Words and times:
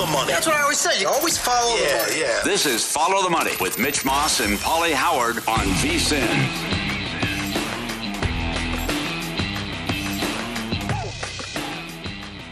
The, 0.00 0.06
money. 0.06 0.32
That's 0.32 0.46
what 0.46 0.56
I 0.56 0.62
always 0.62 0.78
say. 0.78 0.98
You 0.98 1.08
always 1.08 1.36
follow 1.36 1.76
the 1.76 1.82
money. 1.82 2.20
yeah. 2.20 2.40
This 2.42 2.64
is 2.64 2.90
Follow 2.90 3.22
the 3.22 3.28
Money 3.28 3.52
with 3.60 3.78
Mitch 3.78 4.02
Moss 4.02 4.40
and 4.40 4.56
Pauly 4.58 4.92
Howard 4.92 5.36
on 5.46 5.66
VSIN. 5.82 6.24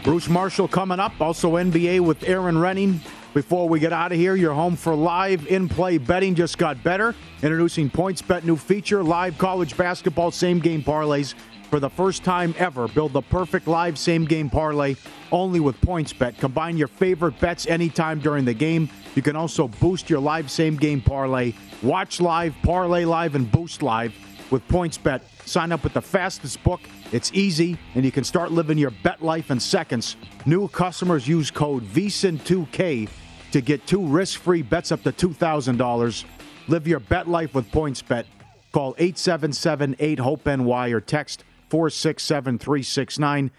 Bruce 0.03 0.29
Marshall 0.29 0.67
coming 0.67 0.99
up. 0.99 1.19
Also 1.19 1.53
NBA 1.53 2.01
with 2.01 2.23
Erin 2.23 2.55
Rynning. 2.55 2.99
Before 3.33 3.67
we 3.67 3.79
get 3.79 3.93
out 3.93 4.11
of 4.11 4.17
here, 4.17 4.35
you're 4.35 4.53
home 4.53 4.75
for 4.75 4.95
live 4.95 5.47
in-play 5.47 5.97
betting. 5.97 6.35
Just 6.35 6.57
got 6.57 6.81
better. 6.83 7.15
Introducing 7.41 7.89
PointsBet 7.89 8.43
new 8.43 8.57
feature: 8.57 9.03
live 9.03 9.37
college 9.37 9.75
basketball 9.77 10.31
same-game 10.31 10.83
parlays 10.83 11.33
for 11.69 11.79
the 11.79 11.89
first 11.89 12.23
time 12.23 12.53
ever. 12.57 12.87
Build 12.87 13.13
the 13.13 13.21
perfect 13.21 13.67
live 13.67 13.97
same-game 13.97 14.49
parlay 14.49 14.95
only 15.31 15.59
with 15.59 15.79
PointsBet. 15.81 16.37
Combine 16.39 16.77
your 16.77 16.87
favorite 16.87 17.39
bets 17.39 17.67
anytime 17.67 18.19
during 18.19 18.45
the 18.45 18.53
game. 18.53 18.89
You 19.15 19.21
can 19.21 19.35
also 19.35 19.67
boost 19.67 20.09
your 20.09 20.19
live 20.19 20.49
same-game 20.49 21.01
parlay. 21.01 21.53
Watch 21.83 22.19
live, 22.19 22.55
parlay 22.63 23.05
live, 23.05 23.35
and 23.35 23.51
boost 23.51 23.81
live 23.83 24.13
with 24.51 24.67
PointsBet. 24.67 25.21
Sign 25.45 25.71
up 25.71 25.83
with 25.83 25.93
the 25.93 26.01
fastest 26.01 26.63
book. 26.63 26.81
It's 27.11 27.31
easy, 27.33 27.77
and 27.95 28.03
you 28.03 28.11
can 28.11 28.23
start 28.23 28.51
living 28.51 28.77
your 28.77 28.91
bet 29.03 29.21
life 29.21 29.51
in 29.51 29.59
seconds. 29.59 30.15
New 30.45 30.67
customers 30.67 31.27
use 31.27 31.51
code 31.51 31.83
VSIN2K 31.83 33.09
to 33.51 33.61
get 33.61 33.85
two 33.87 34.05
risk-free 34.05 34.63
bets 34.63 34.91
up 34.91 35.03
to 35.03 35.11
$2,000. 35.11 36.25
Live 36.67 36.87
your 36.87 36.99
bet 36.99 37.27
life 37.27 37.55
with 37.55 37.71
PointsBet. 37.71 38.25
Call 38.71 38.93
877-8-HOPE-NY 38.95 40.89
or 40.89 41.01
text 41.01 41.43
467-369. 41.69 43.51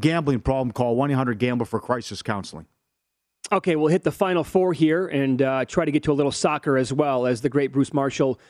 Gambling 0.00 0.40
problem, 0.40 0.72
call 0.72 0.96
1-800-GAMBLER 0.96 1.66
for 1.66 1.78
crisis 1.78 2.22
counseling. 2.22 2.66
Okay, 3.50 3.76
we'll 3.76 3.88
hit 3.88 4.04
the 4.04 4.12
final 4.12 4.44
four 4.44 4.72
here 4.72 5.06
and 5.08 5.42
uh, 5.42 5.64
try 5.66 5.84
to 5.84 5.90
get 5.90 6.02
to 6.04 6.12
a 6.12 6.14
little 6.14 6.32
soccer 6.32 6.78
as 6.78 6.92
well 6.92 7.26
as 7.26 7.42
the 7.42 7.50
great 7.50 7.72
Bruce 7.72 7.92
Marshall 7.92 8.40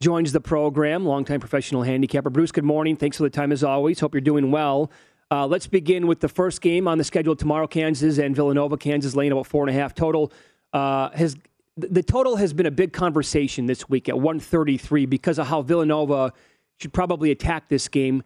joins 0.00 0.32
the 0.32 0.40
program, 0.40 1.04
longtime 1.04 1.40
professional 1.40 1.82
handicapper. 1.82 2.30
Bruce, 2.30 2.52
good 2.52 2.64
morning. 2.64 2.96
Thanks 2.96 3.16
for 3.16 3.24
the 3.24 3.30
time 3.30 3.50
as 3.50 3.64
always. 3.64 3.98
Hope 3.98 4.14
you're 4.14 4.20
doing 4.20 4.50
well. 4.50 4.90
Uh, 5.32 5.46
let's 5.46 5.66
begin 5.66 6.06
with 6.06 6.20
the 6.20 6.28
first 6.28 6.60
game 6.60 6.86
on 6.86 6.98
the 6.98 7.04
schedule 7.04 7.34
tomorrow. 7.34 7.66
Kansas 7.66 8.18
and 8.18 8.36
Villanova. 8.36 8.76
Kansas 8.76 9.16
laying 9.16 9.32
about 9.32 9.46
four 9.46 9.66
and 9.66 9.70
a 9.70 9.80
half 9.80 9.94
total. 9.94 10.30
Uh, 10.72 11.08
has 11.10 11.36
the 11.76 12.02
total 12.02 12.36
has 12.36 12.52
been 12.52 12.66
a 12.66 12.70
big 12.70 12.92
conversation 12.92 13.66
this 13.66 13.88
week 13.88 14.08
at 14.08 14.16
133 14.16 15.06
because 15.06 15.38
of 15.38 15.46
how 15.46 15.62
Villanova 15.62 16.32
should 16.78 16.92
probably 16.92 17.30
attack 17.30 17.68
this 17.68 17.88
game. 17.88 18.22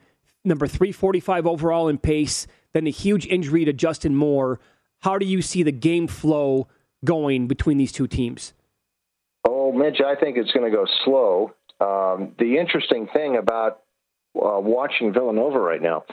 Number 0.46 0.68
345 0.68 1.44
overall 1.44 1.88
in 1.88 1.98
pace. 1.98 2.46
Then 2.72 2.86
a 2.86 2.90
huge 2.90 3.26
injury 3.26 3.64
to 3.64 3.72
Justin 3.72 4.14
Moore. 4.14 4.60
How 5.00 5.18
do 5.18 5.26
you 5.26 5.42
see 5.42 5.64
the 5.64 5.72
game 5.72 6.06
flow 6.06 6.68
going 7.04 7.48
between 7.48 7.78
these 7.78 7.90
two 7.90 8.06
teams? 8.06 8.54
Oh, 9.46 9.72
Mitch, 9.72 10.00
I 10.00 10.14
think 10.14 10.36
it's 10.36 10.52
going 10.52 10.70
to 10.70 10.76
go 10.76 10.86
slow. 11.04 11.52
Um, 11.80 12.34
the 12.38 12.58
interesting 12.58 13.08
thing 13.12 13.36
about 13.36 13.82
uh, 14.36 14.60
watching 14.60 15.12
Villanova 15.12 15.58
right 15.58 15.82
now 15.82 16.04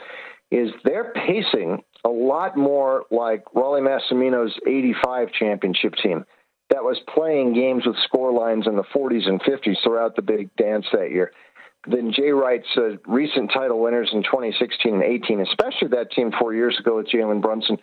is 0.50 0.70
they're 0.84 1.12
pacing 1.12 1.84
a 2.04 2.08
lot 2.08 2.56
more 2.56 3.04
like 3.12 3.44
Rollie 3.54 3.82
Massimino's 3.82 4.54
85 4.66 5.28
championship 5.32 5.94
team 6.02 6.24
that 6.70 6.82
was 6.82 6.98
playing 7.14 7.54
games 7.54 7.86
with 7.86 7.96
score 8.04 8.32
lines 8.32 8.66
in 8.66 8.74
the 8.74 8.82
40s 8.82 9.28
and 9.28 9.40
50s 9.42 9.76
throughout 9.84 10.16
the 10.16 10.22
big 10.22 10.54
dance 10.56 10.86
that 10.92 11.12
year 11.12 11.30
than 11.86 12.12
Jay 12.12 12.30
Wright's 12.30 12.66
uh, 12.76 12.96
recent 13.06 13.50
title 13.52 13.80
winners 13.80 14.10
in 14.12 14.22
2016 14.22 14.94
and 14.94 15.02
18, 15.02 15.40
especially 15.40 15.88
that 15.88 16.10
team 16.12 16.32
four 16.38 16.54
years 16.54 16.76
ago 16.78 16.96
with 16.96 17.08
Jalen 17.08 17.42
Brunson 17.42 17.78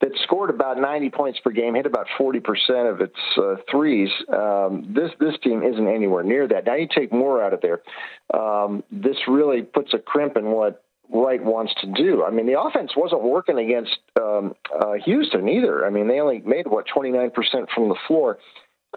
that 0.00 0.10
scored 0.22 0.50
about 0.50 0.78
90 0.78 1.10
points 1.10 1.38
per 1.40 1.50
game, 1.50 1.74
hit 1.74 1.86
about 1.86 2.06
40% 2.18 2.90
of 2.90 3.00
its 3.00 3.16
uh, 3.38 3.56
threes. 3.70 4.10
Um, 4.28 4.92
this 4.94 5.10
this 5.18 5.34
team 5.42 5.62
isn't 5.62 5.88
anywhere 5.88 6.22
near 6.22 6.46
that. 6.48 6.66
Now 6.66 6.74
you 6.74 6.88
take 6.94 7.12
more 7.12 7.42
out 7.42 7.54
of 7.54 7.60
there. 7.62 7.80
Um, 8.38 8.82
this 8.90 9.16
really 9.28 9.62
puts 9.62 9.94
a 9.94 9.98
crimp 9.98 10.36
in 10.36 10.46
what 10.46 10.84
Wright 11.12 11.42
wants 11.42 11.74
to 11.80 11.86
do. 11.86 12.24
I 12.24 12.30
mean, 12.30 12.46
the 12.46 12.60
offense 12.60 12.92
wasn't 12.96 13.22
working 13.22 13.58
against 13.58 13.96
um, 14.20 14.54
uh, 14.74 14.94
Houston 15.04 15.48
either. 15.48 15.86
I 15.86 15.90
mean, 15.90 16.08
they 16.08 16.20
only 16.20 16.40
made 16.44 16.66
what 16.66 16.86
29% 16.94 17.32
from 17.74 17.88
the 17.88 17.96
floor. 18.06 18.38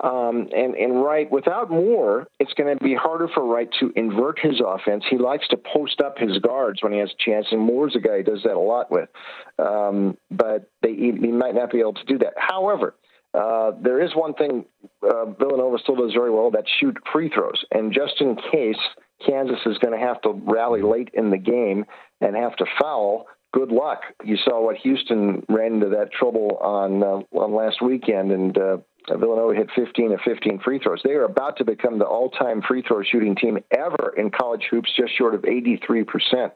Um, 0.04 0.50
and, 0.56 0.76
and 0.76 1.04
Wright, 1.04 1.32
without 1.32 1.72
Moore, 1.72 2.28
it's 2.40 2.54
going 2.54 2.78
to 2.78 2.84
be 2.84 2.94
harder 2.94 3.28
for 3.34 3.46
Wright 3.46 3.70
to 3.80 3.92
invert 3.96 4.40
his 4.40 4.62
offense. 4.66 5.04
He 5.10 5.18
likes 5.18 5.48
to 5.50 5.58
post 5.58 6.02
up 6.02 6.18
his 6.18 6.38
guards 6.40 6.84
when 6.84 6.94
he 6.94 7.00
has 7.00 7.10
a 7.10 7.24
chance, 7.24 7.48
and 7.52 7.62
Moore's 7.62 7.96
a 7.96 8.00
guy 8.00 8.18
he 8.18 8.24
does 8.24 8.44
that 8.44 8.54
a 8.54 8.60
lot 8.60 8.92
with. 8.92 9.10
Um, 9.58 10.18
but 10.30 10.70
they, 10.84 10.94
he, 10.94 11.12
might 11.12 11.56
not 11.56 11.72
be 11.72 11.80
able 11.80 11.94
to 11.94 12.06
do 12.06 12.20
that. 12.20 12.34
However, 12.38 12.96
uh, 13.34 13.72
there 13.82 14.02
is 14.02 14.12
one 14.16 14.34
thing 14.34 14.66
uh, 15.04 15.26
Villanova 15.26 15.78
still 15.80 15.96
does 15.96 16.14
very 16.14 16.32
well 16.32 16.52
that's 16.52 16.70
shoot 16.80 16.98
free 17.12 17.30
throws. 17.30 17.64
And 17.72 17.94
just 17.94 18.22
in 18.22 18.36
case 18.36 18.78
Kansas 19.26 19.60
is 19.66 19.78
going 19.80 20.00
to 20.00 20.06
have 20.06 20.22
to 20.22 20.42
rally 20.46 20.82
late 20.82 21.10
in 21.14 21.32
the 21.32 21.38
game 21.38 21.86
and 22.22 22.36
have 22.36 22.56
to 22.58 22.66
foul, 22.80 23.26
good 23.54 23.72
luck. 23.72 24.02
You 24.24 24.38
saw 24.38 24.64
what 24.64 24.78
Houston 24.78 25.44
ran 25.50 25.74
into 25.74 25.90
that 25.90 26.12
trouble 26.12 26.58
on 26.62 27.04
uh, 27.04 27.38
on 27.38 27.54
last 27.54 27.82
weekend, 27.82 28.32
and 28.32 28.58
uh, 28.58 28.78
Villanova 29.10 29.54
hit 29.56 29.70
15 29.76 30.14
of 30.14 30.20
15 30.26 30.60
free 30.60 30.80
throws. 30.80 31.02
They 31.04 31.14
are 31.14 31.24
about 31.24 31.58
to 31.58 31.66
become 31.66 32.00
the 32.00 32.06
all-time 32.06 32.62
free 32.62 32.82
throw 32.82 33.04
shooting 33.04 33.36
team 33.36 33.60
ever 33.72 34.14
in 34.18 34.32
college 34.32 34.68
hoops, 34.70 34.92
just 34.96 35.18
short 35.18 35.34
of 35.34 35.46
83 35.46 36.04
percent. 36.04 36.54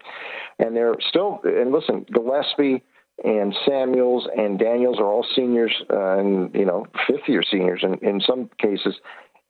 And 0.60 0.76
they're 0.76 0.96
still. 1.10 1.40
And 1.44 1.72
listen, 1.72 2.06
Gillespie 2.12 2.84
and 3.24 3.56
Samuels 3.68 4.28
and 4.36 4.58
Daniels 4.58 5.00
are 5.00 5.06
all 5.06 5.26
seniors, 5.36 5.74
uh, 5.90 6.18
and 6.18 6.54
you 6.56 6.66
know, 6.66 6.86
fifth-year 7.08 7.44
seniors 7.50 7.84
in, 7.84 7.96
in 8.08 8.20
some 8.22 8.50
cases. 8.60 8.96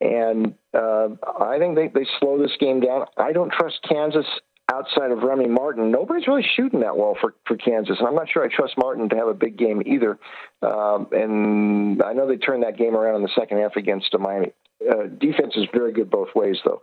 And 0.00 0.54
uh, 0.74 1.10
I 1.40 1.58
think 1.58 1.76
they, 1.76 1.88
they 1.88 2.06
slow 2.18 2.36
this 2.36 2.56
game 2.58 2.80
down. 2.80 3.06
I 3.16 3.32
don't 3.32 3.52
trust 3.52 3.78
Kansas 3.88 4.26
outside 4.72 5.10
of 5.10 5.22
Remy 5.22 5.48
Martin, 5.48 5.90
nobody's 5.90 6.26
really 6.26 6.46
shooting 6.56 6.80
that 6.80 6.96
well 6.96 7.16
for, 7.20 7.34
for 7.46 7.56
Kansas. 7.56 7.96
And 7.98 8.08
I'm 8.08 8.14
not 8.14 8.28
sure 8.30 8.42
I 8.42 8.48
trust 8.48 8.74
Martin 8.78 9.08
to 9.10 9.16
have 9.16 9.28
a 9.28 9.34
big 9.34 9.56
game 9.56 9.82
either. 9.84 10.18
Um, 10.62 11.08
and 11.12 12.02
I 12.02 12.12
know 12.12 12.26
they 12.26 12.36
turned 12.36 12.62
that 12.62 12.78
game 12.78 12.96
around 12.96 13.16
in 13.16 13.22
the 13.22 13.30
second 13.38 13.58
half 13.58 13.76
against 13.76 14.16
Miami. 14.18 14.52
Uh, 14.80 15.04
defense 15.18 15.54
is 15.56 15.66
very 15.72 15.92
good 15.92 16.10
both 16.10 16.28
ways, 16.34 16.56
though. 16.64 16.80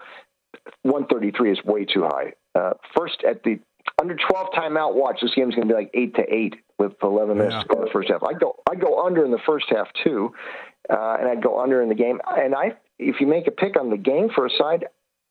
133 0.84 1.52
is 1.52 1.64
way 1.66 1.86
too 1.86 2.04
high. 2.04 2.34
Uh, 2.56 2.74
first, 2.96 3.24
at 3.28 3.44
the 3.44 3.60
under 4.00 4.16
12 4.16 4.48
timeout 4.54 4.94
watch, 4.94 5.20
this 5.22 5.32
game's 5.36 5.56
going 5.56 5.68
to 5.68 5.74
be 5.74 5.78
like 5.78 5.92
8 5.94 6.16
to 6.16 6.34
8 6.34 6.56
with 6.78 6.94
11 7.02 7.38
minutes 7.38 7.56
yeah. 7.56 7.62
to 7.64 7.68
go 7.68 7.80
in 7.80 7.86
the 7.86 7.92
first 7.92 8.10
half. 8.10 8.24
I'd 8.24 8.40
go, 8.40 8.56
I'd 8.70 8.80
go 8.80 9.06
under 9.06 9.26
in 9.26 9.32
the 9.32 9.40
first 9.46 9.66
half, 9.70 9.88
too. 10.04 10.34
Uh, 10.90 11.18
and 11.20 11.28
I'd 11.28 11.44
go 11.44 11.62
under 11.62 11.82
in 11.82 11.90
the 11.90 11.96
game. 11.96 12.20
And 12.28 12.56
I, 12.56 12.78
if 12.98 13.20
you 13.20 13.28
make 13.28 13.48
a 13.48 13.52
pick 13.52 13.80
on 13.80 13.90
the 13.90 13.98
game 13.98 14.30
for 14.34 14.46
a 14.46 14.50
side, 14.58 14.86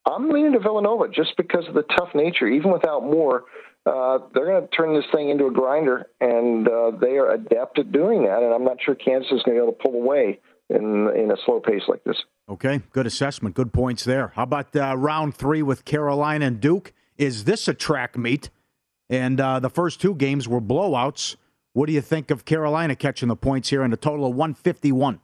I'm 0.06 0.30
leaning 0.30 0.52
to 0.52 0.58
Villanova 0.58 1.08
just 1.08 1.36
because 1.36 1.66
of 1.68 1.74
the 1.74 1.82
tough 1.82 2.14
nature. 2.14 2.46
Even 2.46 2.72
without 2.72 3.02
Moore, 3.02 3.44
uh, 3.86 4.18
they're 4.34 4.46
going 4.46 4.62
to 4.62 4.68
turn 4.68 4.94
this 4.94 5.04
thing 5.14 5.30
into 5.30 5.46
a 5.46 5.50
grinder, 5.50 6.06
and 6.20 6.66
uh, 6.68 6.92
they 7.00 7.16
are 7.16 7.32
adept 7.32 7.78
at 7.78 7.92
doing 7.92 8.24
that. 8.24 8.42
And 8.42 8.52
I'm 8.52 8.64
not 8.64 8.78
sure 8.84 8.94
Kansas 8.94 9.30
is 9.30 9.42
going 9.42 9.56
to 9.56 9.62
be 9.62 9.66
able 9.66 9.72
to 9.72 9.78
pull 9.82 9.94
away 9.94 10.40
in 10.70 11.08
in 11.16 11.30
a 11.30 11.36
slow 11.44 11.60
pace 11.60 11.82
like 11.88 12.04
this. 12.04 12.16
Okay, 12.48 12.80
good 12.92 13.06
assessment, 13.06 13.54
good 13.54 13.72
points 13.72 14.04
there. 14.04 14.32
How 14.34 14.44
about 14.44 14.74
uh, 14.74 14.96
round 14.96 15.34
three 15.34 15.62
with 15.62 15.84
Carolina 15.84 16.46
and 16.46 16.60
Duke? 16.60 16.92
Is 17.16 17.44
this 17.44 17.68
a 17.68 17.74
track 17.74 18.16
meet? 18.16 18.50
And 19.10 19.40
uh, 19.40 19.60
the 19.60 19.70
first 19.70 20.00
two 20.00 20.14
games 20.14 20.46
were 20.46 20.60
blowouts. 20.60 21.36
What 21.72 21.86
do 21.86 21.92
you 21.92 22.00
think 22.00 22.30
of 22.30 22.44
Carolina 22.44 22.96
catching 22.96 23.28
the 23.28 23.36
points 23.36 23.70
here 23.70 23.82
in 23.82 23.92
a 23.92 23.96
total 23.96 24.26
of 24.26 24.34
151? 24.34 25.20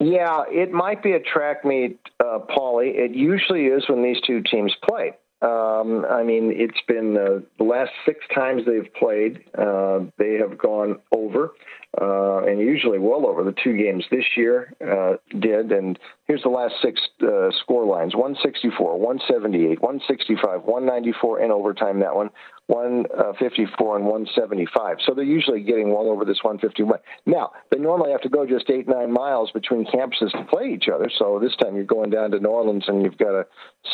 Yeah, 0.00 0.44
it 0.48 0.72
might 0.72 1.02
be 1.02 1.12
a 1.12 1.20
track 1.20 1.64
meet, 1.64 2.00
uh, 2.20 2.38
Paulie. 2.48 2.94
It 2.94 3.14
usually 3.14 3.66
is 3.66 3.86
when 3.86 4.02
these 4.02 4.20
two 4.26 4.42
teams 4.42 4.74
play. 4.88 5.12
Um, 5.42 6.06
I 6.10 6.22
mean, 6.22 6.52
it's 6.54 6.80
been 6.88 7.16
uh, 7.16 7.40
the 7.58 7.64
last 7.64 7.92
six 8.06 8.20
times 8.34 8.62
they've 8.66 8.92
played, 8.94 9.44
uh, 9.56 10.00
they 10.18 10.34
have 10.34 10.58
gone 10.58 11.00
over, 11.12 11.52
uh, 12.00 12.42
and 12.44 12.60
usually 12.60 12.98
well 12.98 13.26
over. 13.26 13.42
The 13.42 13.54
two 13.62 13.76
games 13.76 14.04
this 14.10 14.24
year 14.36 14.72
uh, 14.80 15.16
did, 15.38 15.72
and 15.72 15.98
here's 16.28 16.42
the 16.42 16.48
last 16.48 16.74
six 16.80 17.00
uh, 17.22 17.50
score 17.62 17.84
lines 17.84 18.14
164, 18.14 18.98
178, 18.98 19.82
165, 19.82 20.62
194 20.62 21.40
in 21.40 21.50
overtime, 21.50 21.98
that 22.00 22.14
one, 22.14 22.30
154 22.68 23.96
and 23.96 24.04
175. 24.04 24.98
So 25.04 25.14
they're 25.14 25.24
usually 25.24 25.62
getting 25.62 25.90
well 25.90 26.08
over 26.08 26.24
this 26.24 26.38
151. 26.42 27.00
Now, 27.26 27.50
they 27.72 27.78
normally 27.78 28.12
have 28.12 28.22
to 28.22 28.28
go 28.28 28.46
just 28.46 28.70
eight, 28.70 28.88
nine 28.88 29.12
miles 29.12 29.50
between 29.50 29.84
campuses 29.84 30.30
to 30.30 30.44
play 30.48 30.72
each 30.72 30.88
other. 30.88 31.10
So 31.18 31.40
this 31.42 31.56
time 31.56 31.74
you're 31.74 31.84
going 31.84 32.10
down 32.10 32.30
to 32.30 32.38
New 32.38 32.48
Orleans 32.48 32.84
and 32.86 33.02
you've 33.02 33.18
got 33.18 33.32
to 33.32 33.46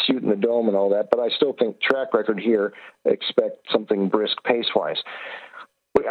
shoot 0.06 0.22
in 0.22 0.28
the 0.28 0.37
dome 0.37 0.69
and 0.69 0.76
all 0.76 0.90
that. 0.90 1.08
But 1.10 1.20
I 1.20 1.31
still 1.34 1.54
think 1.58 1.81
track 1.81 2.12
record 2.12 2.38
here, 2.38 2.75
expect 3.06 3.66
something 3.72 4.10
brisk 4.10 4.37
pace 4.44 4.69
wise. 4.75 4.99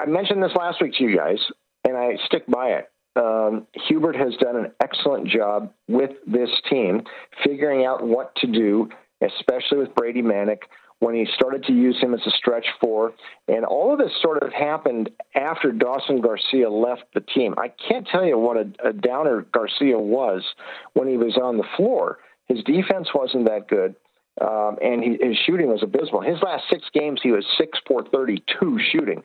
I 0.02 0.08
mentioned 0.08 0.42
this 0.42 0.56
last 0.56 0.82
week 0.82 0.94
to 0.98 1.04
you 1.04 1.16
guys, 1.16 1.38
and 1.88 1.96
I 1.98 2.18
stick 2.26 2.44
by 2.48 2.70
it. 2.70 2.90
Um, 3.16 3.68
Hubert 3.88 4.16
has 4.18 4.36
done 4.42 4.58
an 4.58 4.72
excellent 4.84 5.28
job 5.28 5.72
with 5.88 6.12
this 6.28 6.50
team, 6.70 7.04
figuring 7.44 7.86
out 7.86 8.06
what 8.06 8.36
to 8.38 8.48
do, 8.48 8.90
especially 9.22 9.78
with 9.78 9.96
Brady 9.96 10.22
Manek 10.22 10.60
when 11.00 11.14
he 11.14 11.28
started 11.36 11.64
to 11.66 11.74
use 11.74 11.98
him 12.02 12.14
as 12.14 12.22
a 12.26 12.32
stretch 12.32 12.66
four. 12.82 13.14
And 13.48 13.66
all 13.66 13.94
of 13.94 14.00
this 14.00 14.12
sort 14.22 14.44
of 14.44 14.52
happened 14.52 15.10
after 15.36 15.72
Dawson 15.72 16.22
Garcia 16.22 16.70
left 16.70 17.04
the 17.14 17.22
team. 17.22 17.54
I 17.58 17.72
can't 17.88 18.08
tell 18.08 18.26
you 18.26 18.38
what 18.38 18.58
a, 18.58 18.90
a 18.90 18.94
downer 18.94 19.46
Garcia 19.54 19.98
was 19.98 20.44
when 20.94 21.08
he 21.08 21.18
was 21.18 21.38
on 21.38 21.58
the 21.58 21.66
floor. 21.78 22.20
His 22.48 22.64
defense 22.64 23.10
wasn't 23.14 23.46
that 23.46 23.68
good. 23.68 23.96
Um, 24.42 24.78
and 24.82 25.02
he, 25.02 25.18
his 25.22 25.38
shooting 25.46 25.68
was 25.68 25.82
abysmal. 25.84 26.22
His 26.22 26.42
last 26.42 26.64
six 26.70 26.84
games, 26.94 27.22
he 27.24 27.32
was 27.32 27.46
six 27.58 27.80
thirty 28.12 28.44
two 28.60 28.78
shooting. 28.92 29.24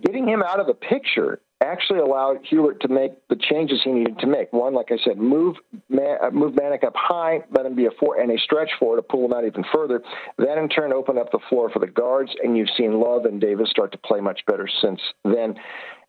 Getting 0.00 0.26
him 0.26 0.42
out 0.42 0.58
of 0.58 0.66
the 0.66 0.74
picture 0.74 1.40
actually 1.62 2.00
allowed 2.00 2.44
Hubert 2.44 2.80
to 2.82 2.88
make 2.88 3.12
the 3.28 3.36
changes 3.36 3.80
he 3.82 3.92
needed 3.92 4.18
to 4.18 4.26
make. 4.26 4.52
One, 4.52 4.74
like 4.74 4.90
I 4.90 4.98
said, 5.04 5.18
move 5.18 5.56
uh, 5.74 6.30
move 6.30 6.54
Manek 6.54 6.84
up 6.84 6.94
high, 6.96 7.40
let 7.50 7.66
him 7.66 7.74
be 7.74 7.86
a 7.86 7.90
four 7.98 8.20
and 8.20 8.30
a 8.30 8.38
stretch 8.38 8.70
four 8.78 8.96
to 8.96 9.02
pull 9.02 9.24
him 9.24 9.32
out 9.32 9.44
even 9.44 9.64
further. 9.72 10.02
That 10.38 10.58
in 10.58 10.68
turn 10.68 10.92
opened 10.92 11.18
up 11.18 11.30
the 11.32 11.40
floor 11.48 11.70
for 11.70 11.78
the 11.78 11.86
guards, 11.86 12.30
and 12.42 12.56
you've 12.56 12.68
seen 12.76 13.00
Love 13.00 13.24
and 13.24 13.40
Davis 13.40 13.70
start 13.70 13.92
to 13.92 13.98
play 13.98 14.20
much 14.20 14.40
better 14.46 14.68
since 14.82 15.00
then. 15.24 15.54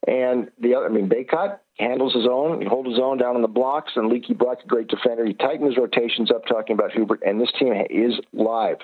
And 0.06 0.50
the 0.60 0.76
other, 0.76 0.88
I 0.88 0.90
mean, 0.90 1.08
Bacot 1.08 1.60
handles 1.80 2.14
his 2.14 2.28
own, 2.30 2.62
he 2.62 2.68
holds 2.68 2.90
his 2.90 3.00
own 3.00 3.18
down 3.18 3.36
on 3.36 3.42
the 3.42 3.48
blocks, 3.48 3.94
and 3.96 4.10
Leaky 4.10 4.34
Black, 4.34 4.58
a 4.64 4.68
great 4.68 4.90
defender. 4.90 5.26
He 5.26 5.34
tightened 5.34 5.68
his 5.68 5.78
rotations 5.78 6.30
up, 6.30 6.46
talking 6.46 6.74
about 6.74 6.92
Hubert, 6.92 7.22
and 7.26 7.40
this 7.40 7.52
team 7.58 7.74
is 7.90 8.20
live. 8.34 8.78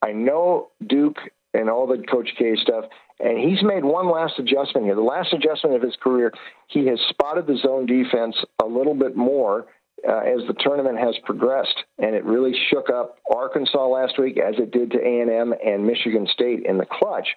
I 0.00 0.12
know 0.12 0.70
Duke 0.86 1.18
and 1.54 1.70
all 1.70 1.86
the 1.86 2.02
Coach 2.10 2.30
K 2.36 2.56
stuff 2.56 2.84
and 3.20 3.38
he's 3.38 3.62
made 3.62 3.84
one 3.84 4.10
last 4.10 4.34
adjustment 4.38 4.86
here. 4.86 4.94
The 4.94 5.00
last 5.00 5.32
adjustment 5.32 5.76
of 5.76 5.82
his 5.82 5.96
career, 6.02 6.32
he 6.68 6.86
has 6.86 6.98
spotted 7.10 7.46
the 7.46 7.56
zone 7.56 7.86
defense 7.86 8.36
a 8.62 8.66
little 8.66 8.94
bit 8.94 9.16
more 9.16 9.66
uh, 10.06 10.18
as 10.18 10.46
the 10.48 10.54
tournament 10.58 10.98
has 10.98 11.14
progressed, 11.24 11.84
and 11.98 12.14
it 12.14 12.24
really 12.24 12.52
shook 12.70 12.90
up 12.90 13.18
Arkansas 13.32 13.86
last 13.86 14.18
week, 14.18 14.38
as 14.38 14.54
it 14.58 14.72
did 14.72 14.90
to 14.90 14.98
A&M 14.98 15.54
and 15.64 15.86
Michigan 15.86 16.26
State 16.32 16.66
in 16.66 16.76
the 16.78 16.86
clutch. 16.86 17.28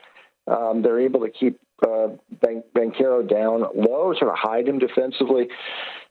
Um, 0.48 0.82
they're 0.82 1.00
able 1.00 1.22
to 1.22 1.30
keep 1.30 1.60
uh, 1.84 2.10
Banchero 2.76 3.30
down 3.30 3.62
low, 3.76 4.14
sort 4.18 4.32
of 4.32 4.38
hide 4.38 4.68
him 4.68 4.80
defensively. 4.80 5.48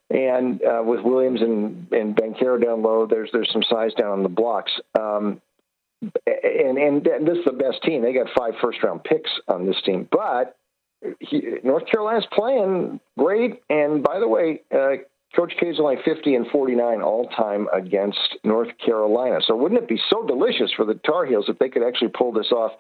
And 0.09 0.63
uh, 0.63 0.83
with 0.85 1.01
Williams 1.01 1.41
and, 1.43 1.89
and 1.91 2.15
Banchero 2.15 2.63
down 2.63 2.83
low, 2.83 3.07
there's 3.11 3.31
there's 3.33 3.51
some 3.53 3.65
size 3.69 3.93
down 3.95 4.13
on 4.13 4.23
the 4.23 4.29
blocks. 4.29 4.71
Um, 4.99 5.43
and 6.27 6.79
and 6.79 7.05
this 7.05 7.39
is 7.39 7.45
the 7.45 7.53
best 7.53 7.83
team. 7.83 8.03
They 8.03 8.13
got 8.13 8.27
five 8.37 8.55
first 8.63 8.83
round 8.83 9.05
picks 9.05 9.31
on 9.49 9.67
this 9.67 9.77
team, 9.85 10.09
but 10.11 10.57
he, 11.21 11.43
North 11.63 11.85
Carolina's 11.91 12.27
playing 12.33 13.01
great. 13.19 13.63
And 13.69 14.03
by 14.03 14.19
the 14.19 14.29
way, 14.29 14.63
uh, 14.75 15.03
Coach 15.35 15.53
K 15.61 15.69
is 15.69 15.81
only 15.81 15.97
50 16.05 16.35
and 16.35 16.47
49 16.49 17.03
all 17.03 17.29
time 17.29 17.69
against 17.73 18.37
North 18.45 18.71
Carolina. 18.85 19.41
So 19.47 19.57
wouldn't 19.57 19.83
it 19.83 19.89
be 19.89 20.01
so 20.11 20.27
delicious 20.27 20.73
for 20.75 20.85
the 20.85 20.95
Tar 20.95 21.27
Heels 21.27 21.47
if 21.49 21.59
they 21.59 21.69
could 21.69 21.87
actually 21.87 22.11
pull 22.17 22.33
this 22.33 22.51
off 22.53 22.73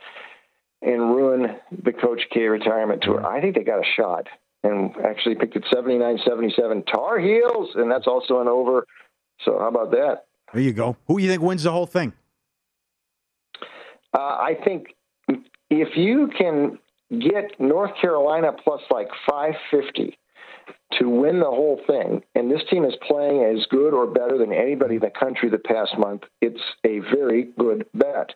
and 0.82 1.14
ruin 1.14 1.56
the 1.84 1.92
Coach 1.92 2.22
K 2.32 2.42
retirement 2.42 3.02
tour? 3.02 3.24
I 3.26 3.40
think 3.40 3.56
they 3.56 3.62
got 3.62 3.80
a 3.80 3.90
shot 3.96 4.28
and 4.62 4.94
actually 5.04 5.34
picked 5.34 5.56
it 5.56 5.64
79 5.72 6.18
77 6.26 6.84
Tar 6.84 7.18
Heels, 7.18 7.70
and 7.74 7.90
that's 7.90 8.06
also 8.06 8.40
an 8.40 8.48
over. 8.48 8.86
So 9.44 9.58
how 9.58 9.68
about 9.68 9.90
that? 9.90 10.24
There 10.52 10.62
you 10.62 10.72
go. 10.72 10.96
Who 11.06 11.18
do 11.18 11.24
you 11.24 11.30
think 11.30 11.42
wins 11.42 11.64
the 11.64 11.72
whole 11.72 11.86
thing? 11.86 12.12
Uh, 14.16 14.18
I 14.18 14.56
think 14.64 14.94
if 15.68 15.96
you 15.96 16.30
can 16.38 16.78
get 17.20 17.60
North 17.60 17.90
Carolina 18.00 18.52
plus 18.52 18.80
like 18.90 19.08
550 19.28 20.18
to 20.98 21.08
win 21.08 21.40
the 21.40 21.44
whole 21.44 21.80
thing, 21.86 22.22
and 22.34 22.50
this 22.50 22.62
team 22.70 22.84
is 22.84 22.94
playing 23.06 23.44
as 23.44 23.66
good 23.66 23.92
or 23.92 24.06
better 24.06 24.38
than 24.38 24.52
anybody 24.52 24.94
in 24.94 25.00
the 25.00 25.10
country 25.10 25.50
the 25.50 25.58
past 25.58 25.98
month, 25.98 26.22
it's 26.40 26.60
a 26.84 27.00
very 27.14 27.50
good 27.58 27.84
bet. 27.92 28.30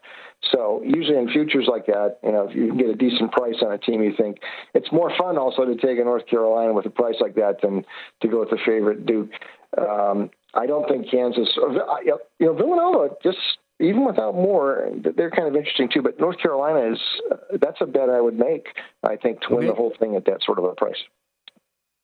So 0.53 0.83
usually 0.85 1.17
in 1.17 1.31
futures 1.31 1.67
like 1.67 1.87
that, 1.87 2.19
you 2.23 2.33
know, 2.33 2.49
if 2.49 2.55
you 2.55 2.69
can 2.69 2.77
get 2.77 2.91
a 2.91 2.95
decent 2.95 3.33
price 3.33 3.57
on 3.63 3.73
a 3.73 3.79
team, 3.79 4.03
you 4.03 4.13
think 4.15 4.39
it's 4.75 4.93
more 4.93 5.11
fun 5.17 5.39
also 5.39 5.65
to 5.65 5.77
take 5.77 5.99
a 5.99 6.05
North 6.05 6.27
Carolina 6.27 6.75
with 6.75 6.85
a 6.85 6.91
price 6.91 7.17
like 7.21 7.37
that 7.37 7.63
than 7.63 7.85
to 8.21 8.29
go 8.29 8.41
with 8.41 8.51
the 8.51 8.59
favorite 8.67 9.07
Duke. 9.07 9.31
Um, 9.79 10.31
I 10.53 10.67
don't 10.67 10.87
think 10.89 11.11
Kansas, 11.11 11.49
you 11.57 12.19
know, 12.41 12.53
Villanova 12.53 13.15
just 13.23 13.39
even 13.81 14.05
without 14.05 14.35
more, 14.35 14.91
they're 15.17 15.31
kind 15.31 15.49
of 15.49 15.57
interesting 15.57 15.89
too. 15.93 16.03
But 16.03 16.21
North 16.21 16.39
Carolina 16.39 16.93
is 16.93 16.99
uh, 17.31 17.37
that's 17.61 17.79
a 17.81 17.87
bet 17.87 18.09
I 18.11 18.21
would 18.21 18.39
make. 18.39 18.67
I 19.03 19.17
think 19.17 19.41
to 19.41 19.47
okay. 19.47 19.55
win 19.57 19.67
the 19.67 19.75
whole 19.75 19.93
thing 19.99 20.17
at 20.17 20.25
that 20.27 20.41
sort 20.45 20.59
of 20.59 20.65
a 20.65 20.75
price. 20.75 20.97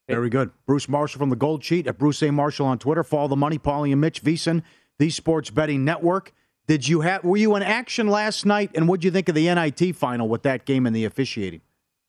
Very 0.08 0.30
good. 0.30 0.50
Bruce 0.66 0.88
Marshall 0.88 1.18
from 1.18 1.30
the 1.30 1.36
Gold 1.36 1.64
Sheet 1.64 1.86
at 1.86 1.98
Bruce 1.98 2.22
A. 2.22 2.30
Marshall 2.30 2.66
on 2.66 2.78
Twitter. 2.78 3.02
Follow 3.02 3.28
the 3.28 3.36
money, 3.36 3.58
Paulie 3.58 3.90
and 3.92 4.00
Mitch 4.00 4.22
VSIN, 4.22 4.62
the 4.98 5.10
Sports 5.10 5.50
Betting 5.50 5.84
Network. 5.84 6.32
Did 6.68 6.86
you 6.88 7.00
have? 7.00 7.24
Were 7.24 7.36
you 7.36 7.54
in 7.56 7.62
action 7.62 8.08
last 8.08 8.46
night? 8.46 8.70
And 8.74 8.88
what 8.88 9.00
did 9.00 9.06
you 9.06 9.10
think 9.10 9.28
of 9.28 9.34
the 9.34 9.52
NIT 9.52 9.96
final 9.96 10.28
with 10.28 10.42
that 10.42 10.64
game 10.64 10.86
and 10.86 10.94
the 10.94 11.04
officiating? 11.04 11.60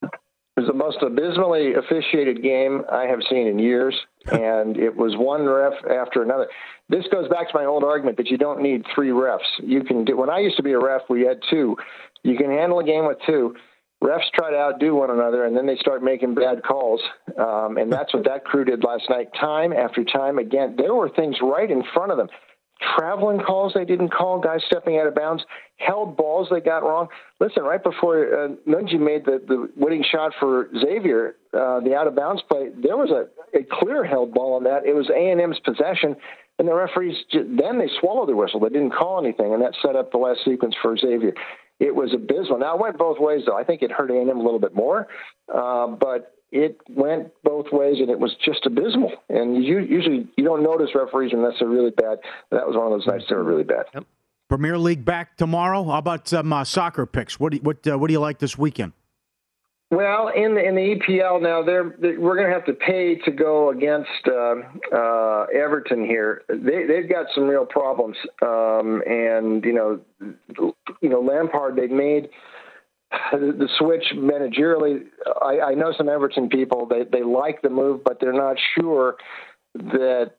It 0.04 0.10
was 0.62 0.68
the 0.68 0.74
most 0.74 0.98
abysmally 1.04 1.74
officiated 1.76 2.42
game 2.42 2.84
I 2.92 3.04
have 3.04 3.20
seen 3.30 3.46
in 3.48 3.60
years, 3.60 3.96
and 4.32 4.78
it 4.78 4.96
was 4.96 5.16
one 5.18 5.46
ref 5.46 5.74
after 5.90 6.22
another 6.22 6.48
this 6.90 7.06
goes 7.12 7.28
back 7.28 7.50
to 7.50 7.58
my 7.58 7.66
old 7.66 7.84
argument 7.84 8.18
that 8.18 8.28
you 8.28 8.38
don't 8.38 8.62
need 8.62 8.86
three 8.94 9.10
refs. 9.10 9.40
You 9.60 9.84
can 9.84 10.06
do. 10.06 10.16
When 10.16 10.30
I 10.30 10.40
used 10.40 10.58
to 10.58 10.64
be 10.64 10.72
a 10.72 10.80
ref, 10.80 11.02
we 11.10 11.22
had 11.22 11.40
two. 11.50 11.76
You 12.24 12.38
can 12.38 12.50
handle 12.50 12.80
a 12.80 12.84
game 12.84 13.06
with 13.06 13.18
two. 13.26 13.56
refs 14.02 14.30
try 14.34 14.52
to 14.52 14.58
outdo 14.58 14.96
one 14.96 15.10
another, 15.10 15.46
and 15.46 15.56
then 15.56 15.66
they 15.66 15.76
start 15.78 16.02
making 16.02 16.36
bad 16.36 16.64
calls. 16.64 17.02
Um, 17.38 17.78
and 17.78 17.92
that's 17.92 18.14
what 18.14 18.24
that 18.26 18.46
crew 18.46 18.64
did 18.64 18.84
last 18.84 19.10
night, 19.10 19.28
time 19.40 19.74
after 19.74 20.04
time 20.04 20.38
again. 20.38 20.76
There 20.78 20.94
were 20.94 21.10
things 21.10 21.38
right 21.42 21.70
in 21.70 21.84
front 21.94 22.12
of 22.12 22.18
them. 22.18 22.30
Traveling 22.96 23.40
calls 23.40 23.74
they 23.74 23.86
didn't 23.86 24.10
call, 24.10 24.40
guys 24.40 24.62
stepping 24.68 24.98
out 24.98 25.08
of 25.08 25.16
bounds, 25.16 25.44
held 25.78 26.16
balls 26.16 26.48
they 26.52 26.60
got 26.60 26.84
wrong. 26.84 27.08
Listen, 27.40 27.64
right 27.64 27.84
before 27.84 28.46
uh, 28.46 28.48
Nunge 28.68 29.00
made 29.00 29.26
the, 29.26 29.42
the 29.48 29.70
winning 29.76 30.04
shot 30.10 30.34
for 30.40 30.70
Xavier, 30.80 31.36
uh, 31.54 31.80
the 31.80 31.96
out 31.96 32.08
of 32.08 32.16
bounds 32.16 32.42
play, 32.48 32.70
there 32.82 32.98
was 32.98 33.10
a, 33.10 33.28
a 33.58 33.64
clear 33.64 34.04
held 34.04 34.34
ball 34.34 34.56
on 34.56 34.64
that. 34.66 34.86
It 34.86 34.94
was 34.94 35.10
A 35.10 35.32
and 35.32 35.42
M's 35.42 35.60
possession, 35.64 36.16
and 36.60 36.68
the 36.68 36.74
referees 36.74 37.16
then 37.34 37.80
they 37.80 37.90
swallowed 38.00 38.30
their 38.30 38.36
whistle. 38.36 38.60
They 38.60 38.70
didn't 38.70 38.94
call 38.94 39.24
anything, 39.24 39.54
and 39.54 39.62
that 39.64 39.74
set 39.82 39.96
up 39.96 40.12
the 40.12 40.18
last 40.18 40.40
sequence 40.46 40.76
for 40.82 40.96
Xavier 40.98 41.34
it 41.80 41.94
was 41.94 42.14
abysmal. 42.14 42.60
Now 42.60 42.76
it 42.76 42.82
went 42.82 42.98
both 42.98 43.20
ways, 43.20 43.44
though. 43.46 43.56
I 43.56 43.64
think 43.64 43.82
it 43.82 43.92
hurt 43.92 44.10
A&M 44.10 44.30
a 44.30 44.42
little 44.42 44.60
bit 44.60 44.74
more, 44.74 45.08
uh, 45.54 45.88
but 45.88 46.37
it 46.52 46.80
went 46.90 47.32
both 47.44 47.68
ways, 47.72 47.98
and 48.00 48.10
it 48.10 48.20
was 48.20 48.36
just 48.44 48.66
abysmal. 48.66 49.12
And 49.30 49.64
you 49.64 49.80
usually 49.80 50.28
you 50.38 50.44
don't 50.44 50.64
notice 50.64 50.90
referees 50.96 51.32
unless 51.34 51.54
they're 51.60 51.68
really 51.68 51.92
bad. 51.92 52.20
That 52.52 52.68
was 52.68 52.76
one 52.76 52.86
of 52.86 52.92
those 52.92 53.08
nights 53.08 53.26
that 53.30 53.36
were 53.36 53.44
really 53.44 53.64
bad. 53.64 53.86
Yep. 53.94 54.06
Premier 54.50 54.78
League 54.78 55.04
back 55.04 55.36
tomorrow. 55.36 55.84
How 55.84 55.98
about 55.98 56.28
some 56.28 56.54
uh, 56.54 56.64
soccer 56.64 57.06
picks? 57.06 57.40
What 57.40 57.52
do 57.52 57.58
you, 57.58 57.64
what 57.64 57.86
uh, 57.86 57.98
what 57.98 58.08
do 58.08 58.14
you 58.14 58.20
like 58.20 58.40
this 58.40 58.58
weekend? 58.58 58.94
Well, 59.90 60.30
in 60.36 60.56
the 60.56 60.66
in 60.66 60.76
the 60.76 60.96
EPL 60.96 61.42
now, 61.42 61.64
they're, 61.64 61.96
they're 62.00 62.20
we're 62.20 62.36
going 62.36 62.48
to 62.48 62.54
have 62.54 62.66
to 62.66 62.74
pay 62.74 63.16
to 63.24 63.32
go 63.32 63.70
against 63.70 64.10
uh, 64.28 64.56
uh, 64.94 65.46
Everton 65.54 66.06
here. 66.06 66.44
They 66.50 66.86
they've 66.86 67.10
got 67.10 67.28
some 67.34 67.46
real 67.46 67.66
problems, 67.66 68.18
um, 68.42 69.02
and 69.08 69.64
you 69.64 69.74
know, 69.74 70.02
you 71.02 71.10
know 71.10 71.22
Lampard. 71.22 71.78
They've 71.78 71.90
made 71.90 72.30
the, 73.32 73.70
switch 73.78 74.14
managerially. 74.16 75.06
I, 75.42 75.72
I 75.72 75.74
know 75.74 75.94
some 75.98 76.10
Everton 76.10 76.50
people. 76.50 76.86
They 76.86 77.04
they 77.04 77.24
like 77.24 77.62
the 77.62 77.70
move, 77.70 78.04
but 78.04 78.20
they're 78.20 78.34
not 78.34 78.58
sure 78.78 79.16
that 79.76 80.34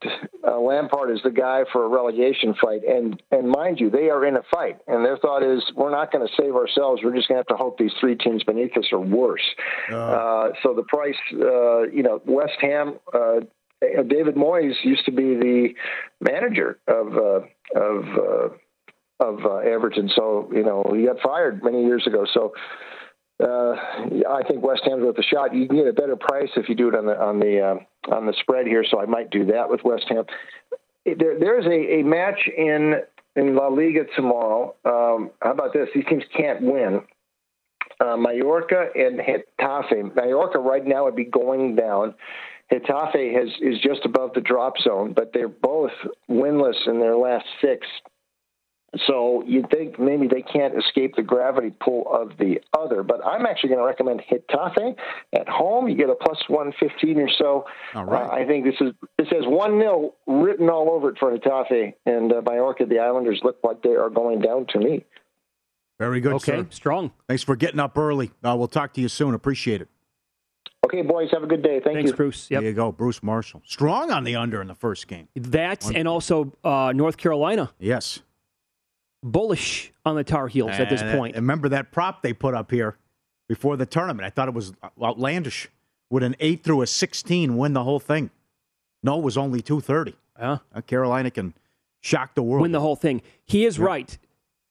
uh, 0.46 0.58
Lampard 0.58 1.10
is 1.10 1.20
the 1.22 1.30
guy 1.30 1.62
for 1.72 1.84
a 1.84 1.88
relegation 1.88 2.54
fight. 2.60 2.82
And 2.84 3.22
and 3.30 3.48
mind 3.48 3.80
you, 3.80 3.90
they 3.90 4.10
are 4.10 4.24
in 4.26 4.36
a 4.36 4.42
fight, 4.50 4.78
and 4.86 5.04
their 5.04 5.16
thought 5.18 5.42
is 5.42 5.62
we're 5.74 5.90
not 5.90 6.12
going 6.12 6.26
to 6.26 6.32
save 6.40 6.54
ourselves. 6.54 7.02
We're 7.02 7.14
just 7.14 7.28
going 7.28 7.36
to 7.36 7.46
have 7.48 7.58
to 7.58 7.62
hope 7.62 7.78
these 7.78 7.92
three 8.00 8.16
teams 8.16 8.42
beneath 8.44 8.76
us 8.76 8.86
are 8.92 9.00
worse. 9.00 9.44
Uh, 9.90 9.96
uh, 9.96 10.52
so 10.62 10.74
the 10.74 10.84
price, 10.84 11.16
uh, 11.34 11.82
you 11.88 12.02
know, 12.02 12.20
West 12.26 12.56
Ham. 12.60 12.98
Uh, 13.12 13.40
David 13.80 14.34
Moyes 14.34 14.74
used 14.82 15.04
to 15.04 15.12
be 15.12 15.36
the 15.36 15.68
manager 16.20 16.80
of 16.88 17.16
uh, 17.16 18.48
of 19.20 19.44
of 19.44 19.64
Everton, 19.64 20.10
so 20.14 20.50
you 20.52 20.62
know 20.62 20.84
he 20.94 21.06
got 21.06 21.20
fired 21.20 21.62
many 21.62 21.84
years 21.84 22.06
ago. 22.06 22.26
So 22.32 22.52
uh, 23.40 23.74
I 24.28 24.42
think 24.48 24.64
West 24.64 24.82
Ham's 24.84 25.04
worth 25.04 25.18
a 25.18 25.22
shot. 25.22 25.54
You 25.54 25.66
can 25.68 25.76
get 25.76 25.86
a 25.86 25.92
better 25.92 26.16
price 26.16 26.50
if 26.56 26.68
you 26.68 26.74
do 26.74 26.88
it 26.88 26.94
on 26.94 27.06
the 27.06 27.20
on 27.20 27.38
the 27.38 27.60
uh, 27.60 28.14
on 28.14 28.26
the 28.26 28.34
spread 28.40 28.66
here. 28.66 28.84
So 28.88 29.00
I 29.00 29.06
might 29.06 29.30
do 29.30 29.46
that 29.46 29.68
with 29.68 29.80
West 29.84 30.06
Ham. 30.08 30.24
There, 31.04 31.38
there's 31.38 31.66
a, 31.66 32.00
a 32.00 32.02
match 32.02 32.48
in 32.56 32.94
in 33.36 33.54
La 33.54 33.68
Liga 33.68 34.04
tomorrow. 34.16 34.74
Um, 34.84 35.30
how 35.40 35.52
about 35.52 35.72
this? 35.72 35.88
These 35.94 36.04
teams 36.08 36.24
can't 36.36 36.62
win. 36.62 37.02
Uh, 38.00 38.16
Mallorca 38.16 38.90
and 38.94 39.20
Getafe. 39.20 40.14
Mallorca 40.14 40.58
right 40.58 40.84
now 40.84 41.04
would 41.04 41.16
be 41.16 41.24
going 41.24 41.76
down. 41.76 42.14
Getafe 42.72 43.34
has 43.34 43.48
is 43.60 43.80
just 43.80 44.04
above 44.04 44.34
the 44.34 44.40
drop 44.40 44.74
zone, 44.78 45.12
but 45.14 45.32
they're 45.32 45.48
both 45.48 45.92
winless 46.28 46.86
in 46.86 47.00
their 47.00 47.16
last 47.16 47.46
six. 47.60 47.86
So 49.06 49.44
you'd 49.46 49.70
think 49.70 49.98
maybe 49.98 50.26
they 50.28 50.40
can't 50.40 50.74
escape 50.76 51.14
the 51.14 51.22
gravity 51.22 51.72
pull 51.78 52.06
of 52.10 52.38
the 52.38 52.60
other. 52.76 53.02
But 53.02 53.24
I'm 53.24 53.44
actually 53.44 53.70
going 53.70 53.80
to 53.80 53.84
recommend 53.84 54.22
Getafe 54.30 54.96
at 55.34 55.48
home. 55.48 55.88
You 55.88 55.94
get 55.94 56.08
a 56.08 56.14
plus 56.14 56.42
115 56.48 57.18
or 57.18 57.28
so. 57.28 57.66
All 57.94 58.04
right. 58.06 58.26
Uh, 58.26 58.32
I 58.32 58.46
think 58.46 58.64
this 58.64 58.76
is 58.80 58.94
this 59.18 59.28
has 59.28 59.44
1 59.44 59.78
0 59.78 60.14
written 60.26 60.70
all 60.70 60.90
over 60.90 61.10
it 61.10 61.18
for 61.18 61.36
Getafe. 61.36 61.92
And 62.06 62.32
uh, 62.32 62.40
Mallorca, 62.40 62.86
the 62.86 62.98
Islanders 62.98 63.40
look 63.44 63.58
like 63.62 63.82
they 63.82 63.94
are 63.94 64.08
going 64.08 64.40
down 64.40 64.66
to 64.70 64.78
me. 64.78 65.04
Very 65.98 66.20
good, 66.20 66.34
okay, 66.34 66.58
sir. 66.58 66.66
strong. 66.70 67.10
Thanks 67.26 67.42
for 67.42 67.56
getting 67.56 67.80
up 67.80 67.98
early. 67.98 68.30
Uh, 68.42 68.54
we'll 68.56 68.68
talk 68.68 68.94
to 68.94 69.00
you 69.00 69.08
soon. 69.08 69.34
Appreciate 69.34 69.82
it. 69.82 69.88
Okay, 70.86 71.02
boys, 71.02 71.28
have 71.32 71.42
a 71.42 71.46
good 71.46 71.62
day. 71.62 71.80
Thank 71.80 71.96
Thanks, 71.96 72.10
you. 72.12 72.16
Bruce. 72.16 72.50
Yep. 72.50 72.60
There 72.60 72.70
you 72.70 72.74
go, 72.74 72.92
Bruce 72.92 73.22
Marshall. 73.22 73.62
Strong 73.66 74.12
on 74.12 74.22
the 74.24 74.36
under 74.36 74.62
in 74.62 74.68
the 74.68 74.76
first 74.76 75.08
game. 75.08 75.28
That 75.34 75.84
and 75.90 76.06
also 76.06 76.52
uh, 76.62 76.92
North 76.94 77.16
Carolina. 77.16 77.72
Yes. 77.80 78.20
Bullish 79.22 79.92
on 80.04 80.16
the 80.16 80.24
Tar 80.24 80.48
Heels 80.48 80.70
at 80.72 80.88
this 80.90 81.02
point. 81.02 81.34
remember 81.36 81.68
that 81.70 81.90
prop 81.92 82.22
they 82.22 82.32
put 82.32 82.54
up 82.54 82.70
here 82.70 82.96
before 83.48 83.76
the 83.76 83.86
tournament? 83.86 84.26
I 84.26 84.30
thought 84.30 84.48
it 84.48 84.54
was 84.54 84.72
outlandish. 85.02 85.68
Would 86.10 86.22
an 86.22 86.36
eight 86.40 86.64
through 86.64 86.82
a 86.82 86.86
sixteen 86.86 87.56
win 87.56 87.72
the 87.74 87.84
whole 87.84 88.00
thing? 88.00 88.30
No, 89.02 89.18
it 89.18 89.22
was 89.24 89.36
only 89.36 89.60
two 89.60 89.80
thirty. 89.80 90.14
Yeah. 90.38 90.58
Uh, 90.74 90.80
Carolina 90.80 91.30
can 91.30 91.52
shock 92.00 92.34
the 92.34 92.42
world. 92.42 92.62
Win 92.62 92.72
the 92.72 92.80
whole 92.80 92.96
thing. 92.96 93.20
He 93.44 93.66
is 93.66 93.78
right. 93.78 94.16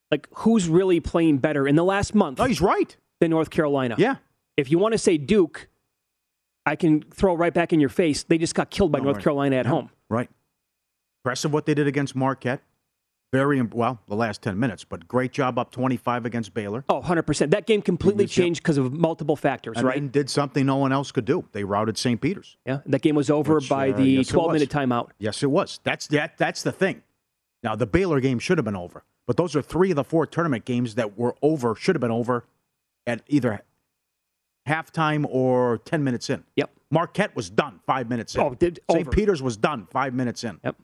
Like, 0.09 0.27
who's 0.31 0.69
really 0.69 0.99
playing 1.01 1.39
better 1.39 1.67
in 1.67 1.75
the 1.75 1.83
last 1.83 2.15
month 2.15 2.39
No, 2.39 2.45
he's 2.45 2.61
right. 2.61 2.95
than 3.19 3.29
North 3.31 3.49
Carolina? 3.49 3.95
Yeah. 3.97 4.15
If 4.55 4.71
you 4.71 4.79
want 4.79 4.93
to 4.93 4.97
say 4.97 5.17
Duke, 5.17 5.67
I 6.65 6.77
can 6.77 7.01
throw 7.01 7.35
right 7.35 7.53
back 7.53 7.73
in 7.73 7.81
your 7.81 7.89
face. 7.89 8.23
They 8.23 8.37
just 8.37 8.55
got 8.55 8.69
killed 8.69 8.91
by 8.93 8.99
No, 8.99 9.03
North 9.05 9.17
right. 9.17 9.23
Carolina 9.23 9.57
at 9.57 9.65
Yeah, 9.65 9.71
home. 9.71 9.89
Right. 10.09 10.29
Impressive 11.25 11.51
what 11.51 11.65
they 11.65 11.73
did 11.73 11.87
against 11.87 12.15
Marquette. 12.15 12.61
Very 13.33 13.61
well, 13.61 13.99
the 14.07 14.15
last 14.15 14.41
10 14.41 14.57
minutes, 14.57 14.85
but 14.85 15.05
great 15.05 15.33
job 15.33 15.59
up 15.59 15.69
25 15.71 16.25
against 16.25 16.53
Baylor. 16.53 16.85
Oh, 16.87 17.01
100%. 17.01 17.51
That 17.51 17.65
game 17.65 17.81
completely 17.81 18.25
changed 18.25 18.63
because 18.63 18.77
of 18.77 18.93
multiple 18.93 19.35
factors, 19.35 19.75
And 19.77 19.85
right? 19.85 19.97
and 19.97 20.09
did 20.09 20.29
something 20.29 20.65
no 20.65 20.77
one 20.77 20.93
else 20.93 21.11
could 21.11 21.25
do. 21.25 21.43
They 21.51 21.65
routed 21.65 21.97
St. 21.97 22.21
Peter's. 22.21 22.55
yeah. 22.65 22.79
That 22.85 23.01
game 23.01 23.15
was 23.15 23.29
over 23.29 23.55
Which, 23.55 23.67
by 23.67 23.89
uh, 23.91 23.97
the 23.97 24.03
yes, 24.05 24.27
12 24.29 24.53
minute 24.53 24.69
timeout. 24.69 25.09
Yes, 25.19 25.43
it 25.43 25.51
was. 25.51 25.81
That's 25.83 26.07
that. 26.07 26.37
That's 26.37 26.63
the 26.63 26.71
thing. 26.71 27.03
Now 27.63 27.75
the 27.75 27.85
Baylor 27.87 28.21
game 28.21 28.39
should 28.39 28.57
have 28.57 28.65
been 28.65 28.77
over, 28.77 29.03
but 29.25 29.35
those 29.35 29.57
are 29.57 29.61
three 29.61 29.89
of 29.89 29.97
the 29.97 30.05
four 30.05 30.25
tournament 30.25 30.63
games 30.63 30.95
that 30.95 31.17
were 31.17 31.35
over. 31.41 31.75
Should 31.75 31.95
have 31.95 32.01
been 32.01 32.11
over 32.11 32.45
at 33.05 33.23
either 33.27 33.61
halftime 34.67 35.25
or 35.29 35.79
10 35.79 36.01
minutes 36.03 36.29
in. 36.29 36.43
Yep. 36.55 36.69
Marquette 36.91 37.35
was 37.35 37.49
done 37.49 37.79
five 37.85 38.09
minutes 38.09 38.35
in. 38.35 38.41
Oh, 38.41 38.53
did- 38.53 38.79
St. 38.89 39.11
Peter's 39.11 39.41
was 39.41 39.57
done 39.57 39.85
five 39.91 40.13
minutes 40.13 40.43
in. 40.45 40.59
Yep. 40.63 40.77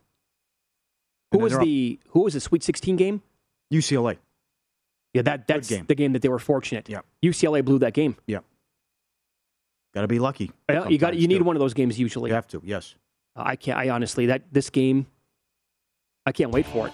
Who 1.33 1.39
was 1.39 1.57
the 1.57 1.99
who 2.09 2.21
was 2.21 2.33
the 2.33 2.39
Sweet 2.39 2.63
16 2.63 2.95
game? 2.95 3.21
UCLA? 3.73 4.17
Yeah, 5.13 5.21
that 5.23 5.47
that's 5.47 5.67
game. 5.69 5.85
the 5.87 5.95
game 5.95 6.13
that 6.13 6.21
they 6.21 6.29
were 6.29 6.39
fortunate. 6.39 6.87
Yep. 6.89 7.05
UCLA 7.23 7.63
blew 7.65 7.79
that 7.79 7.93
game. 7.93 8.15
Yeah. 8.25 8.39
Got 9.93 10.01
to 10.01 10.07
be 10.07 10.19
lucky. 10.19 10.51
Yeah, 10.69 10.87
you 10.87 10.97
got 10.97 11.15
you 11.15 11.27
need 11.27 11.39
too. 11.39 11.43
one 11.43 11.55
of 11.55 11.59
those 11.59 11.73
games 11.73 11.99
usually. 11.99 12.29
You 12.31 12.35
have 12.35 12.47
to. 12.47 12.61
Yes. 12.63 12.95
Uh, 13.35 13.43
I 13.45 13.55
can't. 13.55 13.77
I 13.77 13.89
honestly 13.89 14.27
that 14.27 14.41
this 14.51 14.69
game, 14.69 15.05
I 16.25 16.31
can't 16.31 16.51
wait 16.51 16.65
for 16.65 16.87
it. 16.87 16.93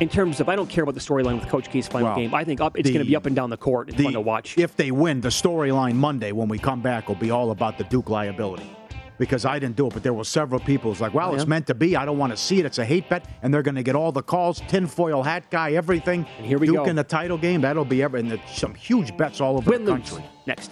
In 0.00 0.08
terms 0.08 0.38
of, 0.38 0.48
I 0.48 0.54
don't 0.54 0.68
care 0.70 0.84
about 0.84 0.94
the 0.94 1.00
storyline 1.00 1.40
with 1.40 1.48
Coach 1.48 1.70
K's 1.72 1.88
final 1.88 2.08
Well, 2.10 2.16
game. 2.16 2.32
I 2.32 2.44
think 2.44 2.60
up 2.60 2.78
it's 2.78 2.88
going 2.88 3.00
to 3.00 3.04
be 3.08 3.16
up 3.16 3.26
and 3.26 3.34
down 3.34 3.50
the 3.50 3.56
court. 3.56 3.88
It's 3.88 3.96
The- 3.98 4.04
fun 4.04 4.12
to 4.12 4.20
watch. 4.20 4.56
If 4.56 4.76
they 4.76 4.92
win, 4.92 5.20
the 5.20 5.28
storyline 5.30 5.94
Monday 5.94 6.30
when 6.30 6.46
we 6.48 6.56
come 6.58 6.80
back 6.80 7.08
will 7.08 7.16
be 7.16 7.32
all 7.32 7.50
about 7.50 7.78
the 7.78 7.84
Duke 7.84 8.08
liability. 8.08 8.70
Because 9.18 9.44
I 9.44 9.58
didn't 9.58 9.76
do 9.76 9.88
it, 9.88 9.94
but 9.94 10.02
there 10.02 10.14
were 10.14 10.24
several 10.24 10.60
people 10.60 10.90
who's 10.92 11.00
like, 11.00 11.12
well, 11.12 11.30
Yeah. 11.30 11.36
it's 11.36 11.46
meant 11.46 11.66
to 11.66 11.74
be. 11.74 11.96
I 11.96 12.04
don't 12.04 12.18
want 12.18 12.32
to 12.32 12.36
see 12.36 12.60
it. 12.60 12.66
It's 12.66 12.78
a 12.78 12.84
hate 12.84 13.08
bet, 13.08 13.24
and 13.42 13.52
they're 13.52 13.62
going 13.62 13.74
to 13.74 13.82
get 13.82 13.96
all 13.96 14.12
the 14.12 14.22
calls, 14.22 14.60
tinfoil 14.68 15.22
hat 15.22 15.50
guy, 15.50 15.72
everything. 15.72 16.24
And 16.38 16.46
here 16.46 16.58
we 16.58 16.66
Duke 16.68 16.76
go. 16.76 16.84
in 16.84 16.96
the 16.96 17.04
title 17.04 17.36
game, 17.38 17.60
that'll 17.62 17.84
be 17.84 18.02
every, 18.02 18.20
and 18.20 18.30
there's 18.30 18.40
some 18.52 18.74
huge 18.74 19.16
bets 19.16 19.40
all 19.40 19.56
over 19.58 19.70
Win 19.70 19.84
the 19.84 19.94
lose 19.94 20.18
next. 20.46 20.70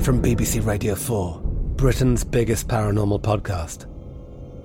From 0.00 0.22
BBC 0.22 0.64
Radio 0.64 0.94
4, 0.94 1.40
Britain's 1.76 2.24
biggest 2.24 2.68
paranormal 2.68 3.20
podcast 3.20 3.86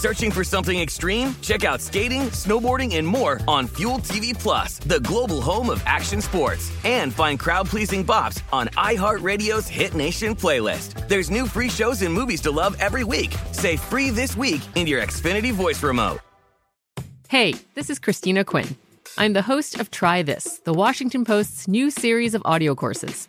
Searching 0.00 0.30
for 0.30 0.44
something 0.44 0.80
extreme? 0.80 1.34
Check 1.42 1.62
out 1.62 1.78
skating, 1.78 2.30
snowboarding, 2.30 2.96
and 2.96 3.06
more 3.06 3.38
on 3.46 3.66
Fuel 3.76 3.98
TV 3.98 4.32
Plus, 4.32 4.78
the 4.78 5.00
global 5.00 5.42
home 5.42 5.68
of 5.68 5.82
action 5.84 6.22
sports. 6.22 6.72
And 6.84 7.12
find 7.12 7.38
crowd-pleasing 7.38 8.06
bops 8.06 8.42
on 8.50 8.68
iHeartRadio's 8.68 9.68
Hit 9.68 9.94
Nation 9.94 10.34
playlist. 10.34 11.06
There's 11.06 11.30
new 11.30 11.46
free 11.46 11.68
shows 11.68 12.00
and 12.00 12.14
movies 12.14 12.40
to 12.42 12.50
love 12.50 12.78
every 12.80 13.04
week. 13.04 13.34
Say 13.52 13.76
free 13.76 14.08
this 14.08 14.34
week 14.38 14.62
in 14.74 14.86
your 14.86 15.02
Xfinity 15.02 15.52
voice 15.52 15.82
remote. 15.82 16.20
Hey, 17.28 17.54
this 17.74 17.90
is 17.90 17.98
Christina 17.98 18.42
Quinn. 18.42 18.76
I'm 19.18 19.34
the 19.34 19.42
host 19.42 19.78
of 19.78 19.90
Try 19.90 20.22
This, 20.22 20.62
the 20.64 20.72
Washington 20.72 21.26
Post's 21.26 21.68
new 21.68 21.90
series 21.90 22.34
of 22.34 22.40
audio 22.46 22.74
courses. 22.74 23.28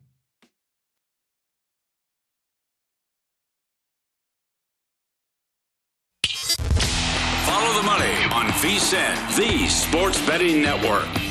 On 8.63 9.15
the 9.37 9.67
sports 9.67 10.23
betting 10.27 10.61
network. 10.61 11.30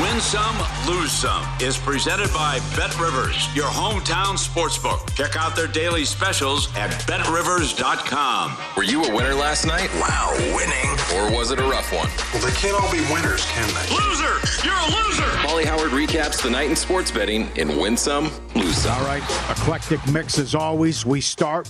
Win 0.00 0.18
some, 0.20 0.56
lose 0.88 1.12
some 1.12 1.46
is 1.60 1.76
presented 1.76 2.32
by 2.32 2.58
Bet 2.74 2.98
Rivers, 2.98 3.54
your 3.54 3.66
hometown 3.66 4.38
sportsbook. 4.38 5.14
Check 5.14 5.36
out 5.36 5.54
their 5.54 5.66
daily 5.66 6.06
specials 6.06 6.74
at 6.74 6.88
betrivers.com. 7.06 8.56
Were 8.78 8.82
you 8.82 9.04
a 9.04 9.14
winner 9.14 9.34
last 9.34 9.66
night? 9.66 9.90
Wow, 9.96 10.32
winning. 10.56 10.90
Or 11.14 11.36
was 11.36 11.50
it 11.50 11.58
a 11.58 11.64
rough 11.64 11.92
one? 11.92 12.08
Well, 12.32 12.42
they 12.42 12.56
can't 12.56 12.82
all 12.82 12.90
be 12.90 13.00
winners, 13.12 13.44
can 13.50 13.68
they? 13.74 13.94
Loser! 13.94 14.66
You're 14.66 14.74
a 14.74 14.86
loser! 15.04 15.42
Molly 15.42 15.66
Howard 15.66 15.90
recaps 15.90 16.42
the 16.42 16.48
night 16.48 16.70
in 16.70 16.76
sports 16.76 17.10
betting 17.10 17.48
in 17.56 17.78
Win 17.78 17.94
Some, 17.96 18.30
Lose 18.54 18.78
Some. 18.78 18.98
All 18.98 19.04
right, 19.04 19.22
eclectic 19.50 20.00
mix 20.10 20.38
as 20.38 20.54
always. 20.54 21.04
We 21.04 21.20
start 21.20 21.68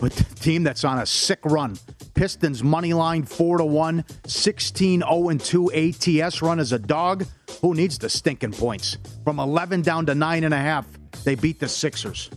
with 0.00 0.14
the 0.16 0.34
team 0.36 0.62
that's 0.62 0.84
on 0.84 1.00
a 1.00 1.06
sick 1.06 1.40
run. 1.44 1.76
Pistons 2.18 2.64
money 2.64 2.92
line 2.92 3.22
4 3.22 3.58
to 3.58 3.64
1, 3.64 4.04
16 4.26 5.00
0 5.02 5.32
2 5.38 5.72
ATS 5.72 6.42
run 6.42 6.58
as 6.58 6.72
a 6.72 6.78
dog. 6.78 7.24
Who 7.60 7.74
needs 7.74 7.96
the 7.96 8.08
stinking 8.08 8.54
points? 8.54 8.98
From 9.22 9.38
11 9.38 9.82
down 9.82 10.04
to 10.06 10.14
9.5, 10.14 10.84
they 11.22 11.36
beat 11.36 11.60
the 11.60 11.68
Sixers. 11.68 12.28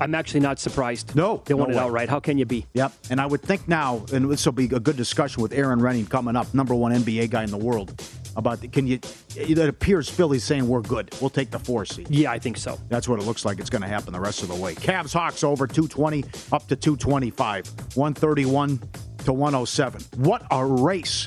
I'm 0.00 0.14
actually 0.14 0.40
not 0.40 0.58
surprised. 0.58 1.14
No, 1.14 1.42
They 1.44 1.52
won 1.52 1.68
no 1.68 1.74
it 1.74 1.76
way. 1.76 1.82
outright. 1.84 2.08
How 2.08 2.20
can 2.20 2.38
you 2.38 2.46
be? 2.46 2.64
Yep. 2.72 2.92
And 3.10 3.20
I 3.20 3.26
would 3.26 3.42
think 3.42 3.68
now, 3.68 4.02
and 4.14 4.30
this 4.30 4.46
will 4.46 4.52
be 4.54 4.64
a 4.64 4.80
good 4.80 4.96
discussion 4.96 5.42
with 5.42 5.52
Erin 5.52 5.80
Rynning 5.80 6.08
coming 6.08 6.34
up, 6.34 6.54
number 6.54 6.74
one 6.74 6.92
NBA 6.92 7.28
guy 7.28 7.44
in 7.44 7.50
the 7.50 7.58
world, 7.58 7.92
about 8.36 8.60
the, 8.60 8.68
can 8.68 8.86
you, 8.86 8.98
it 9.36 9.58
appears 9.58 10.08
Philly's 10.08 10.44
saying 10.44 10.66
we're 10.66 10.80
good. 10.80 11.14
We'll 11.20 11.30
take 11.30 11.50
the 11.50 11.58
four 11.58 11.84
seed. 11.84 12.08
Yeah, 12.10 12.30
I 12.30 12.38
think 12.38 12.56
so. 12.56 12.78
That's 12.88 13.08
what 13.08 13.20
it 13.20 13.26
looks 13.26 13.44
like 13.44 13.58
it's 13.58 13.70
going 13.70 13.82
to 13.82 13.88
happen 13.88 14.12
the 14.12 14.20
rest 14.20 14.42
of 14.42 14.48
the 14.48 14.54
way. 14.54 14.74
Cavs 14.74 15.12
Hawks 15.12 15.44
over 15.44 15.66
220 15.66 16.24
up 16.52 16.66
to 16.68 16.76
225, 16.76 17.66
131 17.94 18.80
to 19.24 19.32
107. 19.32 20.02
What 20.16 20.46
a 20.50 20.64
race! 20.64 21.26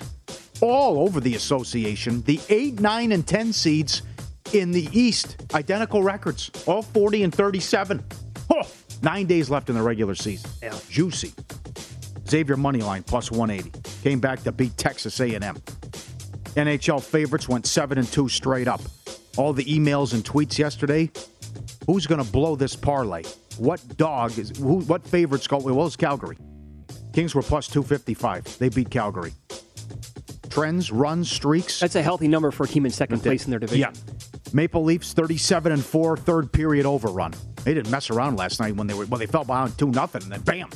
All 0.61 0.99
over 0.99 1.19
the 1.19 1.35
association. 1.35 2.21
The 2.21 2.39
8, 2.49 2.79
9, 2.79 3.11
and 3.11 3.27
10 3.27 3.53
seeds 3.53 4.01
in 4.53 4.71
the 4.71 4.87
East, 4.91 5.43
identical 5.53 6.01
records, 6.01 6.49
all 6.65 6.81
40 6.81 7.23
and 7.23 7.35
37. 7.35 8.03
Oh, 8.49 8.61
nine 9.01 9.25
days 9.25 9.49
left 9.49 9.69
in 9.69 9.75
the 9.75 9.81
regular 9.81 10.15
season. 10.15 10.49
Yeah. 10.61 10.77
Juicy. 10.89 11.33
Xavier 12.27 12.55
Moneyline 12.55 13.05
plus 13.05 13.31
180. 13.31 13.71
Came 14.01 14.19
back 14.19 14.43
to 14.43 14.51
beat 14.51 14.77
Texas 14.77 15.19
A&M. 15.19 15.57
NHL 16.55 17.03
favorites 17.03 17.49
went 17.49 17.65
7 17.65 17.97
and 17.97 18.07
2 18.07 18.29
straight 18.29 18.67
up. 18.67 18.81
All 19.37 19.51
the 19.51 19.65
emails 19.65 20.13
and 20.13 20.23
tweets 20.23 20.57
yesterday. 20.57 21.11
Who's 21.85 22.07
going 22.07 22.23
to 22.23 22.31
blow 22.31 22.55
this 22.55 22.75
parlay? 22.75 23.23
What 23.57 23.97
dog 23.97 24.37
is 24.39 24.57
who 24.57 24.79
what 24.81 25.05
favorites 25.05 25.47
go 25.47 25.57
well 25.57 25.85
it's 25.85 25.95
Calgary. 25.95 26.37
Kings 27.13 27.35
were 27.35 27.41
plus 27.41 27.67
255. 27.67 28.57
They 28.57 28.69
beat 28.69 28.89
Calgary. 28.89 29.33
Trends, 30.49 30.91
runs, 30.91 31.29
streaks. 31.29 31.79
That's 31.79 31.95
a 31.95 32.01
healthy 32.01 32.27
number 32.27 32.51
for 32.51 32.63
a 32.63 32.67
team 32.67 32.85
in 32.85 32.91
second 32.91 33.19
place 33.19 33.45
in 33.45 33.51
their 33.51 33.59
division. 33.59 33.93
Yeah. 33.93 34.23
Maple 34.53 34.83
Leafs 34.83 35.13
37 35.13 35.73
and 35.73 35.83
4 35.83 36.17
third 36.17 36.51
period 36.51 36.85
overrun. 36.85 37.33
They 37.63 37.73
didn't 37.73 37.91
mess 37.91 38.09
around 38.09 38.37
last 38.37 38.59
night 38.59 38.75
when 38.75 38.87
they 38.87 38.93
were 38.93 39.05
well 39.05 39.19
they 39.19 39.25
fell 39.25 39.43
behind 39.43 39.77
2 39.77 39.91
nothing 39.91 40.23
and 40.23 40.31
then 40.31 40.41
bam. 40.41 40.69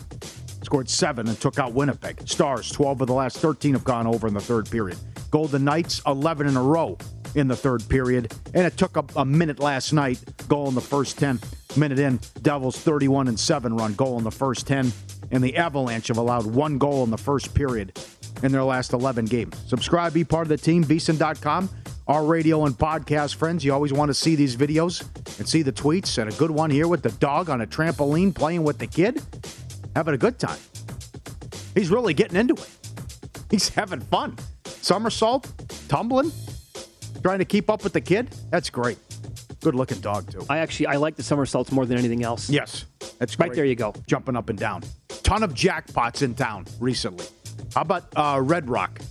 Scored 0.70 0.88
7 0.88 1.28
and 1.28 1.42
took 1.42 1.58
out 1.58 1.74
Winnipeg. 1.74 2.30
Stars 2.30 2.70
12 2.70 3.02
of 3.02 3.08
the 3.08 3.14
last 3.16 3.40
13 3.40 3.74
have 3.74 3.84
gone 3.84 4.06
over 4.06 4.28
in 4.28 4.36
the 4.36 4.40
third 4.40 4.70
period. 4.70 5.00
Golden 5.32 5.64
Knights 5.64 6.00
11 6.06 6.46
in 6.46 6.56
a 6.56 6.62
row 6.62 6.96
in 7.34 7.48
the 7.48 7.56
third 7.56 7.90
period 7.90 8.32
and 8.54 8.68
it 8.68 8.78
took 8.78 8.96
a, 8.96 9.04
a 9.16 9.26
minute 9.26 9.60
last 9.60 9.94
night 9.94 10.24
goal 10.48 10.68
in 10.68 10.76
the 10.76 10.82
first 10.82 11.18
10 11.18 11.40
minute 11.76 11.98
in 11.98 12.20
Devils 12.44 12.78
31 12.78 13.30
and 13.30 13.40
7 13.40 13.76
run 13.76 13.96
goal 13.96 14.20
in 14.20 14.24
the 14.24 14.30
first 14.30 14.68
10 14.68 14.92
and 15.32 15.44
the 15.44 15.58
Avalanche 15.58 16.10
have 16.10 16.18
allowed 16.18 16.46
one 16.46 16.78
goal 16.78 17.04
in 17.04 17.10
the 17.10 17.18
first 17.18 17.56
period 17.56 18.00
in 18.44 18.52
their 18.52 18.64
last 18.64 18.94
11 18.94 19.26
games. 19.26 19.58
Subscribe, 19.66 20.14
be 20.14 20.24
part 20.24 20.44
of 20.44 20.50
the 20.50 20.58
team, 20.58 20.84
vsin.com. 20.84 21.68
Our 22.08 22.24
radio 22.24 22.66
and 22.66 22.76
podcast 22.76 23.36
friends, 23.36 23.64
you 23.64 23.72
always 23.72 23.94
want 23.94 24.10
to 24.10 24.16
see 24.16 24.36
these 24.36 24.56
videos 24.56 25.04
and 25.38 25.48
see 25.48 25.62
the 25.62 25.72
tweets. 25.72 26.18
And 26.18 26.32
a 26.32 26.36
good 26.38 26.50
one 26.50 26.72
here 26.72 26.88
with 26.88 27.04
the 27.04 27.12
dog 27.12 27.52
on 27.52 27.62
a 27.62 27.68
trampoline 27.68 28.34
playing 28.34 28.64
with 28.64 28.80
the 28.80 28.88
kid, 28.88 29.22
having 30.00 30.14
a 30.14 30.18
good 30.18 30.40
time. 30.40 30.58
He's 31.76 31.90
really 31.90 32.14
getting 32.14 32.38
into 32.38 32.54
it. 32.54 32.70
He's 33.52 33.68
having 33.68 34.00
fun. 34.00 34.38
Somersault, 34.66 35.52
tumbling, 35.90 36.32
trying 37.22 37.40
to 37.40 37.46
keep 37.46 37.70
up 37.70 37.84
with 37.84 37.92
the 37.92 38.00
kid. 38.00 38.30
That's 38.50 38.70
great. 38.70 38.98
Good 39.60 39.76
looking 39.76 40.00
dog, 40.00 40.32
too. 40.32 40.46
I 40.50 40.60
actually 40.60 40.88
I 40.88 40.96
like 40.96 41.18
the 41.18 41.24
somersaults 41.24 41.74
more 41.74 41.86
than 41.86 41.98
anything 41.98 42.24
else. 42.24 42.50
Yes, 42.50 42.86
that's 43.20 43.38
Right 43.38 43.48
great. 43.50 43.56
there 43.58 43.66
you 43.66 43.76
go. 43.76 43.94
Jumping 44.08 44.38
up 44.38 44.48
and 44.48 44.58
down. 44.58 44.84
Ton 45.24 45.44
of 45.44 45.54
jackpots 45.54 46.22
in 46.22 46.34
town 46.34 46.66
recently. 46.80 47.26
How 47.76 47.82
about 47.82 48.04
uh, 48.16 48.40
Red 48.42 48.70
Rock 48.70 49.02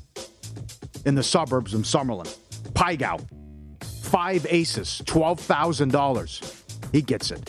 in 1.05 1.15
the 1.17 1.23
suburbs 1.23 1.75
of 1.75 1.83
Summerlin? 1.83 2.35
Pai 2.73 2.97
Gow, 2.97 3.19
five 4.05 4.47
aces, 4.49 5.03
twelve 5.05 5.39
thousand 5.39 5.93
dollars. 5.93 6.65
He 6.93 7.03
gets 7.03 7.31
it. 7.31 7.47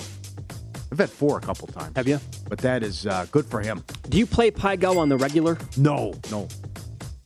I've 0.91 0.97
had 0.99 1.09
four 1.09 1.37
a 1.37 1.41
couple 1.41 1.67
times. 1.67 1.95
Have 1.95 2.07
you? 2.07 2.19
But 2.47 2.59
that 2.59 2.83
is 2.83 3.05
uh, 3.05 3.27
good 3.31 3.45
for 3.45 3.61
him. 3.61 3.83
Do 4.09 4.17
you 4.17 4.25
play 4.25 4.49
Pai 4.51 4.75
Gow 4.77 4.97
on 4.97 5.09
the 5.09 5.17
regular? 5.17 5.57
No, 5.77 6.13
no, 6.31 6.47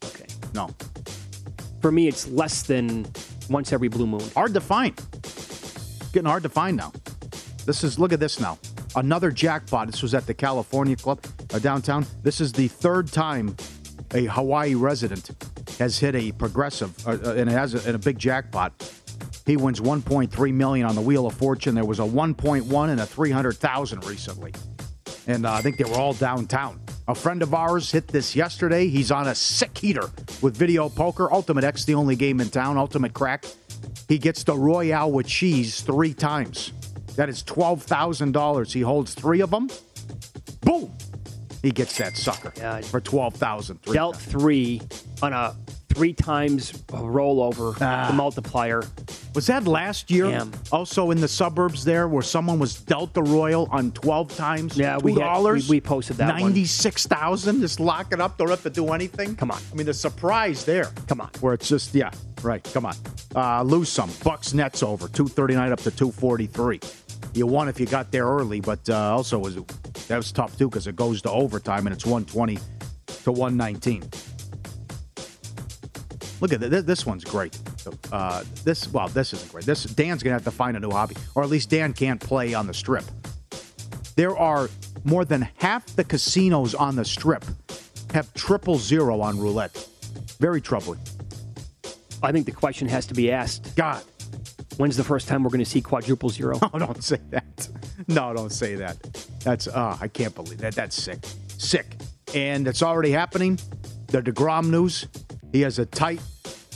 Okay. 0.06 0.26
no. 0.54 0.69
For 1.82 1.91
me, 1.91 2.08
it's 2.08 2.28
less 2.28 2.63
than 2.63 3.06
once 3.49 3.71
every 3.73 3.88
blue 3.88 4.08
moon. 4.08 4.23
Hard 4.36 4.54
to 4.54 4.62
find. 4.62 4.95
Getting 6.12 6.30
hard 6.30 6.43
to 6.43 6.49
find 6.49 6.78
now. 6.78 6.91
This 7.65 7.84
is 7.84 7.97
look 7.97 8.12
at 8.13 8.19
this 8.19 8.39
now. 8.39 8.58
Another 8.95 9.32
jackpot. 9.32 9.88
This 9.88 10.02
was 10.04 10.13
at 10.13 10.28
the 10.28 10.34
California 10.34 10.95
Club 10.95 11.19
uh, 11.54 11.60
downtown. 11.60 12.06
This 12.21 12.39
is 12.41 12.52
the 12.52 12.67
third 12.67 13.12
time 13.12 13.56
a 14.13 14.26
Hawaii 14.26 14.76
resident 14.76 15.32
has 15.80 15.97
hit 15.97 16.15
a 16.15 16.32
progressive 16.34 16.95
uh, 17.08 17.12
uh, 17.12 17.34
and 17.36 17.49
it 17.49 17.54
has 17.54 17.73
a, 17.73 17.88
and 17.88 17.95
a 17.95 17.99
big 17.99 18.19
jackpot. 18.19 18.73
He 19.45 19.58
wins 19.58 19.79
1.3 19.82 20.53
million 20.53 20.88
on 20.88 20.95
the 20.95 21.01
Wheel 21.01 21.25
of 21.27 21.34
Fortune. 21.34 21.75
There 21.75 21.86
was 21.86 21.99
a 21.99 22.03
1.1 22.03 22.89
and 22.89 22.99
a 23.01 23.06
300,000 23.06 24.06
recently, 24.06 24.53
and 25.27 25.45
uh, 25.45 25.51
I 25.53 25.62
think 25.62 25.77
they 25.77 25.84
were 25.84 25.97
all 25.97 26.13
downtown. 26.13 26.79
A 27.10 27.15
friend 27.15 27.41
of 27.41 27.53
ours 27.53 27.91
hit 27.91 28.08
this 28.08 28.36
yesterday. 28.36 28.88
He's 28.88 29.12
on 29.12 29.27
a 29.27 29.36
sick 29.36 29.77
heater 29.77 30.10
with 30.41 30.56
video 30.56 30.88
poker. 30.88 31.32
Ultimate 31.34 31.65
X, 31.65 31.84
the 31.84 31.95
only 31.95 32.15
game 32.15 32.39
in 32.39 32.49
town. 32.49 32.77
Ultimate 32.77 33.13
Crack. 33.13 33.43
He 34.08 34.17
gets 34.17 34.43
the 34.45 34.56
Royale 34.58 35.12
with 35.12 35.27
cheese 35.27 35.82
three 35.82 36.13
times. 36.13 36.71
That 37.17 37.27
is 37.27 37.43
$12,000. 37.43 38.71
He 38.71 38.79
holds 38.82 39.13
three 39.13 39.41
of 39.41 39.51
them. 39.51 39.69
Boom! 40.62 40.91
He 41.62 41.71
gets 41.71 41.97
that 41.97 42.15
sucker 42.15 42.53
Yeah. 42.58 42.79
for 42.82 43.01
12000 43.01 43.82
three 43.84 43.93
Dealt 43.93 44.13
times. 44.15 44.25
three 44.25 44.82
on 45.21 45.34
a 45.34 45.56
three 45.93 46.13
times 46.13 46.71
rollover, 46.89 47.75
Ah. 47.82 48.08
the 48.08 48.13
multiplier. 48.13 48.84
Was 49.36 49.47
that 49.47 49.65
last 49.65 50.12
year? 50.12 50.29
Damn. 50.29 50.51
Also 50.71 51.12
in 51.12 51.19
the 51.21 51.27
suburbs 51.27 51.84
there 51.84 52.08
where 52.08 52.21
someone 52.23 52.60
was 52.60 52.75
dealt 52.75 53.13
the 53.13 53.23
Royal 53.23 53.67
on 53.71 53.91
12 53.91 54.36
times? 54.36 54.77
Yeah, 54.77 54.97
we, 54.97 55.13
had, 55.15 55.41
we, 55.41 55.63
we 55.69 55.82
posted 55.82 56.17
that 56.17 56.39
96,000? 56.39 57.60
Just 57.62 57.79
lock 57.79 58.12
it 58.13 58.21
up. 58.21 58.38
Don't 58.38 58.49
have 58.49 58.63
to 58.63 58.69
do 58.69 58.89
anything? 58.93 59.36
Come 59.36 59.51
on. 59.51 59.60
I 59.71 59.75
mean, 59.75 59.86
the 59.86 59.93
surprise 59.93 60.65
there. 60.65 60.91
Come 61.08 61.21
on. 61.21 61.29
Where 61.41 61.53
it's 61.53 61.67
just, 61.67 61.93
yeah, 61.95 62.12
right. 62.41 62.63
Come 62.73 62.86
on. 62.86 62.95
Uh, 63.36 63.63
lose 63.63 63.89
some. 63.89 64.10
Bucks 64.23 64.53
Nets 64.53 64.84
over. 64.84 65.08
239 65.08 65.71
up 65.71 65.79
to 65.82 65.91
243. 65.91 66.79
You 67.34 67.47
won 67.47 67.67
if 67.67 67.79
you 67.79 67.88
got 67.88 68.12
there 68.12 68.25
early, 68.27 68.60
but 68.62 68.88
uh, 68.89 69.15
also 69.15 69.39
was 69.39 69.56
that 70.08 70.17
was 70.17 70.32
tough 70.32 70.56
too 70.58 70.69
because 70.69 70.86
it 70.86 70.95
goes 70.95 71.19
to 71.23 71.32
overtime 71.32 71.88
and 71.88 71.93
it's 71.95 72.06
120 72.06 72.60
to 73.23 73.32
119. 73.32 74.03
Look 76.43 76.51
at 76.51 76.60
this. 76.60 76.84
This 76.84 77.06
one's 77.06 77.23
great. 77.23 77.58
Uh, 78.12 78.43
this 78.65 78.91
well, 78.91 79.08
this 79.08 79.32
isn't 79.32 79.49
great. 79.49 79.63
This 79.63 79.86
Dan's 79.86 80.21
gonna 80.21 80.34
have 80.34 80.43
to 80.43 80.51
find 80.51 80.75
a 80.75 80.79
new 80.82 80.91
hobby, 80.91 81.15
or 81.36 81.43
at 81.43 81.49
least 81.49 81.69
Dan 81.69 81.93
can't 81.93 82.19
play 82.19 82.53
on 82.53 82.67
the 82.67 82.73
strip. 82.73 83.06
There 84.17 84.38
are 84.38 84.69
more 85.06 85.23
than 85.23 85.47
half 85.60 85.86
the 85.95 86.03
casinos 86.03 86.75
on 86.75 86.97
the 86.97 87.06
strip 87.06 87.45
have 88.13 88.34
triple 88.34 88.77
zero 88.77 89.21
on 89.21 89.39
roulette. 89.39 89.88
Very 90.41 90.60
troubling. 90.60 90.99
I 92.21 92.34
think 92.34 92.45
the 92.45 92.51
question 92.51 92.89
has 92.89 93.06
to 93.06 93.13
be 93.13 93.32
asked. 93.32 93.73
God, 93.77 94.03
When's 94.75 94.97
the 94.97 95.03
first 95.06 95.29
time 95.29 95.43
we're 95.43 95.49
going 95.49 95.63
to 95.63 95.69
see 95.69 95.79
quadruple 95.79 96.27
zero? 96.29 96.60
no, 96.73 96.79
don't 96.79 97.01
say 97.01 97.21
that. 97.29 97.69
No, 98.10 98.34
don't 98.34 98.51
say 98.51 98.75
that. 98.75 99.01
That's 99.45 99.67
uh, 99.67 99.97
I 100.01 100.10
can't 100.10 100.36
believe 100.36 100.58
that. 100.58 100.75
That's 100.75 101.01
sick, 101.01 101.19
sick, 101.58 101.95
and 102.34 102.67
it's 102.67 102.84
already 102.84 103.12
happening. 103.12 103.58
The 104.08 104.21
Degrom 104.21 104.69
news. 104.69 105.08
He 105.53 105.62
has 105.62 105.77
a 105.77 105.86
tight 105.86 106.19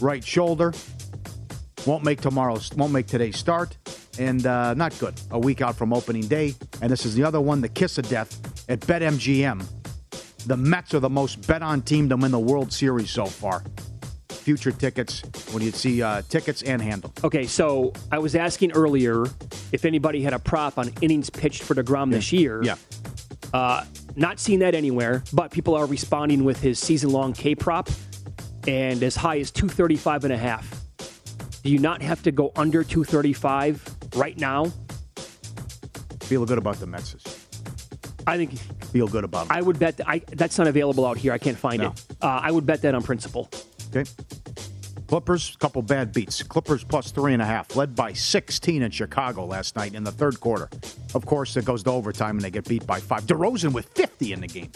right 0.01 0.23
shoulder. 0.23 0.73
Won't 1.85 2.03
make 2.03 2.21
tomorrow's. 2.21 2.73
Won't 2.73 2.91
make 2.91 3.07
today's 3.07 3.37
start, 3.37 3.77
and 4.19 4.45
uh, 4.45 4.73
not 4.73 4.97
good. 4.99 5.13
A 5.31 5.39
week 5.39 5.61
out 5.61 5.75
from 5.75 5.93
opening 5.93 6.27
day, 6.27 6.53
and 6.81 6.91
this 6.91 7.05
is 7.05 7.15
the 7.15 7.23
other 7.23 7.39
one. 7.39 7.61
The 7.61 7.69
kiss 7.69 7.97
of 7.97 8.07
death 8.09 8.37
at 8.69 8.81
BetMGM. 8.81 9.65
The 10.45 10.57
Mets 10.57 10.93
are 10.93 10.99
the 10.99 11.09
most 11.09 11.45
bet-on 11.47 11.81
team 11.81 12.09
to 12.09 12.17
win 12.17 12.31
the 12.31 12.39
World 12.39 12.71
Series 12.71 13.09
so 13.09 13.25
far. 13.25 13.63
Future 14.29 14.71
tickets 14.71 15.21
when 15.51 15.61
you 15.61 15.71
see 15.71 16.01
uh, 16.01 16.21
tickets 16.29 16.61
and 16.63 16.81
handle. 16.81 17.13
Okay, 17.23 17.45
so 17.45 17.91
I 18.11 18.19
was 18.19 18.33
asking 18.35 18.71
earlier 18.71 19.25
if 19.73 19.83
anybody 19.83 20.21
had 20.21 20.33
a 20.33 20.39
prop 20.39 20.77
on 20.77 20.91
innings 21.01 21.29
pitched 21.29 21.63
for 21.63 21.75
DeGrom 21.75 22.11
this 22.11 22.31
year. 22.31 22.63
Yeah. 22.63 22.75
Uh, 23.53 23.83
not 24.15 24.39
seeing 24.39 24.59
that 24.59 24.73
anywhere, 24.73 25.23
but 25.33 25.51
people 25.51 25.75
are 25.75 25.85
responding 25.85 26.43
with 26.43 26.61
his 26.61 26.79
season 26.79 27.09
long 27.11 27.33
K 27.33 27.55
prop 27.55 27.89
and 28.67 29.01
as 29.03 29.15
high 29.15 29.39
as 29.39 29.49
235 29.51 30.25
and 30.25 30.33
a 30.33 30.37
half. 30.37 30.69
Do 31.63 31.71
you 31.71 31.79
not 31.79 32.01
have 32.01 32.21
to 32.23 32.31
go 32.31 32.51
under 32.55 32.83
235 32.83 33.83
right 34.15 34.37
now? 34.37 34.71
Feel 36.21 36.45
good 36.45 36.57
about 36.57 36.75
the 36.79 36.85
Mets. 36.87 37.15
I 38.27 38.37
think 38.37 38.57
Feel 38.91 39.07
good 39.07 39.23
about 39.23 39.47
them. 39.47 39.57
I 39.57 39.61
would 39.61 39.79
bet 39.79 39.97
that 39.97 40.07
I, 40.07 40.19
that's 40.19 40.57
not 40.57 40.67
available 40.67 41.05
out 41.05 41.17
here. 41.17 41.33
I 41.33 41.37
can't 41.37 41.57
find 41.57 41.81
No. 41.81 41.89
it. 41.89 42.05
Uh, 42.21 42.39
I 42.43 42.51
would 42.51 42.65
bet 42.65 42.81
that 42.83 42.95
on 42.95 43.03
principle. 43.03 43.49
Okay. 43.89 44.09
Clippers, 45.07 45.55
couple 45.59 45.81
bad 45.81 46.11
beats. 46.13 46.43
Clippers 46.43 46.83
plus 46.83 47.11
three 47.11 47.31
and 47.33 47.41
a 47.41 47.45
half, 47.45 47.75
led 47.77 47.95
by 47.95 48.11
16 48.13 48.81
in 48.81 48.91
Chicago 48.91 49.45
last 49.45 49.75
night 49.77 49.93
in 49.93 50.03
the 50.03 50.11
third 50.11 50.39
quarter. 50.41 50.69
Of 51.15 51.25
course, 51.25 51.55
it 51.55 51.63
goes 51.65 51.83
to 51.83 51.91
overtime 51.91 52.37
and 52.37 52.41
they 52.41 52.51
get 52.51 52.67
beat 52.67 52.85
by 52.85 52.99
five. 52.99 53.23
DeRozan 53.23 53.71
with 53.71 53.85
50 53.95 54.33
in 54.33 54.41
the 54.41 54.47
game. 54.47 54.69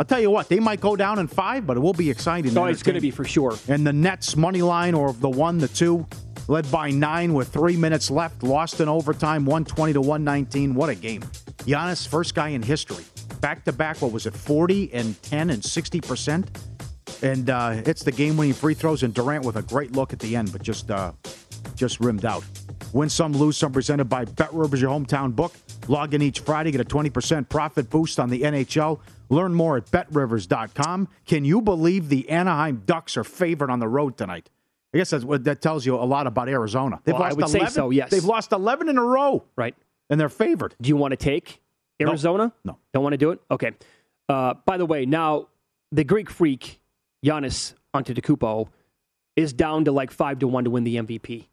I'll 0.00 0.06
tell 0.06 0.18
you 0.18 0.30
what, 0.30 0.48
they 0.48 0.60
might 0.60 0.80
go 0.80 0.96
down 0.96 1.18
in 1.18 1.26
five, 1.26 1.66
but 1.66 1.76
it 1.76 1.80
will 1.80 1.92
be 1.92 2.08
exciting. 2.08 2.56
Oh, 2.56 2.64
it's 2.64 2.82
going 2.82 2.94
to 2.94 3.02
be 3.02 3.10
for 3.10 3.26
sure. 3.26 3.58
And 3.68 3.86
the 3.86 3.92
Nets 3.92 4.34
money 4.34 4.62
line 4.62 4.94
or 4.94 5.12
the 5.12 5.28
one, 5.28 5.58
the 5.58 5.68
two, 5.68 6.06
led 6.48 6.70
by 6.70 6.90
nine 6.90 7.34
with 7.34 7.48
three 7.52 7.76
minutes 7.76 8.10
left, 8.10 8.42
lost 8.42 8.80
in 8.80 8.88
overtime, 8.88 9.44
120 9.44 9.92
to 9.92 10.00
119. 10.00 10.74
What 10.74 10.88
a 10.88 10.94
game. 10.94 11.20
Giannis, 11.66 12.08
first 12.08 12.34
guy 12.34 12.48
in 12.48 12.62
history. 12.62 13.04
Back 13.42 13.62
to 13.66 13.72
back, 13.72 14.00
what 14.00 14.10
was 14.10 14.24
it, 14.24 14.32
40 14.32 14.90
and 14.94 15.22
10 15.22 15.50
and 15.50 15.62
60%? 15.62 16.48
And 17.22 17.50
uh, 17.50 17.72
hits 17.72 18.02
the 18.02 18.12
game 18.12 18.38
winning 18.38 18.54
free 18.54 18.72
throws, 18.72 19.02
and 19.02 19.12
Durant 19.12 19.44
with 19.44 19.56
a 19.56 19.62
great 19.62 19.92
look 19.92 20.14
at 20.14 20.18
the 20.18 20.34
end, 20.34 20.50
but 20.50 20.62
just 20.62 20.90
uh, 20.90 21.12
just 21.74 22.00
rimmed 22.00 22.24
out. 22.24 22.42
Win 22.94 23.10
some, 23.10 23.34
lose 23.34 23.58
some, 23.58 23.70
presented 23.70 24.06
by 24.06 24.24
Bet 24.24 24.54
Rivers, 24.54 24.80
your 24.80 24.98
hometown 24.98 25.36
book. 25.36 25.52
Log 25.88 26.14
in 26.14 26.22
each 26.22 26.40
Friday, 26.40 26.70
get 26.70 26.80
a 26.80 26.84
20% 26.84 27.50
profit 27.50 27.90
boost 27.90 28.18
on 28.18 28.30
the 28.30 28.40
NHL. 28.40 28.98
Learn 29.30 29.54
more 29.54 29.76
at 29.76 29.90
betrivers.com. 29.90 31.08
Can 31.24 31.44
you 31.44 31.62
believe 31.62 32.08
the 32.08 32.28
Anaheim 32.28 32.82
Ducks 32.84 33.16
are 33.16 33.24
favored 33.24 33.70
on 33.70 33.78
the 33.78 33.88
road 33.88 34.18
tonight? 34.18 34.50
I 34.92 34.98
guess 34.98 35.10
that's 35.10 35.24
what 35.24 35.44
that 35.44 35.62
tells 35.62 35.86
you 35.86 35.94
a 35.94 36.02
lot 36.04 36.26
about 36.26 36.48
Arizona. 36.48 37.00
They've 37.04 37.14
Well, 37.14 37.22
I 37.22 37.26
lost 37.28 37.36
would 37.36 37.48
say 37.48 37.58
11. 37.60 37.72
so, 37.72 37.90
yes. 37.90 38.10
They've 38.10 38.24
lost 38.24 38.50
11 38.52 38.88
in 38.88 38.98
a 38.98 39.02
row, 39.04 39.44
Right. 39.56 39.76
and 40.10 40.18
they're 40.20 40.28
favored. 40.28 40.74
Do 40.80 40.88
you 40.88 40.96
want 40.96 41.12
to 41.12 41.16
take 41.16 41.60
Arizona? 42.00 42.52
No. 42.64 42.76
Don't 42.92 43.04
want 43.04 43.12
to 43.12 43.18
do 43.18 43.30
it? 43.30 43.40
Okay. 43.50 43.70
Uh, 44.28 44.54
by 44.66 44.76
the 44.78 44.86
way, 44.86 45.06
now 45.06 45.46
the 45.92 46.02
Greek 46.02 46.28
freak, 46.28 46.80
Giannis 47.24 47.74
Antetokounmpo, 47.94 48.68
is 49.36 49.52
down 49.52 49.84
to 49.84 49.92
like 49.92 50.10
5 50.10 50.40
to 50.40 50.48
1 50.48 50.64
to 50.64 50.70
win 50.70 50.82
the 50.82 50.96
MVP. 50.96 51.46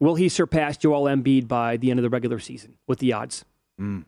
Will 0.00 0.16
he 0.16 0.28
surpass 0.28 0.76
Joel 0.76 1.04
Embiid 1.04 1.48
by 1.48 1.76
the 1.78 1.90
end 1.90 1.98
of 1.98 2.02
the 2.02 2.10
regular 2.10 2.38
season 2.38 2.76
with 2.86 2.98
the 2.98 3.12
odds? 3.14 3.44
Eh, 3.80 4.00